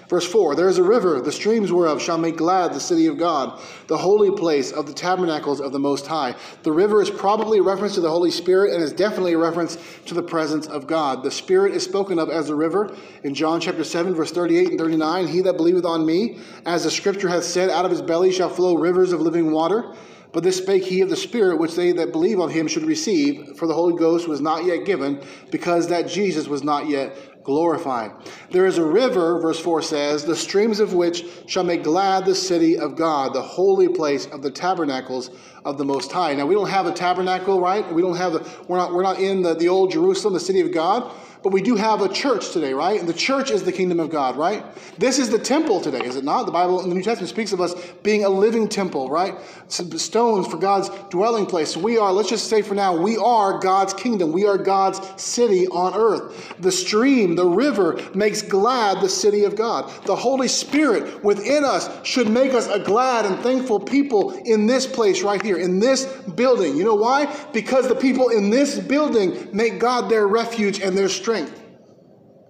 Verse 0.08 0.26
4 0.30 0.54
There 0.54 0.68
is 0.68 0.78
a 0.78 0.82
river, 0.82 1.20
the 1.20 1.32
streams 1.32 1.72
whereof 1.72 2.00
shall 2.00 2.18
make 2.18 2.36
glad 2.36 2.72
the 2.72 2.80
city 2.80 3.06
of 3.06 3.18
God, 3.18 3.60
the 3.86 3.98
holy 3.98 4.30
place 4.30 4.72
of 4.72 4.86
the 4.86 4.92
tabernacles 4.92 5.60
of 5.60 5.72
the 5.72 5.78
Most 5.78 6.06
High. 6.06 6.34
The 6.62 6.72
river 6.72 7.02
is 7.02 7.10
probably 7.10 7.58
a 7.58 7.62
reference 7.62 7.94
to 7.94 8.00
the 8.00 8.10
Holy 8.10 8.30
Spirit 8.30 8.72
and 8.72 8.82
is 8.82 8.92
definitely 8.92 9.32
a 9.32 9.38
reference 9.38 9.78
to 10.06 10.14
the 10.14 10.22
presence 10.22 10.66
of 10.66 10.86
God. 10.86 11.22
The 11.22 11.30
Spirit 11.30 11.74
is 11.74 11.82
spoken 11.82 12.18
of 12.18 12.30
as 12.30 12.50
a 12.50 12.54
river 12.54 12.94
in 13.24 13.34
John 13.34 13.60
chapter 13.60 13.84
7, 13.84 14.14
verse 14.14 14.32
38 14.32 14.70
and 14.70 14.78
39. 14.78 15.26
He 15.26 15.40
that 15.42 15.56
believeth 15.56 15.84
on 15.84 16.06
me, 16.06 16.38
as 16.64 16.84
the 16.84 16.90
scripture 16.90 17.28
hath 17.28 17.44
said, 17.44 17.70
out 17.70 17.84
of 17.84 17.90
his 17.90 18.02
belly 18.02 18.32
shall 18.32 18.48
flow 18.48 18.76
rivers 18.76 19.12
of 19.12 19.20
living 19.20 19.50
water. 19.50 19.94
But 20.32 20.42
this 20.42 20.58
spake 20.58 20.84
he 20.84 21.00
of 21.00 21.08
the 21.08 21.16
Spirit, 21.16 21.58
which 21.58 21.76
they 21.76 21.92
that 21.92 22.12
believe 22.12 22.40
on 22.40 22.50
him 22.50 22.68
should 22.68 22.82
receive, 22.84 23.56
for 23.56 23.66
the 23.66 23.72
Holy 23.72 23.96
Ghost 23.96 24.28
was 24.28 24.40
not 24.40 24.64
yet 24.66 24.84
given, 24.84 25.22
because 25.50 25.88
that 25.88 26.08
Jesus 26.08 26.46
was 26.46 26.62
not 26.62 26.88
yet 26.88 27.16
glorified. 27.46 28.10
There 28.50 28.66
is 28.66 28.76
a 28.76 28.84
river, 28.84 29.40
verse 29.40 29.60
4 29.60 29.80
says, 29.80 30.24
the 30.24 30.34
streams 30.34 30.80
of 30.80 30.92
which 30.92 31.24
shall 31.46 31.62
make 31.62 31.84
glad 31.84 32.26
the 32.26 32.34
city 32.34 32.76
of 32.76 32.96
God, 32.96 33.32
the 33.32 33.40
holy 33.40 33.88
place 33.88 34.26
of 34.26 34.42
the 34.42 34.50
tabernacles 34.50 35.30
of 35.64 35.78
the 35.78 35.84
Most 35.84 36.10
High. 36.10 36.34
Now, 36.34 36.44
we 36.46 36.56
don't 36.56 36.68
have 36.68 36.86
a 36.86 36.92
tabernacle, 36.92 37.60
right? 37.60 37.90
We 37.92 38.02
don't 38.02 38.16
have 38.16 38.32
the, 38.32 38.48
we're 38.66 38.78
not, 38.78 38.92
we're 38.92 39.04
not 39.04 39.20
in 39.20 39.42
the, 39.42 39.54
the 39.54 39.68
old 39.68 39.92
Jerusalem, 39.92 40.34
the 40.34 40.40
city 40.40 40.60
of 40.60 40.72
God. 40.72 41.12
But 41.46 41.52
we 41.52 41.62
do 41.62 41.76
have 41.76 42.02
a 42.02 42.08
church 42.08 42.50
today, 42.50 42.72
right? 42.72 42.98
And 42.98 43.08
the 43.08 43.14
church 43.14 43.52
is 43.52 43.62
the 43.62 43.70
kingdom 43.70 44.00
of 44.00 44.10
God, 44.10 44.36
right? 44.36 44.64
This 44.98 45.20
is 45.20 45.30
the 45.30 45.38
temple 45.38 45.80
today, 45.80 46.04
is 46.04 46.16
it 46.16 46.24
not? 46.24 46.44
The 46.44 46.50
Bible 46.50 46.82
in 46.82 46.88
the 46.88 46.94
New 46.96 47.04
Testament 47.04 47.28
speaks 47.28 47.52
of 47.52 47.60
us 47.60 47.72
being 48.02 48.24
a 48.24 48.28
living 48.28 48.68
temple, 48.68 49.08
right? 49.08 49.36
Stones 49.68 50.48
for 50.48 50.56
God's 50.56 50.88
dwelling 51.08 51.46
place. 51.46 51.76
We 51.76 51.98
are, 51.98 52.12
let's 52.12 52.30
just 52.30 52.50
say 52.50 52.62
for 52.62 52.74
now, 52.74 52.96
we 52.96 53.16
are 53.16 53.60
God's 53.60 53.94
kingdom. 53.94 54.32
We 54.32 54.44
are 54.44 54.58
God's 54.58 55.00
city 55.22 55.68
on 55.68 55.94
earth. 55.94 56.52
The 56.58 56.72
stream, 56.72 57.35
the 57.36 57.46
river 57.46 58.00
makes 58.14 58.42
glad 58.42 59.00
the 59.00 59.08
city 59.08 59.44
of 59.44 59.56
God. 59.56 59.90
The 60.04 60.16
Holy 60.16 60.48
Spirit 60.48 61.22
within 61.24 61.64
us 61.64 61.88
should 62.06 62.28
make 62.28 62.54
us 62.54 62.66
a 62.68 62.78
glad 62.78 63.26
and 63.26 63.38
thankful 63.40 63.80
people 63.80 64.32
in 64.44 64.66
this 64.66 64.86
place 64.86 65.22
right 65.22 65.42
here, 65.42 65.56
in 65.56 65.78
this 65.78 66.04
building. 66.34 66.76
You 66.76 66.84
know 66.84 66.94
why? 66.94 67.34
Because 67.52 67.88
the 67.88 67.94
people 67.94 68.28
in 68.28 68.50
this 68.50 68.78
building 68.78 69.48
make 69.52 69.78
God 69.78 70.08
their 70.08 70.26
refuge 70.26 70.80
and 70.80 70.96
their 70.96 71.08
strength. 71.08 71.62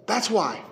That's 0.05 0.29
why. 0.29 0.63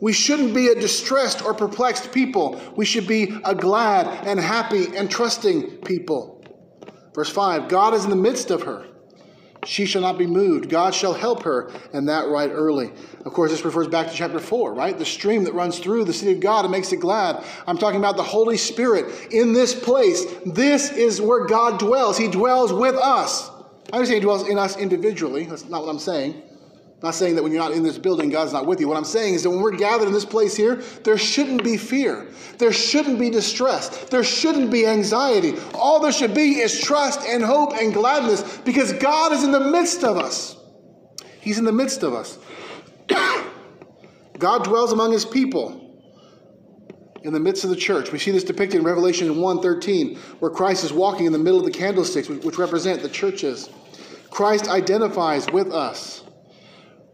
We 0.00 0.12
shouldn't 0.12 0.52
be 0.52 0.66
a 0.66 0.74
distressed 0.74 1.44
or 1.44 1.54
perplexed 1.54 2.12
people. 2.12 2.60
We 2.74 2.84
should 2.84 3.06
be 3.06 3.38
a 3.44 3.54
glad 3.54 4.26
and 4.26 4.40
happy 4.40 4.96
and 4.96 5.08
trusting 5.08 5.78
people. 5.78 6.44
Verse 7.14 7.30
5 7.30 7.68
God 7.68 7.94
is 7.94 8.04
in 8.04 8.10
the 8.10 8.16
midst 8.16 8.50
of 8.50 8.62
her. 8.62 8.86
She 9.64 9.86
shall 9.86 10.02
not 10.02 10.18
be 10.18 10.26
moved. 10.26 10.68
God 10.68 10.92
shall 10.92 11.12
help 11.12 11.44
her, 11.44 11.70
and 11.92 12.08
that 12.08 12.26
right 12.26 12.50
early. 12.50 12.90
Of 13.24 13.32
course, 13.32 13.52
this 13.52 13.64
refers 13.64 13.86
back 13.86 14.08
to 14.08 14.14
chapter 14.14 14.40
4, 14.40 14.74
right? 14.74 14.98
The 14.98 15.04
stream 15.04 15.44
that 15.44 15.54
runs 15.54 15.78
through 15.78 16.04
the 16.04 16.12
city 16.12 16.32
of 16.32 16.40
God 16.40 16.64
and 16.64 16.72
makes 16.72 16.92
it 16.92 16.96
glad. 16.96 17.44
I'm 17.66 17.78
talking 17.78 18.00
about 18.00 18.16
the 18.16 18.24
Holy 18.24 18.56
Spirit 18.56 19.32
in 19.32 19.52
this 19.52 19.72
place. 19.72 20.24
This 20.44 20.90
is 20.90 21.20
where 21.20 21.46
God 21.46 21.78
dwells. 21.78 22.18
He 22.18 22.26
dwells 22.26 22.72
with 22.72 22.96
us. 22.96 23.50
I 23.92 23.96
understand 23.96 24.16
He 24.16 24.20
dwells 24.20 24.48
in 24.48 24.58
us 24.58 24.76
individually. 24.76 25.44
That's 25.44 25.66
not 25.66 25.82
what 25.82 25.90
I'm 25.90 26.00
saying. 26.00 26.42
I'm 27.02 27.08
not 27.08 27.14
saying 27.16 27.34
that 27.34 27.42
when 27.42 27.50
you're 27.50 27.60
not 27.60 27.72
in 27.72 27.82
this 27.82 27.98
building, 27.98 28.30
God's 28.30 28.52
not 28.52 28.64
with 28.64 28.78
you. 28.78 28.86
What 28.86 28.96
I'm 28.96 29.02
saying 29.02 29.34
is 29.34 29.42
that 29.42 29.50
when 29.50 29.60
we're 29.60 29.76
gathered 29.76 30.06
in 30.06 30.12
this 30.12 30.24
place 30.24 30.56
here, 30.56 30.76
there 31.02 31.18
shouldn't 31.18 31.64
be 31.64 31.76
fear. 31.76 32.28
There 32.58 32.70
shouldn't 32.70 33.18
be 33.18 33.28
distress. 33.28 33.88
There 34.04 34.22
shouldn't 34.22 34.70
be 34.70 34.86
anxiety. 34.86 35.54
All 35.74 35.98
there 35.98 36.12
should 36.12 36.32
be 36.32 36.60
is 36.60 36.80
trust 36.80 37.26
and 37.26 37.42
hope 37.42 37.72
and 37.74 37.92
gladness 37.92 38.58
because 38.58 38.92
God 38.92 39.32
is 39.32 39.42
in 39.42 39.50
the 39.50 39.58
midst 39.58 40.04
of 40.04 40.16
us. 40.16 40.54
He's 41.40 41.58
in 41.58 41.64
the 41.64 41.72
midst 41.72 42.04
of 42.04 42.14
us. 42.14 42.38
God 44.38 44.62
dwells 44.62 44.92
among 44.92 45.10
his 45.10 45.24
people 45.24 46.00
in 47.24 47.32
the 47.32 47.40
midst 47.40 47.64
of 47.64 47.70
the 47.70 47.76
church. 47.76 48.12
We 48.12 48.20
see 48.20 48.30
this 48.30 48.44
depicted 48.44 48.78
in 48.78 48.86
Revelation 48.86 49.28
1:13, 49.28 50.16
where 50.38 50.52
Christ 50.52 50.84
is 50.84 50.92
walking 50.92 51.26
in 51.26 51.32
the 51.32 51.38
middle 51.40 51.58
of 51.58 51.64
the 51.64 51.72
candlesticks, 51.72 52.28
which 52.28 52.58
represent 52.58 53.02
the 53.02 53.08
churches. 53.08 53.70
Christ 54.30 54.68
identifies 54.68 55.50
with 55.50 55.72
us. 55.72 56.22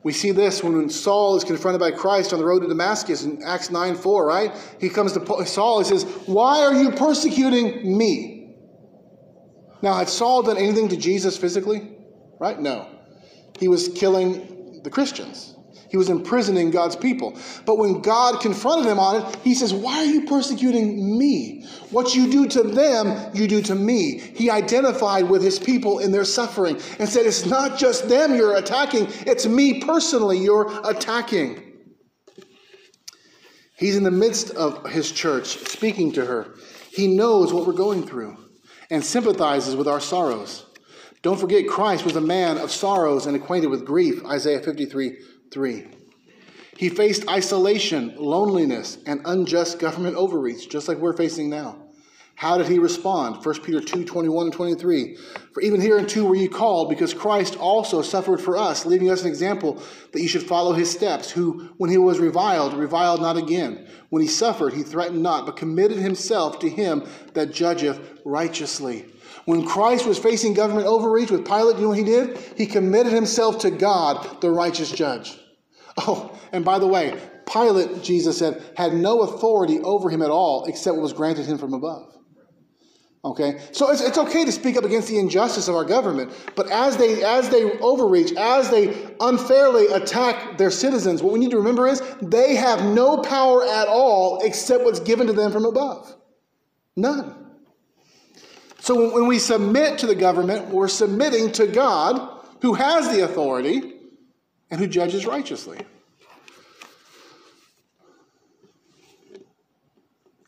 We 0.09 0.15
see 0.15 0.31
this 0.31 0.65
when 0.65 0.89
Saul 0.89 1.37
is 1.37 1.45
confronted 1.45 1.81
by 1.81 1.91
Christ 1.91 2.33
on 2.33 2.39
the 2.39 2.45
road 2.47 2.61
to 2.61 2.67
Damascus 2.67 3.25
in 3.25 3.43
Acts 3.43 3.71
9 3.71 3.95
4, 3.95 4.27
right? 4.27 4.57
He 4.81 4.89
comes 4.89 5.13
to 5.13 5.45
Saul, 5.45 5.81
he 5.81 5.85
says, 5.85 6.05
Why 6.25 6.63
are 6.65 6.73
you 6.73 6.93
persecuting 6.93 7.99
me? 7.99 8.55
Now, 9.83 9.93
had 9.93 10.09
Saul 10.09 10.45
done 10.45 10.57
anything 10.57 10.89
to 10.89 10.97
Jesus 10.97 11.37
physically? 11.37 11.95
Right? 12.41 12.59
No. 12.59 12.89
He 13.59 13.69
was 13.69 13.89
killing 13.89 14.81
the 14.83 14.89
Christians. 14.89 15.55
He 15.91 15.97
was 15.97 16.11
imprisoning 16.11 16.70
God's 16.70 16.97
people. 16.97 17.39
But 17.64 17.78
when 17.78 18.03
God 18.03 18.41
confronted 18.41 18.91
him 18.91 18.99
on 18.99 19.22
it, 19.22 19.36
he 19.43 19.55
says, 19.55 19.72
Why 19.72 19.99
are 19.99 20.05
you 20.05 20.26
persecuting 20.26 21.18
me? 21.18 21.66
What 21.91 22.14
you 22.14 22.30
do 22.30 22.47
to 22.49 22.62
them, 22.62 23.30
you 23.34 23.49
do 23.49 23.62
to 23.62 23.74
me. 23.74 24.18
He 24.18 24.51
identified 24.51 25.28
with 25.28 25.43
his 25.43 25.59
people 25.59 25.99
in 25.99 26.12
their 26.12 26.24
suffering 26.24 26.80
and 26.99 27.09
said, 27.09 27.26
It's 27.26 27.47
not 27.47 27.78
just 27.78 28.09
them 28.09 28.34
you're 28.34 28.57
attacking, 28.57 29.09
it's 29.26 29.47
me 29.47 29.80
personally 29.80 30.39
you're 30.39 30.70
attacking. 30.84 31.64
He's 33.78 33.97
in 33.97 34.03
the 34.03 34.11
midst 34.11 34.51
of 34.51 34.91
his 34.91 35.11
church 35.12 35.57
speaking 35.68 36.12
to 36.12 36.26
her. 36.26 36.55
He 36.91 37.07
knows 37.07 37.53
what 37.53 37.66
we're 37.66 37.72
going 37.74 38.05
through 38.05 38.36
and 38.91 39.05
sympathizes 39.05 39.76
with 39.76 39.86
our 39.86 40.01
sorrows. 40.01 40.66
Don't 41.22 41.39
forget, 41.39 41.68
Christ 41.68 42.05
was 42.05 42.16
a 42.16 42.20
man 42.20 42.59
of 42.59 42.70
sorrows 42.70 43.26
and 43.26 43.36
acquainted 43.36 43.68
with 43.68 43.84
grief, 43.84 44.24
Isaiah 44.24 44.61
53 44.61 45.16
3. 45.51 45.86
He 46.76 46.88
faced 46.88 47.28
isolation, 47.28 48.14
loneliness, 48.16 48.99
and 49.05 49.20
unjust 49.24 49.78
government 49.78 50.16
overreach, 50.16 50.68
just 50.68 50.86
like 50.86 50.99
we're 50.99 51.16
facing 51.16 51.51
now. 51.51 51.76
How 52.38 52.57
did 52.57 52.68
he 52.68 52.78
respond? 52.78 53.44
1 53.44 53.62
Peter 53.62 53.80
2 53.80 54.05
21 54.05 54.46
and 54.46 54.53
23. 54.53 55.16
For 55.53 55.61
even 55.61 55.80
here 55.80 55.99
in 55.99 56.07
2 56.07 56.24
were 56.24 56.36
ye 56.36 56.46
called, 56.46 56.88
because 56.88 57.12
Christ 57.12 57.57
also 57.57 58.01
suffered 58.01 58.40
for 58.40 58.57
us, 58.57 58.86
leaving 58.86 59.11
us 59.11 59.22
an 59.22 59.26
example 59.26 59.82
that 60.12 60.20
ye 60.20 60.28
should 60.28 60.44
follow 60.44 60.72
his 60.72 60.88
steps, 60.88 61.32
who, 61.32 61.68
when 61.78 61.90
he 61.90 61.99
was 61.99 62.20
reviled, 62.20 62.74
reviled 62.74 63.20
not 63.20 63.36
again. 63.36 63.88
When 64.11 64.22
he 64.22 64.28
suffered, 64.28 64.72
he 64.72 64.84
threatened 64.84 65.20
not, 65.20 65.46
but 65.46 65.57
committed 65.57 65.99
himself 65.99 66.61
to 66.61 66.70
him 66.70 67.05
that 67.34 67.53
judgeth 67.53 67.99
righteously. 68.24 69.07
When 69.49 69.64
Christ 69.64 70.05
was 70.05 70.18
facing 70.18 70.53
government 70.53 70.86
overreach 70.86 71.30
with 71.30 71.46
Pilate, 71.46 71.76
you 71.76 71.84
know 71.84 71.88
what 71.88 71.96
he 71.96 72.05
did? 72.05 72.36
He 72.59 72.66
committed 72.66 73.14
himself 73.14 73.61
to 73.61 73.70
God, 73.70 74.42
the 74.42 74.51
righteous 74.51 74.92
judge. 74.92 75.38
Oh, 75.96 76.38
and 76.53 76.66
by 76.66 76.78
the 76.78 76.86
way, 76.86 77.18
Pilate, 77.51 78.03
Jesus 78.03 78.36
said, 78.36 78.62
had 78.76 78.92
no 78.92 79.22
authority 79.22 79.80
over 79.80 80.11
him 80.11 80.20
at 80.20 80.28
all 80.28 80.66
except 80.66 80.96
what 80.96 81.03
was 81.03 81.14
granted 81.14 81.46
him 81.46 81.57
from 81.57 81.72
above. 81.72 82.14
Okay? 83.24 83.59
So 83.72 83.90
it's, 83.90 84.03
it's 84.03 84.18
okay 84.18 84.44
to 84.44 84.53
speak 84.53 84.76
up 84.76 84.84
against 84.84 85.09
the 85.09 85.18
injustice 85.18 85.66
of 85.66 85.74
our 85.74 85.84
government, 85.86 86.30
but 86.55 86.70
as 86.70 86.99
they 86.99 87.24
as 87.24 87.49
they 87.49 87.78
overreach, 87.78 88.32
as 88.36 88.68
they 88.68 88.94
unfairly 89.18 89.86
attack 89.86 90.59
their 90.59 90.70
citizens, 90.70 91.22
what 91.22 91.32
we 91.32 91.38
need 91.38 91.53
to 91.53 91.57
remember 91.57 91.88
is 91.88 92.03
they 92.20 92.55
have 92.55 92.84
no 92.84 93.16
power 93.22 93.64
at 93.64 93.88
all 93.88 94.42
except 94.44 94.84
what's 94.84 95.01
given 95.01 95.26
to 95.26 95.32
them 95.32 95.51
from 95.53 95.64
above. 95.64 96.14
None. 96.96 97.47
So 98.81 99.12
when 99.12 99.26
we 99.26 99.39
submit 99.39 99.99
to 99.99 100.07
the 100.07 100.14
government, 100.14 100.68
we're 100.68 100.89
submitting 100.89 101.53
to 101.53 101.66
God 101.66 102.43
who 102.62 102.74
has 102.74 103.09
the 103.09 103.24
authority 103.24 103.95
and 104.70 104.81
who 104.81 104.87
judges 104.87 105.26
righteously. 105.26 105.79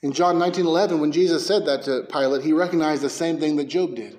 In 0.03 0.13
John 0.13 0.39
19:11 0.39 1.01
when 1.01 1.13
Jesus 1.13 1.47
said 1.47 1.67
that 1.67 1.83
to 1.83 2.07
Pilate, 2.11 2.43
he 2.43 2.53
recognized 2.53 3.03
the 3.03 3.11
same 3.11 3.39
thing 3.39 3.57
that 3.57 3.65
Job 3.65 3.95
did. 3.95 4.17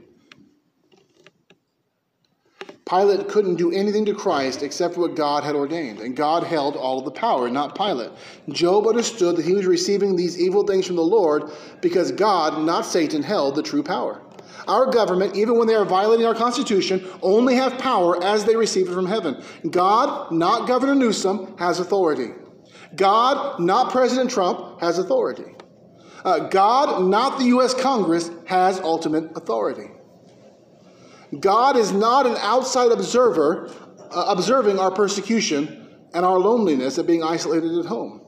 Pilate 2.92 3.30
couldn't 3.30 3.56
do 3.56 3.72
anything 3.72 4.04
to 4.04 4.14
Christ 4.14 4.64
except 4.64 4.98
what 4.98 5.16
God 5.16 5.46
had 5.46 5.56
ordained, 5.56 6.02
and 6.02 6.14
God 6.14 6.44
held 6.44 6.76
all 6.76 7.00
of 7.00 7.06
the 7.06 7.12
power, 7.12 7.50
not 7.50 7.74
Pilate. 7.74 8.12
Job 8.50 8.86
understood 8.86 9.38
that 9.38 9.46
he 9.46 9.54
was 9.54 9.66
receiving 9.66 10.18
these 10.18 10.38
evil 10.38 10.68
things 10.68 10.88
from 10.88 10.98
the 10.98 11.02
Lord 11.02 11.52
because 11.80 12.12
God, 12.12 12.66
not 12.66 12.86
Satan, 12.86 13.24
held 13.24 13.56
the 13.56 13.64
true 13.64 13.82
power. 13.82 14.22
Our 14.68 14.92
government, 14.92 15.38
even 15.38 15.58
when 15.58 15.70
they 15.70 15.74
are 15.74 15.86
violating 15.86 16.26
our 16.26 16.36
Constitution, 16.36 17.08
only 17.22 17.56
have 17.56 17.78
power 17.78 18.22
as 18.22 18.44
they 18.44 18.58
receive 18.58 18.90
it 18.90 18.94
from 18.94 19.06
heaven. 19.06 19.42
God, 19.70 20.30
not 20.34 20.68
Governor 20.68 20.96
Newsom, 20.96 21.56
has 21.60 21.80
authority. 21.80 22.34
God, 22.98 23.62
not 23.62 23.94
President 23.94 24.30
Trump, 24.30 24.82
has 24.82 25.00
authority. 25.00 25.56
Uh, 26.26 26.50
God, 26.50 27.06
not 27.06 27.40
the 27.40 27.46
U.S. 27.46 27.74
Congress, 27.74 28.30
has 28.48 28.82
ultimate 28.82 29.32
authority. 29.38 29.92
God 31.40 31.78
is 31.78 31.92
not 31.92 32.26
an 32.26 32.36
outside 32.38 32.92
observer 32.92 33.74
uh, 34.12 34.26
observing 34.28 34.80
our 34.80 34.92
persecution 34.92 35.98
and 36.14 36.26
our 36.26 36.38
loneliness 36.38 36.98
at 36.98 37.08
being 37.08 37.24
isolated 37.24 37.78
at 37.80 37.86
home. 37.86 38.22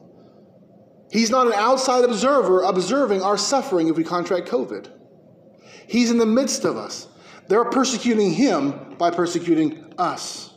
He's 1.11 1.29
not 1.29 1.47
an 1.47 1.53
outside 1.53 2.05
observer 2.05 2.61
observing 2.61 3.21
our 3.21 3.37
suffering 3.37 3.89
if 3.89 3.97
we 3.97 4.03
contract 4.03 4.47
COVID. 4.47 4.89
He's 5.87 6.09
in 6.09 6.17
the 6.17 6.25
midst 6.25 6.63
of 6.63 6.77
us. 6.77 7.07
They're 7.47 7.65
persecuting 7.65 8.31
him 8.31 8.95
by 8.97 9.11
persecuting 9.11 9.93
us. 9.97 10.53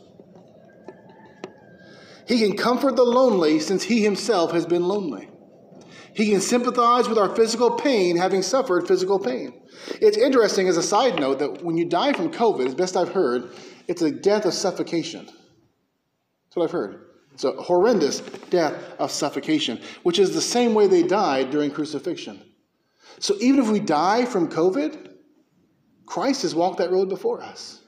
He 2.27 2.39
can 2.39 2.57
comfort 2.57 2.97
the 2.97 3.05
lonely 3.05 3.61
since 3.61 3.83
he 3.83 4.03
himself 4.03 4.53
has 4.53 4.67
been 4.67 4.87
lonely. 4.87 5.29
He 6.17 6.31
can 6.31 6.41
sympathize 6.41 7.11
with 7.11 7.19
our 7.19 7.37
physical 7.37 7.73
pain, 7.73 8.17
having 8.17 8.41
suffered 8.41 8.89
physical 8.89 9.19
pain. 9.19 9.61
It's 10.01 10.17
interesting, 10.17 10.67
as 10.67 10.79
a 10.79 10.83
side 10.83 11.21
note, 11.21 11.39
that 11.41 11.63
when 11.63 11.77
you 11.77 11.85
die 11.85 12.15
from 12.15 12.33
COVID, 12.33 12.67
as 12.67 12.75
best 12.75 12.97
I've 12.97 13.13
heard, 13.13 13.51
it's 13.87 14.01
a 14.01 14.11
death 14.11 14.47
of 14.47 14.55
suffocation. 14.55 15.27
That's 15.27 16.55
what 16.55 16.65
I've 16.65 16.71
heard. 16.71 17.03
It's 17.35 17.45
a 17.45 17.53
horrendous 17.53 18.21
death 18.49 18.95
of 18.99 19.11
suffocation, 19.11 19.79
which 20.05 20.19
is 20.19 20.33
the 20.33 20.41
same 20.41 20.73
way 20.73 20.87
they 20.87 21.03
died 21.03 21.51
during 21.51 21.71
crucifixion. 21.71 22.43
So 23.19 23.35
even 23.39 23.61
if 23.61 23.69
we 23.69 23.79
die 23.79 24.25
from 24.25 24.49
COVID, 24.49 25.13
Christ 26.07 26.43
has 26.43 26.55
walked 26.55 26.79
that 26.79 26.91
road 26.91 27.11
before 27.11 27.43
us. 27.43 27.83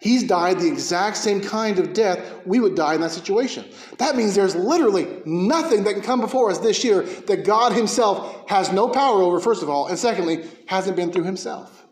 He's 0.00 0.22
died 0.22 0.58
the 0.58 0.66
exact 0.66 1.18
same 1.18 1.42
kind 1.42 1.78
of 1.78 1.92
death 1.92 2.46
we 2.46 2.58
would 2.58 2.74
die 2.74 2.94
in 2.94 3.02
that 3.02 3.10
situation. 3.10 3.66
That 3.98 4.16
means 4.16 4.34
there's 4.34 4.56
literally 4.56 5.20
nothing 5.26 5.84
that 5.84 5.92
can 5.92 6.02
come 6.02 6.22
before 6.22 6.50
us 6.50 6.58
this 6.58 6.82
year 6.82 7.02
that 7.02 7.44
God 7.44 7.72
Himself 7.72 8.48
has 8.48 8.72
no 8.72 8.88
power 8.88 9.20
over, 9.20 9.38
first 9.40 9.62
of 9.62 9.68
all, 9.68 9.88
and 9.88 9.98
secondly, 9.98 10.48
hasn't 10.66 10.96
been 10.96 11.12
through 11.12 11.24
Himself. 11.24 11.86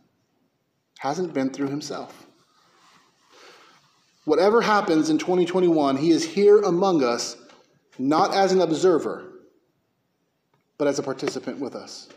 Hasn't 0.99 1.35
been 1.35 1.51
through 1.51 1.69
Himself. 1.69 2.27
Whatever 4.25 4.63
happens 4.63 5.11
in 5.11 5.19
2021, 5.19 5.99
He 5.99 6.11
is 6.11 6.25
here 6.25 6.61
among 6.63 7.05
us, 7.05 7.37
not 7.99 8.33
as 8.33 8.53
an 8.53 8.63
observer, 8.63 9.33
but 10.79 10.89
as 10.89 10.99
a 10.99 11.03
participant 11.03 11.61
with 11.61 11.75
us. 11.75 12.09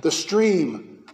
The 0.00 0.10
stream, 0.10 1.04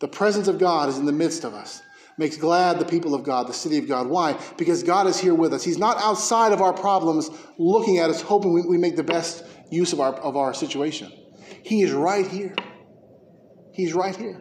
the 0.00 0.08
presence 0.08 0.46
of 0.46 0.58
God 0.58 0.90
is 0.90 0.98
in 0.98 1.06
the 1.06 1.12
midst 1.12 1.44
of 1.44 1.54
us 1.54 1.80
makes 2.18 2.36
glad 2.36 2.78
the 2.78 2.84
people 2.84 3.14
of 3.14 3.22
God, 3.22 3.46
the 3.46 3.52
city 3.52 3.78
of 3.78 3.86
God. 3.86 4.08
Why? 4.08 4.38
Because 4.56 4.82
God 4.82 5.06
is 5.06 5.18
here 5.18 5.34
with 5.34 5.52
us. 5.52 5.62
He's 5.62 5.78
not 5.78 5.98
outside 5.98 6.52
of 6.52 6.62
our 6.62 6.72
problems 6.72 7.30
looking 7.58 7.98
at 7.98 8.10
us, 8.10 8.22
hoping 8.22 8.52
we, 8.52 8.62
we 8.62 8.78
make 8.78 8.96
the 8.96 9.02
best 9.02 9.44
use 9.70 9.92
of 9.92 10.00
our, 10.00 10.14
of 10.14 10.36
our 10.36 10.54
situation. 10.54 11.12
He 11.62 11.82
is 11.82 11.92
right 11.92 12.26
here. 12.26 12.54
He's 13.72 13.92
right 13.92 14.16
here. 14.16 14.40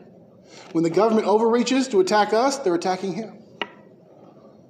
When 0.72 0.84
the 0.84 0.90
government 0.90 1.28
overreaches 1.28 1.88
to 1.90 2.00
attack 2.00 2.34
us, 2.34 2.60
they're 2.60 2.76
attacking 2.76 3.14
him. 3.14 3.40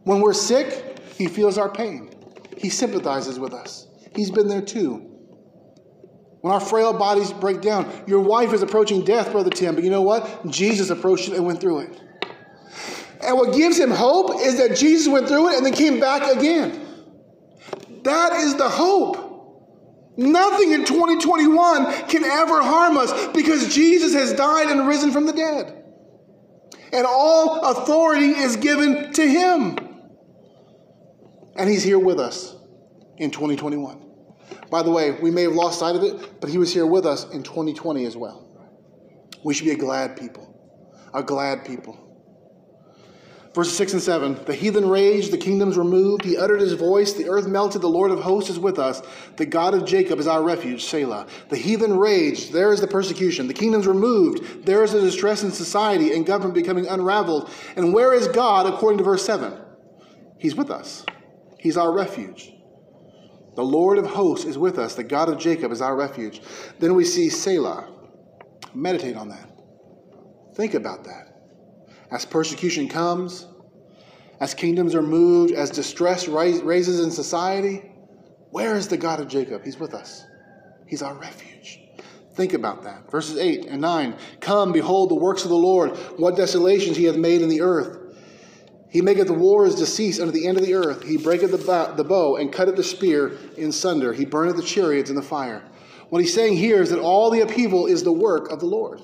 When 0.03 0.21
we're 0.21 0.33
sick, 0.33 0.99
he 1.17 1.27
feels 1.27 1.57
our 1.57 1.69
pain. 1.69 2.11
He 2.57 2.69
sympathizes 2.69 3.39
with 3.39 3.53
us. 3.53 3.87
He's 4.15 4.31
been 4.31 4.47
there 4.47 4.61
too. 4.61 5.11
When 6.41 6.53
our 6.53 6.59
frail 6.59 6.93
bodies 6.93 7.33
break 7.33 7.61
down, 7.61 7.91
your 8.05 8.21
wife 8.21 8.53
is 8.53 8.61
approaching 8.61 9.03
death, 9.03 9.31
Brother 9.31 9.49
Tim, 9.49 9.75
but 9.75 9.83
you 9.83 9.89
know 9.89 10.03
what? 10.03 10.45
Jesus 10.47 10.91
approached 10.91 11.27
it 11.27 11.33
and 11.33 11.45
went 11.45 11.59
through 11.59 11.79
it. 11.79 12.01
And 13.25 13.37
what 13.37 13.55
gives 13.55 13.79
him 13.79 13.89
hope 13.89 14.39
is 14.41 14.57
that 14.59 14.77
Jesus 14.77 15.07
went 15.07 15.27
through 15.27 15.49
it 15.49 15.57
and 15.57 15.65
then 15.65 15.73
came 15.73 15.99
back 15.99 16.35
again. 16.35 16.81
That 18.03 18.33
is 18.33 18.55
the 18.55 18.69
hope. 18.69 19.25
Nothing 20.17 20.71
in 20.71 20.85
2021 20.85 22.07
can 22.07 22.23
ever 22.23 22.61
harm 22.61 22.97
us 22.97 23.27
because 23.29 23.73
Jesus 23.73 24.13
has 24.13 24.33
died 24.33 24.69
and 24.69 24.87
risen 24.87 25.11
from 25.11 25.25
the 25.25 25.33
dead. 25.33 25.83
And 26.93 27.05
all 27.05 27.61
authority 27.71 28.27
is 28.29 28.55
given 28.55 29.11
to 29.13 29.27
him. 29.27 29.77
And 31.57 31.69
he's 31.69 31.83
here 31.83 31.99
with 31.99 32.19
us 32.19 32.55
in 33.17 33.31
2021. 33.31 34.01
By 34.69 34.83
the 34.83 34.91
way, 34.91 35.11
we 35.11 35.31
may 35.31 35.43
have 35.43 35.53
lost 35.53 35.79
sight 35.79 35.95
of 35.95 36.03
it, 36.03 36.39
but 36.39 36.49
he 36.49 36.57
was 36.57 36.73
here 36.73 36.85
with 36.85 37.05
us 37.05 37.29
in 37.31 37.43
2020 37.43 38.05
as 38.05 38.15
well. 38.15 38.47
We 39.43 39.53
should 39.53 39.65
be 39.65 39.71
a 39.71 39.77
glad 39.77 40.15
people, 40.15 40.55
a 41.13 41.23
glad 41.23 41.65
people. 41.65 42.04
Verses 43.55 43.77
6 43.77 43.93
and 43.93 44.01
7 44.01 44.43
The 44.45 44.53
heathen 44.53 44.85
raged, 44.89 45.31
the 45.31 45.37
kingdoms 45.37 45.77
were 45.77 45.85
moved. 45.85 46.25
He 46.25 46.35
uttered 46.35 46.59
his 46.59 46.73
voice, 46.73 47.13
the 47.13 47.29
earth 47.29 47.47
melted, 47.47 47.81
the 47.81 47.87
Lord 47.87 48.11
of 48.11 48.19
hosts 48.19 48.49
is 48.49 48.59
with 48.59 48.77
us. 48.77 49.01
The 49.37 49.45
God 49.45 49.73
of 49.73 49.85
Jacob 49.85 50.19
is 50.19 50.27
our 50.27 50.43
refuge, 50.43 50.83
Selah. 50.83 51.25
The 51.47 51.55
heathen 51.55 51.97
raged, 51.97 52.51
there 52.51 52.73
is 52.73 52.81
the 52.81 52.87
persecution. 52.87 53.47
The 53.47 53.53
kingdoms 53.53 53.87
were 53.87 53.93
moved, 53.93 54.65
there 54.65 54.83
is 54.83 54.91
the 54.91 54.99
distress 54.99 55.41
in 55.41 55.53
society 55.53 56.13
and 56.13 56.25
government 56.25 56.53
becoming 56.53 56.85
unraveled. 56.85 57.49
And 57.77 57.93
where 57.93 58.13
is 58.13 58.27
God, 58.27 58.65
according 58.65 58.97
to 58.97 59.05
verse 59.05 59.25
7? 59.25 59.57
He's 60.37 60.55
with 60.55 60.69
us, 60.69 61.05
He's 61.57 61.77
our 61.77 61.93
refuge. 61.93 62.51
The 63.55 63.63
Lord 63.63 63.97
of 63.97 64.05
hosts 64.05 64.45
is 64.45 64.57
with 64.57 64.77
us, 64.77 64.95
the 64.95 65.03
God 65.05 65.29
of 65.29 65.39
Jacob 65.39 65.71
is 65.71 65.81
our 65.81 65.95
refuge. 65.95 66.41
Then 66.79 66.93
we 66.93 67.05
see 67.05 67.29
Selah. 67.29 67.87
Meditate 68.73 69.15
on 69.15 69.29
that. 69.29 69.49
Think 70.57 70.73
about 70.73 71.05
that. 71.05 71.24
As 72.11 72.25
persecution 72.25 72.87
comes, 72.87 73.47
as 74.39 74.53
kingdoms 74.53 74.95
are 74.95 75.01
moved, 75.01 75.53
as 75.53 75.69
distress 75.71 76.27
raises 76.27 76.99
in 76.99 77.11
society, 77.11 77.91
where 78.51 78.75
is 78.75 78.87
the 78.87 78.97
God 78.97 79.19
of 79.19 79.27
Jacob? 79.27 79.63
He's 79.63 79.79
with 79.79 79.93
us. 79.93 80.23
He's 80.87 81.01
our 81.01 81.15
refuge. 81.15 81.81
Think 82.35 82.53
about 82.53 82.83
that. 82.83 83.09
Verses 83.09 83.37
8 83.37 83.65
and 83.65 83.81
9 83.81 84.15
Come, 84.41 84.71
behold 84.71 85.09
the 85.09 85.15
works 85.15 85.43
of 85.43 85.49
the 85.49 85.55
Lord, 85.55 85.91
what 86.17 86.35
desolations 86.35 86.97
he 86.97 87.05
hath 87.05 87.15
made 87.15 87.41
in 87.41 87.49
the 87.49 87.61
earth. 87.61 87.99
He 88.89 89.01
maketh 89.01 89.27
the 89.27 89.33
wars 89.33 89.75
to 89.75 89.85
cease 89.85 90.19
unto 90.19 90.31
the 90.31 90.47
end 90.47 90.57
of 90.57 90.65
the 90.65 90.73
earth. 90.73 91.03
He 91.03 91.17
breaketh 91.17 91.51
the, 91.51 91.93
the 91.97 92.03
bow 92.03 92.37
and 92.37 92.51
cutteth 92.51 92.75
the 92.75 92.83
spear 92.83 93.37
in 93.57 93.71
sunder. 93.71 94.13
He 94.13 94.25
burneth 94.25 94.55
the 94.55 94.63
chariots 94.63 95.09
in 95.09 95.15
the 95.15 95.21
fire. 95.21 95.63
What 96.09 96.21
he's 96.21 96.33
saying 96.33 96.55
here 96.57 96.81
is 96.81 96.91
that 96.91 96.99
all 96.99 97.29
the 97.29 97.41
upheaval 97.41 97.87
is 97.87 98.03
the 98.03 98.11
work 98.11 98.49
of 98.51 98.59
the 98.59 98.67
Lord. 98.67 99.01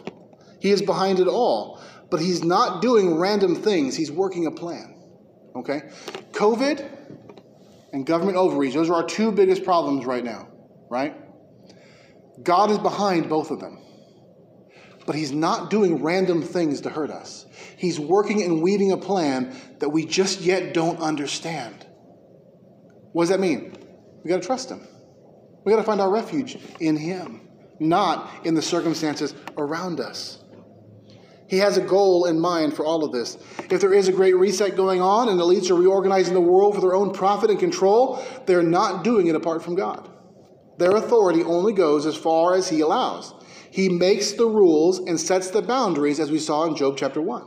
He 0.59 0.71
is 0.71 0.81
behind 0.81 1.19
it 1.19 1.27
all 1.27 1.81
but 2.11 2.19
he's 2.19 2.43
not 2.43 2.81
doing 2.81 3.17
random 3.17 3.55
things. 3.55 3.95
He's 3.95 4.11
working 4.11 4.45
a 4.45 4.51
plan. 4.51 4.95
Okay? 5.55 5.89
COVID 6.33 6.87
and 7.93 8.05
government 8.05 8.37
overreach, 8.37 8.73
those 8.73 8.89
are 8.89 8.95
our 8.95 9.07
two 9.07 9.31
biggest 9.31 9.63
problems 9.63 10.05
right 10.05 10.23
now, 10.23 10.49
right? 10.89 11.15
God 12.43 12.69
is 12.69 12.77
behind 12.77 13.29
both 13.29 13.49
of 13.49 13.59
them. 13.59 13.79
But 15.05 15.15
he's 15.15 15.31
not 15.31 15.71
doing 15.71 16.03
random 16.03 16.43
things 16.43 16.81
to 16.81 16.89
hurt 16.89 17.09
us. 17.09 17.45
He's 17.77 17.99
working 17.99 18.43
and 18.43 18.61
weaving 18.61 18.91
a 18.91 18.97
plan 18.97 19.55
that 19.79 19.89
we 19.89 20.05
just 20.05 20.41
yet 20.41 20.73
don't 20.73 20.99
understand. 20.99 21.87
What 23.13 23.23
does 23.23 23.29
that 23.29 23.39
mean? 23.39 23.75
We 24.23 24.29
got 24.29 24.41
to 24.41 24.45
trust 24.45 24.69
him. 24.69 24.85
We 25.63 25.71
got 25.71 25.77
to 25.77 25.83
find 25.83 26.01
our 26.01 26.11
refuge 26.11 26.57
in 26.79 26.97
him, 26.97 27.47
not 27.79 28.29
in 28.45 28.53
the 28.53 28.61
circumstances 28.61 29.33
around 29.57 29.99
us. 29.99 30.40
He 31.51 31.57
has 31.57 31.75
a 31.75 31.81
goal 31.81 32.27
in 32.27 32.39
mind 32.39 32.73
for 32.73 32.85
all 32.85 33.03
of 33.03 33.11
this. 33.11 33.37
If 33.69 33.81
there 33.81 33.93
is 33.93 34.07
a 34.07 34.13
great 34.13 34.37
reset 34.37 34.77
going 34.77 35.01
on 35.01 35.27
and 35.27 35.37
elites 35.37 35.69
are 35.69 35.75
reorganizing 35.75 36.33
the 36.33 36.39
world 36.39 36.75
for 36.75 36.79
their 36.79 36.95
own 36.95 37.11
profit 37.11 37.49
and 37.49 37.59
control, 37.59 38.23
they're 38.45 38.63
not 38.63 39.03
doing 39.03 39.27
it 39.27 39.35
apart 39.35 39.61
from 39.61 39.75
God. 39.75 40.09
Their 40.77 40.95
authority 40.95 41.43
only 41.43 41.73
goes 41.73 42.05
as 42.05 42.15
far 42.15 42.55
as 42.55 42.69
He 42.69 42.79
allows. 42.79 43.33
He 43.69 43.89
makes 43.89 44.31
the 44.31 44.45
rules 44.45 44.99
and 44.99 45.19
sets 45.19 45.49
the 45.49 45.61
boundaries, 45.61 46.21
as 46.21 46.31
we 46.31 46.39
saw 46.39 46.63
in 46.67 46.77
Job 46.77 46.95
chapter 46.95 47.21
1. 47.21 47.43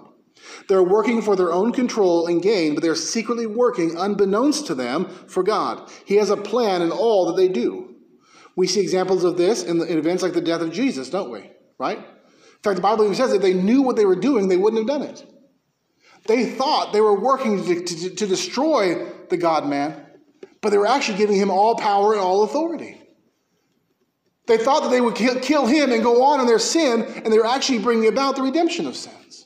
They're 0.69 0.83
working 0.83 1.23
for 1.23 1.35
their 1.35 1.51
own 1.51 1.73
control 1.73 2.27
and 2.27 2.43
gain, 2.43 2.75
but 2.75 2.83
they're 2.83 2.95
secretly 2.95 3.47
working 3.47 3.97
unbeknownst 3.97 4.67
to 4.67 4.75
them 4.75 5.07
for 5.29 5.43
God. 5.43 5.91
He 6.05 6.17
has 6.17 6.29
a 6.29 6.37
plan 6.37 6.83
in 6.83 6.91
all 6.91 7.25
that 7.29 7.37
they 7.37 7.49
do. 7.49 7.95
We 8.55 8.67
see 8.67 8.83
examples 8.83 9.25
of 9.25 9.39
this 9.39 9.63
in, 9.63 9.79
the, 9.79 9.87
in 9.87 9.97
events 9.97 10.23
like 10.23 10.35
the 10.35 10.43
death 10.43 10.61
of 10.61 10.73
Jesus, 10.73 11.09
don't 11.09 11.31
we? 11.31 11.51
Right? 11.79 12.07
In 12.65 12.71
fact, 12.71 12.77
the 12.77 12.83
Bible 12.83 13.05
even 13.05 13.15
says 13.15 13.31
if 13.35 13.43
they 13.43 13.53
knew 13.53 13.83
what 13.83 13.95
they 13.95 14.07
were 14.07 14.17
doing, 14.17 14.49
they 14.49 14.57
wouldn't 14.57 14.81
have 14.81 14.89
done 14.89 15.07
it. 15.07 15.23
They 16.27 16.47
thought 16.47 16.95
they 16.95 17.03
were 17.03 17.21
working 17.21 17.63
to, 17.63 17.85
to, 17.85 18.11
to 18.11 18.27
destroy 18.27 19.05
the 19.29 19.37
God 19.37 19.67
man, 19.67 20.07
but 20.63 20.71
they 20.71 20.79
were 20.79 20.87
actually 20.87 21.19
giving 21.19 21.37
him 21.37 21.51
all 21.51 21.77
power 21.77 22.15
and 22.15 22.23
all 22.23 22.43
authority. 22.43 22.99
They 24.47 24.57
thought 24.57 24.83
that 24.85 24.89
they 24.89 25.03
would 25.03 25.15
kill 25.15 25.67
him 25.67 25.93
and 25.93 26.03
go 26.03 26.23
on 26.23 26.41
in 26.41 26.47
their 26.47 26.59
sin, 26.59 27.03
and 27.03 27.31
they 27.31 27.37
were 27.37 27.45
actually 27.45 27.81
bringing 27.81 28.09
about 28.09 28.37
the 28.37 28.43
redemption 28.43 28.87
of 28.87 28.97
sins. 28.97 29.44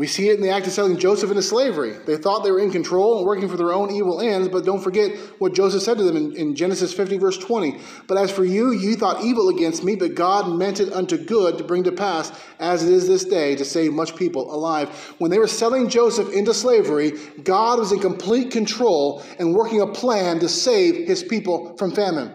We 0.00 0.06
see 0.06 0.30
it 0.30 0.36
in 0.36 0.40
the 0.40 0.48
act 0.48 0.66
of 0.66 0.72
selling 0.72 0.96
Joseph 0.96 1.28
into 1.28 1.42
slavery. 1.42 1.92
They 2.06 2.16
thought 2.16 2.42
they 2.42 2.50
were 2.50 2.58
in 2.58 2.70
control 2.70 3.18
and 3.18 3.26
working 3.26 3.50
for 3.50 3.58
their 3.58 3.70
own 3.70 3.90
evil 3.90 4.22
ends, 4.22 4.48
but 4.48 4.64
don't 4.64 4.80
forget 4.80 5.14
what 5.38 5.52
Joseph 5.52 5.82
said 5.82 5.98
to 5.98 6.04
them 6.04 6.16
in, 6.16 6.34
in, 6.36 6.56
Genesis 6.56 6.94
50, 6.94 7.18
verse 7.18 7.36
20. 7.36 7.78
But 8.06 8.16
as 8.16 8.30
for 8.30 8.42
you, 8.42 8.70
you 8.70 8.96
thought 8.96 9.22
evil 9.22 9.50
against 9.50 9.84
me, 9.84 9.96
but 9.96 10.14
God 10.14 10.56
meant 10.56 10.80
it 10.80 10.90
unto 10.94 11.18
good 11.18 11.58
to 11.58 11.64
bring 11.64 11.84
to 11.84 11.92
pass, 11.92 12.32
as 12.58 12.82
it 12.82 12.90
is 12.90 13.08
this 13.08 13.26
day, 13.26 13.54
to 13.56 13.64
save 13.66 13.92
much 13.92 14.16
people 14.16 14.54
alive. 14.54 14.88
When 15.18 15.30
they 15.30 15.38
were 15.38 15.46
selling 15.46 15.90
Joseph 15.90 16.32
into 16.32 16.54
slavery, 16.54 17.12
God 17.44 17.78
was 17.78 17.92
in 17.92 17.98
complete 17.98 18.50
control 18.50 19.22
and 19.38 19.54
working 19.54 19.82
a 19.82 19.86
plan 19.86 20.38
to 20.38 20.48
save 20.48 21.06
his 21.06 21.22
people 21.22 21.76
from 21.76 21.92
famine, 21.92 22.32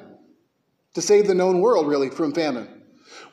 to 0.93 1.01
save 1.01 1.25
the 1.25 1.33
known 1.33 1.61
world, 1.61 1.87
really, 1.87 2.11
from 2.11 2.31
famine 2.31 2.74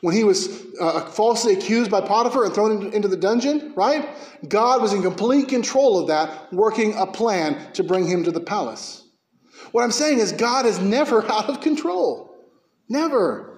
when 0.03 0.13
he 0.13 0.25
was 0.25 0.65
uh, 0.81 1.05
falsely 1.05 1.53
accused 1.53 1.89
by 1.89 2.01
Potiphar 2.01 2.43
and 2.43 2.53
thrown 2.53 2.91
into 2.91 3.07
the 3.07 3.15
dungeon, 3.15 3.71
right? 3.73 4.05
God 4.45 4.81
was 4.81 4.91
in 4.91 5.01
complete 5.01 5.47
control 5.47 5.97
of 5.97 6.09
that, 6.09 6.51
working 6.51 6.93
a 6.97 7.07
plan 7.07 7.71
to 7.75 7.85
bring 7.85 8.05
him 8.05 8.25
to 8.25 8.31
the 8.31 8.41
palace. 8.41 9.07
What 9.71 9.85
I'm 9.85 9.93
saying 9.93 10.19
is, 10.19 10.33
God 10.33 10.65
is 10.65 10.77
never 10.77 11.23
out 11.31 11.49
of 11.49 11.61
control. 11.61 12.35
Never. 12.89 13.52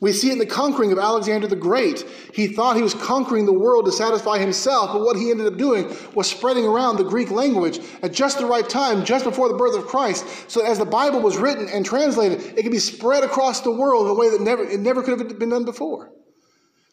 We 0.00 0.12
see 0.12 0.30
it 0.30 0.32
in 0.32 0.38
the 0.38 0.46
conquering 0.46 0.92
of 0.92 0.98
Alexander 0.98 1.46
the 1.46 1.56
Great. 1.56 2.08
He 2.32 2.46
thought 2.46 2.76
he 2.76 2.82
was 2.82 2.94
conquering 2.94 3.44
the 3.44 3.52
world 3.52 3.84
to 3.84 3.92
satisfy 3.92 4.38
himself, 4.38 4.92
but 4.94 5.02
what 5.02 5.16
he 5.16 5.30
ended 5.30 5.46
up 5.46 5.58
doing 5.58 5.94
was 6.14 6.26
spreading 6.26 6.64
around 6.64 6.96
the 6.96 7.04
Greek 7.04 7.30
language 7.30 7.80
at 8.02 8.12
just 8.12 8.38
the 8.38 8.46
right 8.46 8.66
time, 8.66 9.04
just 9.04 9.26
before 9.26 9.48
the 9.48 9.58
birth 9.58 9.76
of 9.76 9.86
Christ, 9.86 10.26
so 10.50 10.62
that 10.62 10.70
as 10.70 10.78
the 10.78 10.86
Bible 10.86 11.20
was 11.20 11.36
written 11.36 11.68
and 11.68 11.84
translated, 11.84 12.40
it 12.56 12.62
could 12.62 12.72
be 12.72 12.78
spread 12.78 13.24
across 13.24 13.60
the 13.60 13.70
world 13.70 14.06
in 14.06 14.12
a 14.12 14.14
way 14.14 14.30
that 14.30 14.40
never, 14.40 14.64
it 14.64 14.80
never 14.80 15.02
could 15.02 15.18
have 15.18 15.38
been 15.38 15.50
done 15.50 15.66
before. 15.66 16.10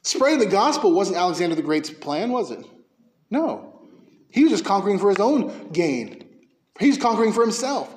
Spreading 0.02 0.40
the 0.40 0.46
gospel 0.46 0.92
wasn't 0.92 1.18
Alexander 1.18 1.56
the 1.56 1.62
Great's 1.62 1.90
plan, 1.90 2.32
was 2.32 2.52
it? 2.52 2.66
No. 3.30 3.88
He 4.32 4.44
was 4.44 4.52
just 4.52 4.66
conquering 4.66 5.00
for 5.00 5.10
his 5.10 5.20
own 5.20 5.70
gain. 5.72 6.26
He 6.80 6.90
was 6.90 6.98
conquering 6.98 7.32
for 7.32 7.42
himself. 7.42 7.94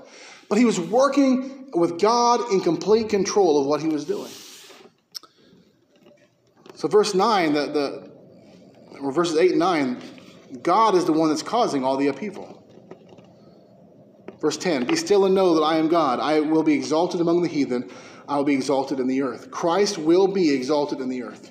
But 0.49 0.59
he 0.59 0.65
was 0.65 0.79
working 0.79 1.69
with 1.73 2.01
God 2.01 2.53
in 2.53 2.61
complete 2.61 3.09
control 3.09 3.61
of 3.61 3.67
what 3.67 3.81
he 3.81 3.89
was 3.89 4.05
doing. 4.05 4.31
So, 6.81 6.89
verse 6.89 7.15
9, 7.15 7.53
the, 7.53 7.67
the, 7.67 9.01
or 9.03 9.13
verses 9.13 9.37
8 9.37 9.51
and 9.51 9.59
9, 9.59 10.03
God 10.63 10.95
is 10.95 11.05
the 11.05 11.13
one 11.13 11.29
that's 11.29 11.43
causing 11.43 11.85
all 11.85 11.99
the 11.99 12.07
upheaval. 12.07 12.57
Verse 14.41 14.57
10 14.57 14.87
Be 14.87 14.97
still 14.97 15.27
and 15.27 15.35
know 15.35 15.55
that 15.57 15.61
I 15.61 15.77
am 15.77 15.89
God. 15.89 16.21
I 16.21 16.41
will 16.41 16.63
be 16.63 16.73
exalted 16.73 17.21
among 17.21 17.43
the 17.43 17.49
heathen, 17.49 17.91
I 18.27 18.39
will 18.39 18.45
be 18.45 18.55
exalted 18.55 18.99
in 18.99 19.09
the 19.09 19.21
earth. 19.21 19.51
Christ 19.51 19.99
will 19.99 20.27
be 20.27 20.55
exalted 20.55 21.01
in 21.01 21.11
the 21.11 21.23
earth. 21.23 21.51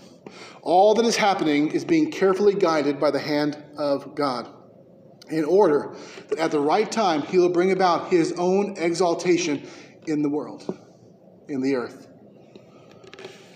All 0.64 0.96
that 0.96 1.06
is 1.06 1.16
happening 1.16 1.70
is 1.74 1.86
being 1.86 2.10
carefully 2.10 2.56
guided 2.56 3.00
by 3.00 3.12
the 3.12 3.20
hand 3.20 3.56
of 3.78 4.16
God 4.16 4.50
in 5.30 5.46
order 5.46 5.96
that 6.30 6.40
at 6.40 6.50
the 6.50 6.60
right 6.60 6.92
time 6.92 7.22
he 7.22 7.38
will 7.38 7.50
bring 7.50 7.72
about 7.72 8.10
his 8.10 8.34
own 8.40 8.74
exaltation 8.80 9.68
in 10.08 10.24
the 10.24 10.30
world, 10.30 10.76
in 11.48 11.62
the 11.62 11.76
earth. 11.76 12.09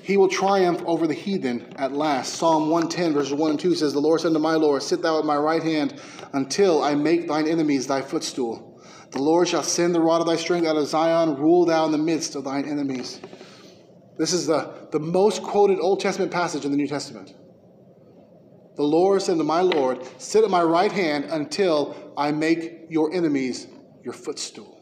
He 0.03 0.17
will 0.17 0.27
triumph 0.27 0.83
over 0.85 1.07
the 1.07 1.13
heathen 1.13 1.73
at 1.77 1.93
last. 1.93 2.33
Psalm 2.33 2.69
110, 2.69 3.13
verses 3.13 3.33
1 3.33 3.51
and 3.51 3.59
2 3.59 3.73
says, 3.73 3.93
The 3.93 4.01
Lord 4.01 4.19
said 4.19 4.33
to 4.33 4.39
my 4.39 4.55
Lord, 4.55 4.83
Sit 4.83 5.01
thou 5.01 5.17
at 5.17 5.23
my 5.23 5.37
right 5.37 5.63
hand 5.63 6.01
until 6.33 6.83
I 6.83 6.93
make 6.93 7.25
thine 7.25 7.47
enemies 7.47 7.87
thy 7.87 8.01
footstool. 8.01 8.81
The 9.11 9.21
Lord 9.21 9.47
shall 9.47 9.63
send 9.63 9.95
the 9.95 10.01
rod 10.01 10.19
of 10.19 10.27
thy 10.27 10.35
strength 10.35 10.67
out 10.67 10.75
of 10.75 10.87
Zion, 10.87 11.37
rule 11.37 11.63
thou 11.65 11.85
in 11.85 11.93
the 11.93 11.97
midst 11.97 12.35
of 12.35 12.43
thine 12.43 12.65
enemies. 12.65 13.21
This 14.17 14.33
is 14.33 14.45
the, 14.45 14.89
the 14.91 14.99
most 14.99 15.41
quoted 15.41 15.79
Old 15.79 16.01
Testament 16.01 16.33
passage 16.33 16.65
in 16.65 16.71
the 16.71 16.77
New 16.77 16.87
Testament. 16.87 17.33
The 18.75 18.83
Lord 18.83 19.21
said 19.21 19.37
to 19.37 19.43
my 19.45 19.61
Lord, 19.61 20.05
Sit 20.19 20.43
at 20.43 20.49
my 20.49 20.63
right 20.63 20.91
hand 20.91 21.25
until 21.25 22.13
I 22.17 22.33
make 22.33 22.87
your 22.89 23.13
enemies 23.13 23.67
your 24.03 24.13
footstool. 24.13 24.81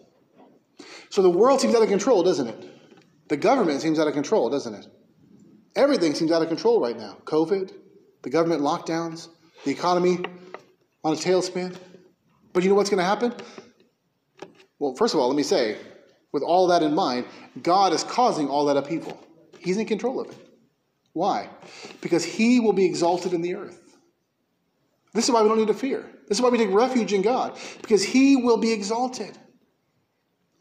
So 1.11 1.21
the 1.21 1.29
world 1.29 1.61
seems 1.61 1.75
out 1.75 1.83
of 1.83 1.89
control, 1.89 2.23
doesn't 2.23 2.47
it? 2.47 2.65
The 3.29 3.37
government 3.37 3.81
seems 3.81 3.99
out 3.99 4.07
of 4.07 4.13
control, 4.15 4.49
doesn't 4.49 4.73
it? 4.73 4.87
Everything 5.75 6.13
seems 6.13 6.31
out 6.31 6.41
of 6.41 6.47
control 6.47 6.81
right 6.81 6.97
now 6.97 7.17
COVID, 7.25 7.73
the 8.23 8.29
government 8.29 8.61
lockdowns, 8.61 9.29
the 9.63 9.71
economy 9.71 10.19
on 11.03 11.13
a 11.13 11.15
tailspin. 11.15 11.75
But 12.53 12.63
you 12.63 12.69
know 12.69 12.75
what's 12.75 12.89
going 12.89 12.99
to 12.99 13.05
happen? 13.05 13.33
Well, 14.79 14.95
first 14.95 15.13
of 15.13 15.19
all, 15.19 15.27
let 15.27 15.37
me 15.37 15.43
say, 15.43 15.77
with 16.31 16.43
all 16.43 16.67
that 16.67 16.83
in 16.83 16.93
mind, 16.93 17.25
God 17.61 17.93
is 17.93 18.03
causing 18.03 18.47
all 18.47 18.65
that 18.65 18.77
upheaval. 18.77 19.17
He's 19.59 19.77
in 19.77 19.85
control 19.85 20.19
of 20.19 20.29
it. 20.29 20.37
Why? 21.13 21.49
Because 22.01 22.23
He 22.23 22.59
will 22.59 22.73
be 22.73 22.85
exalted 22.85 23.33
in 23.33 23.41
the 23.41 23.55
earth. 23.55 23.79
This 25.13 25.25
is 25.25 25.31
why 25.31 25.41
we 25.41 25.49
don't 25.49 25.57
need 25.57 25.67
to 25.67 25.73
fear. 25.73 26.09
This 26.27 26.37
is 26.37 26.41
why 26.41 26.49
we 26.49 26.57
take 26.57 26.71
refuge 26.71 27.13
in 27.13 27.21
God, 27.21 27.57
because 27.81 28.03
He 28.03 28.37
will 28.37 28.57
be 28.57 28.71
exalted. 28.71 29.37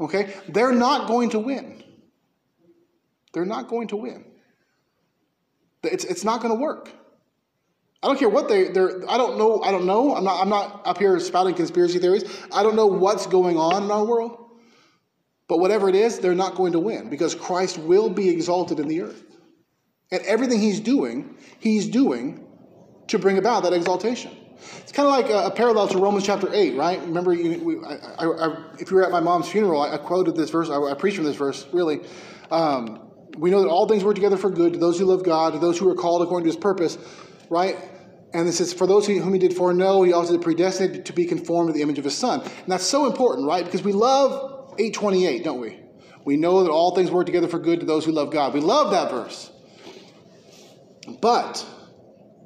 Okay? 0.01 0.35
They're 0.49 0.73
not 0.73 1.09
going 1.09 1.31
to 1.31 1.39
win. 1.39 1.83
They're 3.33 3.45
not 3.45 3.69
going 3.69 3.89
to 3.89 3.97
win. 3.97 4.25
It's, 5.83 6.05
it's 6.05 6.24
not 6.24 6.43
going 6.43 6.55
to 6.55 6.61
work. 6.61 6.91
I 8.03 8.07
don't 8.07 8.18
care 8.18 8.28
what 8.28 8.49
they, 8.49 8.68
they're, 8.68 9.09
I 9.11 9.18
don't 9.18 9.37
know, 9.37 9.62
I 9.62 9.70
don't 9.70 9.85
know. 9.85 10.14
I'm 10.14 10.24
not, 10.24 10.41
I'm 10.41 10.49
not 10.49 10.83
up 10.87 10.99
here 10.99 11.18
spouting 11.20 11.55
conspiracy 11.55 11.99
theories. 11.99 12.24
I 12.53 12.62
don't 12.62 12.76
know 12.76 12.87
what's 12.87 13.26
going 13.26 13.59
on 13.59 13.85
in 13.85 13.91
our 13.91 14.05
world. 14.05 14.39
But 15.49 15.59
whatever 15.59 15.89
it 15.89 15.95
is, 15.95 16.18
they're 16.18 16.35
not 16.35 16.55
going 16.55 16.72
to 16.72 16.78
win 16.78 17.11
because 17.11 17.35
Christ 17.35 17.76
will 17.76 18.09
be 18.09 18.28
exalted 18.28 18.78
in 18.78 18.89
the 18.89 19.03
earth. 19.03 19.24
And 20.12 20.22
everything 20.22 20.61
he's 20.61 20.81
doing, 20.81 21.37
he's 21.59 21.89
doing 21.89 22.47
to 23.09 23.18
bring 23.18 23.37
about 23.37 23.64
that 23.64 23.72
exaltation. 23.72 24.31
It's 24.78 24.93
kind 24.93 25.09
of 25.09 25.12
like 25.12 25.31
a, 25.31 25.47
a 25.47 25.51
parallel 25.51 25.89
to 25.89 25.99
Romans 25.99 26.24
chapter 26.24 26.49
8, 26.53 26.76
right? 26.76 27.01
Remember, 27.01 27.35
you, 27.35 27.59
we, 27.64 27.85
I, 27.85 28.24
I, 28.26 28.57
if 28.78 28.91
you 28.91 28.97
were 28.97 29.05
at 29.05 29.11
my 29.11 29.20
mom's 29.20 29.49
funeral, 29.49 29.83
I, 29.83 29.97
quoted 29.99 30.37
this 30.37 30.51
verse, 30.51 30.70
I, 30.70 30.95
preached 30.95 31.16
from 31.16 31.24
this 31.24 31.37
verse, 31.37 31.66
really. 31.72 32.01
Um, 32.51 33.10
we 33.41 33.51
know 33.51 33.62
that 33.62 33.68
all 33.68 33.88
things 33.88 34.05
work 34.05 34.14
together 34.14 34.36
for 34.36 34.51
good 34.51 34.74
to 34.74 34.78
those 34.78 34.99
who 34.99 35.07
love 35.07 35.24
God, 35.24 35.55
to 35.55 35.59
those 35.59 35.78
who 35.78 35.88
are 35.88 35.95
called 35.95 36.20
according 36.20 36.45
to 36.45 36.55
his 36.55 36.61
purpose, 36.61 36.99
right? 37.49 37.76
And 38.34 38.47
this 38.47 38.61
is 38.61 38.72
for 38.72 38.86
those 38.86 39.07
whom 39.07 39.32
he 39.32 39.38
did 39.38 39.55
foreknow, 39.55 40.03
he 40.03 40.12
also 40.12 40.32
did 40.32 40.43
predestinate 40.43 41.07
to 41.07 41.12
be 41.14 41.24
conformed 41.24 41.70
to 41.70 41.72
the 41.72 41.80
image 41.80 41.99
of 41.99 42.05
his 42.05 42.16
son. 42.16 42.43
And 42.43 42.68
that's 42.68 42.84
so 42.84 43.07
important, 43.07 43.47
right? 43.47 43.64
Because 43.64 43.82
we 43.82 43.93
love 43.93 44.74
828, 44.78 45.43
don't 45.43 45.61
we? 45.61 45.80
We 46.24 46.36
know 46.36 46.62
that 46.62 46.70
all 46.70 46.95
things 46.95 47.11
work 47.11 47.24
together 47.24 47.49
for 47.49 47.59
good 47.59 47.80
to 47.80 47.86
those 47.86 48.05
who 48.05 48.12
love 48.12 48.30
God. 48.30 48.53
We 48.53 48.61
love 48.61 48.91
that 48.91 49.11
verse. 49.11 49.51
But 51.20 51.66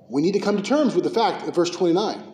we 0.09 0.23
need 0.23 0.33
to 0.33 0.41
come 0.41 0.57
to 0.57 0.63
terms 0.63 0.95
with 0.95 1.05
the 1.05 1.11
fact 1.11 1.45
that 1.45 1.55
verse 1.55 1.71
29. 1.71 2.33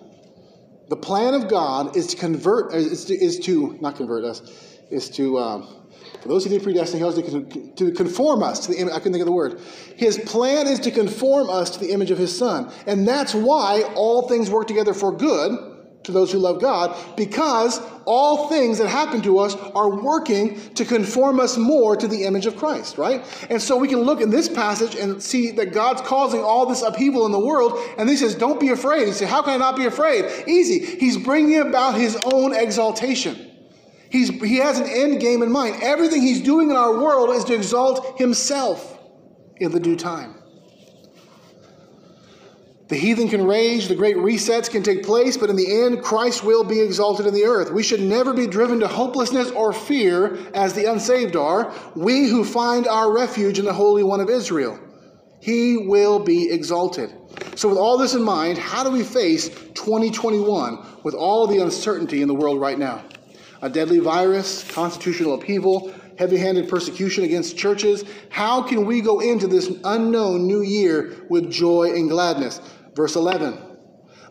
The 0.91 0.97
plan 0.97 1.35
of 1.35 1.49
God 1.49 1.97
is 1.97 2.09
to 2.09 2.17
convert, 2.17 2.75
is 2.75 3.07
to, 3.07 3.15
is 3.15 3.39
to 3.41 3.79
not 3.81 3.97
convert 3.97 4.25
us, 4.25 4.43
is 4.91 5.09
to 5.11 5.39
um, 5.39 5.80
for 6.23 6.29
those 6.29 6.45
who 6.45 6.51
did 6.51 6.63
predestine, 6.63 6.99
he 6.99 7.05
also 7.05 7.23
to, 7.23 7.73
to 7.77 7.93
conform 7.93 8.43
us 8.43 8.61
to 8.61 8.73
the 8.73 8.79
image. 8.79 8.93
I 8.93 8.99
couldn't 8.99 9.13
think 9.13 9.23
of 9.23 9.27
the 9.27 9.33
word. 9.33 9.61
His 9.97 10.19
plan 10.19 10.67
is 10.67 10.79
to 10.81 10.91
conform 10.91 11.49
us 11.49 11.71
to 11.71 11.81
the 11.81 11.93
image 11.93 12.11
of 12.11 12.19
his 12.19 12.37
son. 12.37 12.73
And 12.87 13.09
that's 13.09 13.35
why 13.35 13.83
all 13.95 14.29
things 14.29 14.51
work 14.51 14.67
together 14.67 14.93
for 14.93 15.17
good 15.17 15.71
to 16.03 16.13
those 16.13 16.33
who 16.33 16.39
love 16.39 16.61
God, 16.61 16.97
because 17.17 17.81
all 18.07 18.49
things 18.49 18.79
that 18.79 18.89
happen 18.89 19.21
to 19.23 19.39
us 19.39 19.55
are 19.55 19.91
working 20.03 20.59
to 20.75 20.85
conform 20.85 21.39
us 21.39 21.59
more 21.59 21.95
to 21.95 22.09
the 22.09 22.25
image 22.25 22.47
of 22.47 22.57
Christ, 22.57 22.97
right? 22.97 23.25
And 23.51 23.61
so 23.61 23.77
we 23.77 23.89
can 23.89 24.01
look 24.01 24.21
in 24.21 24.31
this 24.31 24.49
passage 24.49 24.95
and 24.95 25.23
see 25.23 25.51
that 25.53 25.73
God's 25.73 26.01
causing 26.01 26.41
all 26.41 26.67
this 26.67 26.83
upheaval 26.83 27.27
in 27.27 27.33
the 27.33 27.41
world. 27.41 27.79
And 27.99 28.09
he 28.09 28.17
says, 28.17 28.35
Don't 28.35 28.59
be 28.59 28.71
afraid. 28.71 29.07
He 29.07 29.13
said, 29.13 29.29
How 29.29 29.43
can 29.43 29.55
I 29.55 29.57
not 29.59 29.77
be 29.77 29.85
afraid? 29.85 30.25
Easy. 30.49 30.85
He's 30.85 31.19
bringing 31.19 31.61
about 31.61 31.97
his 31.97 32.19
own 32.25 32.55
exaltation. 32.55 33.50
He's, 34.11 34.29
he 34.29 34.57
has 34.57 34.81
an 34.81 34.89
end 34.89 35.21
game 35.21 35.43
in 35.43 35.53
mind. 35.53 35.77
Everything 35.83 36.21
he's 36.21 36.41
doing 36.41 36.71
in 36.71 36.77
our 36.77 37.01
world 37.01 37.31
is 37.31 37.45
to 37.45 37.55
exalt 37.55 38.19
himself 38.19 38.99
in 39.57 39.71
the 39.71 39.81
due 39.81 39.97
time. 39.97 40.35
The 42.89 42.97
heathen 42.97 43.29
can 43.29 43.47
rage, 43.47 43.87
the 43.87 43.95
great 43.95 44.17
resets 44.17 44.69
can 44.69 44.83
take 44.83 45.05
place, 45.05 45.37
but 45.37 45.49
in 45.49 45.55
the 45.55 45.85
end, 45.85 46.03
Christ 46.03 46.43
will 46.43 46.65
be 46.65 46.81
exalted 46.81 47.25
in 47.25 47.33
the 47.33 47.45
earth. 47.45 47.71
We 47.71 47.85
should 47.85 48.03
never 48.03 48.35
be 48.35 48.49
driven 48.49 48.81
to 48.81 48.89
hopelessness 48.89 49.53
or 49.53 49.73
fear 49.73 50.37
as 50.55 50.73
the 50.73 50.91
unsaved 50.91 51.37
are, 51.37 51.73
we 51.95 52.27
who 52.27 52.45
find 52.45 52.89
our 52.89 53.13
refuge 53.13 53.61
in 53.61 53.65
the 53.65 53.73
Holy 53.73 54.03
One 54.03 54.21
of 54.21 54.29
Israel. 54.29 54.77
He 55.39 55.77
will 55.77 56.19
be 56.19 56.51
exalted. 56.51 57.15
So, 57.55 57.69
with 57.69 57.79
all 57.79 57.97
this 57.97 58.15
in 58.15 58.25
mind, 58.25 58.59
how 58.59 58.83
do 58.83 58.91
we 58.91 59.05
face 59.05 59.51
2021 59.51 60.85
with 61.05 61.15
all 61.15 61.47
the 61.47 61.63
uncertainty 61.63 62.23
in 62.23 62.29
the 62.29 62.35
world 62.35 62.61
right 62.61 62.79
now? 62.79 63.05
A 63.63 63.69
deadly 63.69 63.99
virus, 63.99 64.65
constitutional 64.71 65.35
upheaval, 65.35 65.93
heavy 66.19 66.39
handed 66.39 66.69
persecution 66.69 67.25
against 67.25 67.57
churches. 67.57 68.05
How 68.31 68.63
can 68.63 68.87
we 68.87 69.01
go 69.01 69.21
into 69.21 69.47
this 69.47 69.71
unknown 69.85 70.47
new 70.47 70.63
year 70.63 71.27
with 71.29 71.51
joy 71.51 71.93
and 71.95 72.09
gladness? 72.09 72.61
Verse 72.95 73.17
11 73.17 73.59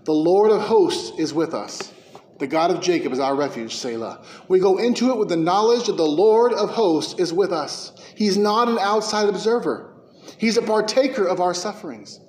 The 0.05 0.13
Lord 0.13 0.51
of 0.51 0.61
hosts 0.61 1.17
is 1.19 1.33
with 1.33 1.53
us. 1.53 1.93
The 2.39 2.47
God 2.47 2.71
of 2.71 2.79
Jacob 2.81 3.11
is 3.11 3.19
our 3.19 3.35
refuge, 3.35 3.75
Selah. 3.75 4.23
We 4.47 4.59
go 4.59 4.77
into 4.77 5.09
it 5.11 5.17
with 5.17 5.27
the 5.27 5.35
knowledge 5.35 5.87
that 5.87 5.97
the 5.97 6.03
Lord 6.03 6.53
of 6.53 6.69
hosts 6.69 7.19
is 7.19 7.33
with 7.33 7.51
us. 7.51 7.91
He's 8.15 8.37
not 8.37 8.69
an 8.69 8.79
outside 8.79 9.27
observer, 9.27 9.93
He's 10.37 10.57
a 10.57 10.61
partaker 10.61 11.25
of 11.25 11.41
our 11.41 11.53
sufferings. 11.53 12.19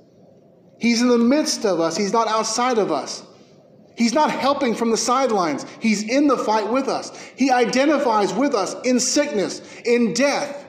He's 0.79 1.03
in 1.03 1.09
the 1.09 1.19
midst 1.19 1.65
of 1.65 1.81
us, 1.81 1.97
He's 1.97 2.13
not 2.13 2.29
outside 2.29 2.79
of 2.79 2.91
us. 2.91 3.25
He's 4.01 4.15
not 4.15 4.31
helping 4.31 4.75
from 4.75 4.91
the 4.91 4.97
sidelines. 4.97 5.67
He's 5.79 6.09
in 6.09 6.27
the 6.27 6.39
fight 6.39 6.73
with 6.73 6.89
us. 6.89 7.15
He 7.37 7.51
identifies 7.51 8.33
with 8.33 8.55
us 8.55 8.75
in 8.83 8.99
sickness, 8.99 9.61
in 9.85 10.15
death, 10.15 10.67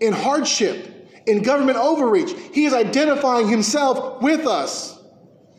in 0.00 0.12
hardship, 0.12 1.08
in 1.28 1.42
government 1.42 1.78
overreach. 1.78 2.32
He 2.52 2.64
is 2.64 2.74
identifying 2.74 3.46
himself 3.46 4.20
with 4.20 4.48
us. 4.48 5.00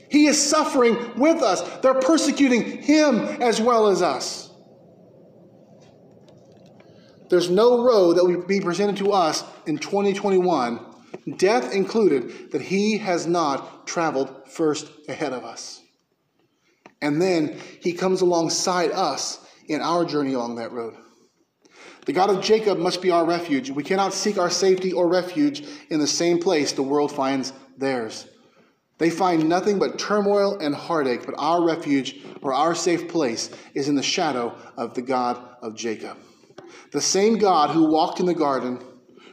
He 0.10 0.26
is 0.26 0.50
suffering 0.50 0.98
with 1.16 1.42
us. 1.42 1.62
They're 1.78 1.94
persecuting 1.94 2.82
him 2.82 3.22
as 3.42 3.62
well 3.62 3.88
as 3.88 4.02
us. 4.02 4.52
There's 7.30 7.50
no 7.50 7.86
road 7.86 8.18
that 8.18 8.26
will 8.26 8.46
be 8.46 8.60
presented 8.60 8.98
to 8.98 9.14
us 9.14 9.46
in 9.66 9.78
2021, 9.78 10.86
death 11.38 11.74
included, 11.74 12.52
that 12.52 12.62
he 12.62 12.98
has 12.98 13.28
not 13.28 13.88
traveled 13.88 14.50
first 14.50 14.92
ahead 15.08 15.32
of 15.32 15.46
us. 15.46 15.81
And 17.02 17.22
then 17.22 17.60
he 17.82 17.94
comes 17.94 18.22
alongside 18.22 18.92
us 18.92 19.40
in 19.68 19.82
our 19.82 20.06
journey 20.06 20.34
along 20.34 20.56
that 20.56 20.72
road. 20.72 20.96
The 22.06 22.14
God 22.14 22.30
of 22.30 22.44
Jacob 22.44 22.80
must 22.80 23.02
be 23.02 23.12
our 23.12 23.26
refuge. 23.26 23.70
We 23.70 23.84
cannot 23.84 24.14
seek 24.14 24.38
our 24.38 24.50
safety 24.50 24.92
or 24.92 25.08
refuge 25.08 25.64
in 25.90 26.00
the 26.00 26.08
same 26.08 26.40
place 26.40 26.72
the 26.72 26.84
world 26.84 27.12
finds 27.12 27.54
theirs. 27.78 28.28
They 28.98 29.10
find 29.10 29.50
nothing 29.50 29.80
but 29.80 29.98
turmoil 29.98 30.60
and 30.60 30.76
heartache, 30.76 31.26
but 31.26 31.36
our 31.38 31.64
refuge 31.64 32.22
or 32.42 32.54
our 32.54 32.76
safe 32.76 33.08
place 33.08 33.50
is 33.74 33.88
in 33.88 33.96
the 33.96 34.04
shadow 34.04 34.56
of 34.78 34.94
the 34.94 35.02
God 35.02 35.44
of 35.62 35.76
Jacob. 35.76 36.18
The 36.92 37.02
same 37.02 37.38
God 37.38 37.72
who 37.72 37.92
walked 37.92 38.20
in 38.20 38.26
the 38.26 38.34
garden, 38.34 38.80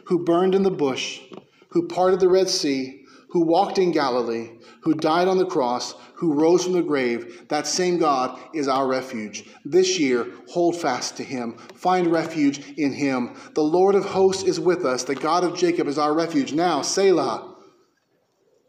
who 0.06 0.24
burned 0.24 0.54
in 0.54 0.62
the 0.62 0.70
bush, 0.70 1.20
who 1.68 1.86
parted 1.86 2.20
the 2.20 2.28
Red 2.28 2.48
Sea, 2.48 2.97
who 3.30 3.40
walked 3.40 3.78
in 3.78 3.92
Galilee, 3.92 4.50
who 4.80 4.94
died 4.94 5.28
on 5.28 5.38
the 5.38 5.46
cross, 5.46 5.94
who 6.14 6.32
rose 6.32 6.64
from 6.64 6.72
the 6.72 6.82
grave, 6.82 7.46
that 7.48 7.66
same 7.66 7.98
God 7.98 8.38
is 8.54 8.68
our 8.68 8.86
refuge. 8.86 9.44
This 9.64 9.98
year, 9.98 10.26
hold 10.48 10.76
fast 10.76 11.16
to 11.18 11.24
him. 11.24 11.58
Find 11.74 12.06
refuge 12.06 12.66
in 12.78 12.92
him. 12.92 13.36
The 13.54 13.62
Lord 13.62 13.94
of 13.94 14.04
hosts 14.04 14.44
is 14.44 14.58
with 14.58 14.84
us. 14.84 15.04
The 15.04 15.14
God 15.14 15.44
of 15.44 15.56
Jacob 15.56 15.88
is 15.88 15.98
our 15.98 16.14
refuge. 16.14 16.52
Now, 16.52 16.82
Selah. 16.82 17.54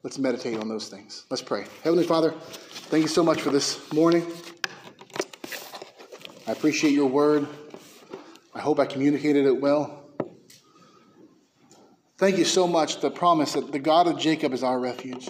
Let's 0.04 0.18
meditate 0.18 0.58
on 0.58 0.70
those 0.70 0.88
things. 0.88 1.26
Let's 1.30 1.42
pray. 1.42 1.66
Heavenly 1.84 2.06
Father, 2.06 2.32
thank 2.32 3.02
you 3.02 3.10
so 3.10 3.24
much 3.24 3.42
for 3.42 3.50
this 3.50 3.92
morning. 3.92 4.26
I 6.48 6.52
appreciate 6.52 6.94
your 6.94 7.08
word. 7.08 7.48
I 8.54 8.60
hope 8.60 8.80
I 8.80 8.86
communicated 8.86 9.46
it 9.46 9.60
well. 9.60 9.99
Thank 12.20 12.38
you 12.38 12.44
so 12.44 12.68
much, 12.68 13.00
the 13.00 13.10
promise 13.10 13.54
that 13.54 13.72
the 13.72 13.80
God 13.80 14.06
of 14.06 14.20
Jacob 14.20 14.52
is 14.52 14.62
our 14.62 14.78
refuge. 14.78 15.30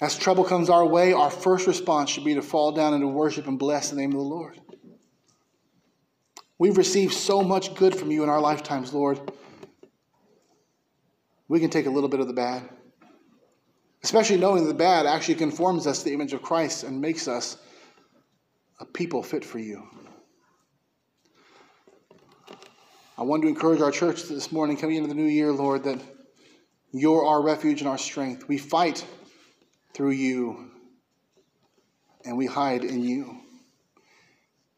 As 0.00 0.18
trouble 0.18 0.42
comes 0.42 0.68
our 0.68 0.84
way, 0.84 1.12
our 1.12 1.30
first 1.30 1.68
response 1.68 2.10
should 2.10 2.24
be 2.24 2.34
to 2.34 2.42
fall 2.42 2.72
down 2.72 2.92
and 2.92 3.02
to 3.02 3.06
worship 3.06 3.46
and 3.46 3.56
bless 3.56 3.90
the 3.90 3.94
name 3.94 4.10
of 4.10 4.16
the 4.16 4.24
Lord. 4.24 4.60
We've 6.58 6.76
received 6.76 7.12
so 7.14 7.40
much 7.40 7.76
good 7.76 7.94
from 7.94 8.10
you 8.10 8.24
in 8.24 8.28
our 8.28 8.40
lifetimes, 8.40 8.92
Lord. 8.92 9.30
We 11.46 11.60
can 11.60 11.70
take 11.70 11.86
a 11.86 11.90
little 11.90 12.08
bit 12.08 12.18
of 12.18 12.26
the 12.26 12.32
bad, 12.32 12.68
especially 14.02 14.38
knowing 14.38 14.64
that 14.64 14.72
the 14.72 14.74
bad 14.74 15.06
actually 15.06 15.36
conforms 15.36 15.86
us 15.86 16.00
to 16.00 16.06
the 16.06 16.14
image 16.14 16.32
of 16.32 16.42
Christ 16.42 16.82
and 16.82 17.00
makes 17.00 17.28
us 17.28 17.58
a 18.80 18.84
people 18.84 19.22
fit 19.22 19.44
for 19.44 19.60
you. 19.60 19.86
I 23.16 23.24
want 23.24 23.42
to 23.42 23.48
encourage 23.48 23.82
our 23.82 23.90
church 23.90 24.22
this 24.22 24.50
morning, 24.50 24.78
coming 24.78 24.96
into 24.96 25.08
the 25.08 25.14
new 25.14 25.26
year, 25.26 25.52
Lord, 25.52 25.84
that 25.84 26.00
you're 26.92 27.26
our 27.26 27.42
refuge 27.42 27.82
and 27.82 27.88
our 27.88 27.98
strength. 27.98 28.48
We 28.48 28.56
fight 28.56 29.04
through 29.92 30.12
you, 30.12 30.70
and 32.24 32.38
we 32.38 32.46
hide 32.46 32.84
in 32.84 33.02
you. 33.02 33.38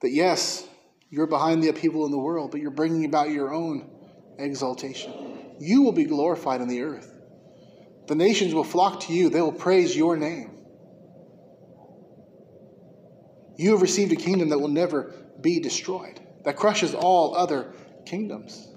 That 0.03 0.11
yes, 0.11 0.67
you're 1.11 1.29
behind 1.29 1.63
the 1.63 1.69
upheaval 1.69 2.07
in 2.07 2.11
the 2.11 2.19
world, 2.19 2.51
but 2.51 2.61
you're 2.61 2.73
bringing 2.73 3.05
about 3.05 3.31
your 3.31 3.55
own 3.55 3.89
exaltation. 4.37 5.55
You 5.61 5.83
will 5.83 5.93
be 5.93 6.05
glorified 6.05 6.61
in 6.61 6.67
the 6.67 6.83
earth. 6.83 7.13
The 8.09 8.17
nations 8.17 8.53
will 8.53 8.65
flock 8.65 8.99
to 9.03 9.13
you, 9.13 9.29
they 9.29 9.41
will 9.41 9.53
praise 9.53 9.97
your 9.97 10.17
name. 10.17 10.51
You 13.57 13.71
have 13.71 13.83
received 13.83 14.11
a 14.11 14.17
kingdom 14.17 14.49
that 14.49 14.59
will 14.59 14.67
never 14.67 15.15
be 15.41 15.61
destroyed, 15.61 16.19
that 16.45 16.57
crushes 16.57 16.95
all 16.97 17.37
other 17.37 17.73
kingdoms. 18.05 18.69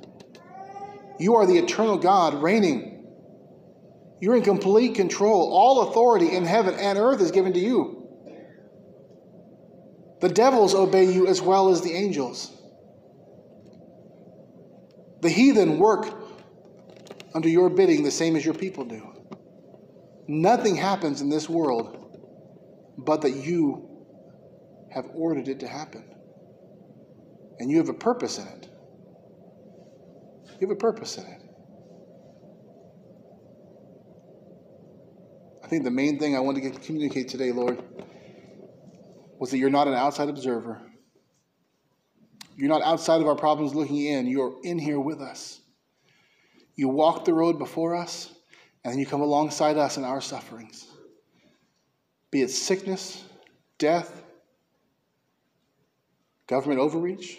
You 1.19 1.35
are 1.35 1.45
the 1.45 1.57
eternal 1.57 1.97
God 1.97 2.41
reigning. 2.41 3.05
You're 4.19 4.35
in 4.35 4.43
complete 4.43 4.95
control. 4.95 5.51
All 5.51 5.89
authority 5.89 6.35
in 6.35 6.45
heaven 6.45 6.75
and 6.75 6.97
earth 6.97 7.21
is 7.21 7.31
given 7.31 7.53
to 7.53 7.59
you. 7.59 8.07
The 10.21 10.29
devils 10.29 10.73
obey 10.73 11.11
you 11.11 11.27
as 11.27 11.41
well 11.41 11.69
as 11.69 11.81
the 11.81 11.93
angels. 11.93 12.51
The 15.21 15.29
heathen 15.29 15.77
work 15.77 16.07
under 17.33 17.49
your 17.49 17.69
bidding 17.69 18.03
the 18.03 18.11
same 18.11 18.35
as 18.35 18.43
your 18.43 18.53
people 18.53 18.85
do. 18.85 19.13
Nothing 20.27 20.75
happens 20.75 21.21
in 21.21 21.29
this 21.29 21.47
world 21.47 21.93
but 22.97 23.21
that 23.21 23.31
you 23.31 23.87
have 24.91 25.05
ordered 25.13 25.47
it 25.47 25.59
to 25.59 25.67
happen. 25.67 26.03
And 27.59 27.69
you 27.69 27.77
have 27.77 27.89
a 27.89 27.93
purpose 27.93 28.39
in 28.39 28.47
it. 28.47 28.66
You 30.59 30.67
have 30.67 30.75
a 30.75 30.79
purpose 30.79 31.17
in 31.17 31.25
it. 31.25 31.41
I 35.63 35.67
think 35.67 35.83
the 35.83 35.91
main 35.91 36.17
thing 36.17 36.35
I 36.35 36.39
wanted 36.39 36.73
to 36.73 36.79
communicate 36.79 37.27
today, 37.27 37.51
Lord, 37.51 37.83
was 39.37 39.51
that 39.51 39.57
you're 39.57 39.69
not 39.69 39.87
an 39.87 39.93
outside 39.93 40.29
observer. 40.29 40.81
You're 42.55 42.69
not 42.69 42.81
outside 42.81 43.21
of 43.21 43.27
our 43.27 43.35
problems 43.35 43.75
looking 43.75 43.97
in. 43.97 44.25
You're 44.25 44.55
in 44.63 44.79
here 44.79 44.99
with 44.99 45.21
us. 45.21 45.59
You 46.75 46.87
walk 46.87 47.25
the 47.25 47.33
road 47.33 47.59
before 47.59 47.95
us, 47.95 48.33
and 48.83 48.93
then 48.93 48.99
you 48.99 49.05
come 49.05 49.21
alongside 49.21 49.77
us 49.77 49.97
in 49.97 50.03
our 50.03 50.21
sufferings. 50.21 50.87
Be 52.31 52.41
it 52.41 52.49
sickness, 52.49 53.23
death, 53.77 54.23
government 56.47 56.79
overreach, 56.79 57.37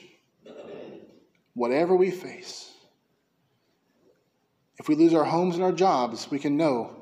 whatever 1.55 1.97
we 1.97 2.11
face. 2.11 2.73
If 4.79 4.89
we 4.89 4.95
lose 4.95 5.15
our 5.15 5.25
homes 5.25 5.57
and 5.57 5.65
our 5.65 5.73
jobs, 5.73 6.31
we 6.31 6.39
can 6.39 6.57
know 6.57 6.95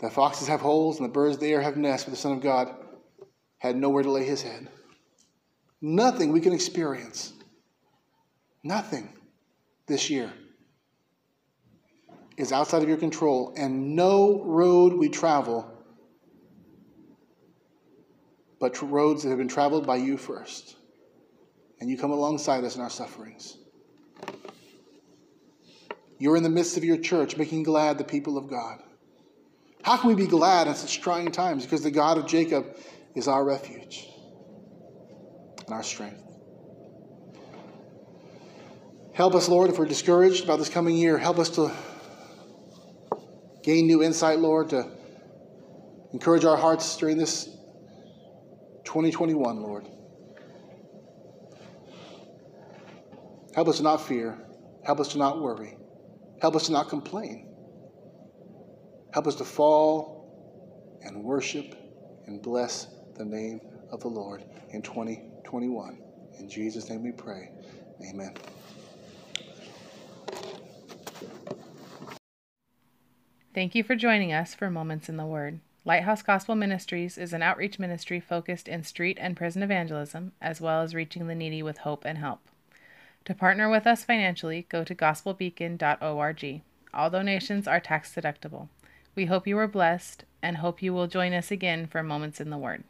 that 0.00 0.12
foxes 0.12 0.48
have 0.48 0.60
holes 0.60 0.98
and 0.98 1.08
the 1.08 1.12
birds 1.12 1.36
of 1.36 1.40
the 1.40 1.52
air 1.52 1.62
have 1.62 1.76
nests, 1.76 2.04
but 2.04 2.10
the 2.10 2.16
Son 2.16 2.32
of 2.32 2.40
God 2.40 2.74
had 3.58 3.76
nowhere 3.76 4.02
to 4.02 4.10
lay 4.10 4.24
his 4.24 4.42
head. 4.42 4.68
Nothing 5.80 6.32
we 6.32 6.40
can 6.40 6.52
experience, 6.52 7.32
nothing 8.62 9.08
this 9.86 10.10
year 10.10 10.32
is 12.36 12.52
outside 12.52 12.82
of 12.82 12.88
your 12.88 12.98
control, 12.98 13.52
and 13.56 13.94
no 13.94 14.42
road 14.44 14.92
we 14.94 15.08
travel 15.08 15.68
but 18.62 18.80
roads 18.80 19.24
that 19.24 19.28
have 19.28 19.38
been 19.38 19.48
traveled 19.48 19.84
by 19.84 19.96
you 19.96 20.16
first. 20.16 20.76
And 21.80 21.90
you 21.90 21.98
come 21.98 22.12
alongside 22.12 22.62
us 22.62 22.76
in 22.76 22.80
our 22.80 22.90
sufferings. 22.90 23.58
You're 26.22 26.36
in 26.36 26.44
the 26.44 26.50
midst 26.50 26.76
of 26.76 26.84
your 26.84 26.98
church, 26.98 27.36
making 27.36 27.64
glad 27.64 27.98
the 27.98 28.04
people 28.04 28.38
of 28.38 28.48
God. 28.48 28.78
How 29.82 29.96
can 29.96 30.08
we 30.08 30.14
be 30.14 30.28
glad 30.28 30.68
in 30.68 30.74
such 30.76 31.00
trying 31.00 31.32
times? 31.32 31.64
Because 31.64 31.82
the 31.82 31.90
God 31.90 32.16
of 32.16 32.28
Jacob 32.28 32.76
is 33.16 33.26
our 33.26 33.44
refuge 33.44 34.06
and 35.66 35.74
our 35.74 35.82
strength. 35.82 36.22
Help 39.12 39.34
us, 39.34 39.48
Lord, 39.48 39.68
if 39.68 39.80
we're 39.80 39.86
discouraged 39.86 40.44
about 40.44 40.60
this 40.60 40.68
coming 40.68 40.94
year. 40.94 41.18
Help 41.18 41.40
us 41.40 41.50
to 41.56 41.72
gain 43.64 43.88
new 43.88 44.04
insight, 44.04 44.38
Lord, 44.38 44.68
to 44.68 44.92
encourage 46.12 46.44
our 46.44 46.56
hearts 46.56 46.96
during 46.98 47.16
this 47.16 47.46
2021, 48.84 49.60
Lord. 49.60 49.88
Help 53.56 53.66
us 53.66 53.78
to 53.78 53.82
not 53.82 54.06
fear. 54.06 54.38
Help 54.84 55.00
us 55.00 55.08
to 55.08 55.18
not 55.18 55.42
worry. 55.42 55.78
Help 56.42 56.56
us 56.56 56.68
not 56.68 56.88
complain. 56.88 57.46
Help 59.14 59.28
us 59.28 59.36
to 59.36 59.44
fall 59.44 60.98
and 61.02 61.22
worship 61.22 61.76
and 62.26 62.42
bless 62.42 62.88
the 63.16 63.24
name 63.24 63.60
of 63.92 64.00
the 64.00 64.08
Lord 64.08 64.42
in 64.70 64.82
2021. 64.82 66.02
In 66.40 66.48
Jesus' 66.48 66.90
name 66.90 67.04
we 67.04 67.12
pray. 67.12 67.52
Amen. 68.10 68.34
Thank 73.54 73.76
you 73.76 73.84
for 73.84 73.94
joining 73.94 74.32
us 74.32 74.52
for 74.52 74.68
Moments 74.68 75.08
in 75.08 75.16
the 75.16 75.24
Word. 75.24 75.60
Lighthouse 75.84 76.22
Gospel 76.22 76.56
Ministries 76.56 77.18
is 77.18 77.32
an 77.32 77.42
outreach 77.42 77.78
ministry 77.78 78.18
focused 78.18 78.66
in 78.66 78.82
street 78.82 79.16
and 79.20 79.36
prison 79.36 79.62
evangelism, 79.62 80.32
as 80.40 80.60
well 80.60 80.82
as 80.82 80.92
reaching 80.92 81.28
the 81.28 81.36
needy 81.36 81.62
with 81.62 81.78
hope 81.78 82.04
and 82.04 82.18
help. 82.18 82.40
To 83.26 83.34
partner 83.34 83.70
with 83.70 83.86
us 83.86 84.04
financially, 84.04 84.66
go 84.68 84.82
to 84.82 84.94
gospelbeacon.org. 84.94 86.62
All 86.92 87.10
donations 87.10 87.68
are 87.68 87.80
tax 87.80 88.14
deductible. 88.14 88.68
We 89.14 89.26
hope 89.26 89.46
you 89.46 89.56
are 89.58 89.68
blessed 89.68 90.24
and 90.42 90.56
hope 90.56 90.82
you 90.82 90.92
will 90.92 91.06
join 91.06 91.32
us 91.32 91.50
again 91.50 91.86
for 91.86 92.02
Moments 92.02 92.40
in 92.40 92.50
the 92.50 92.58
Word. 92.58 92.82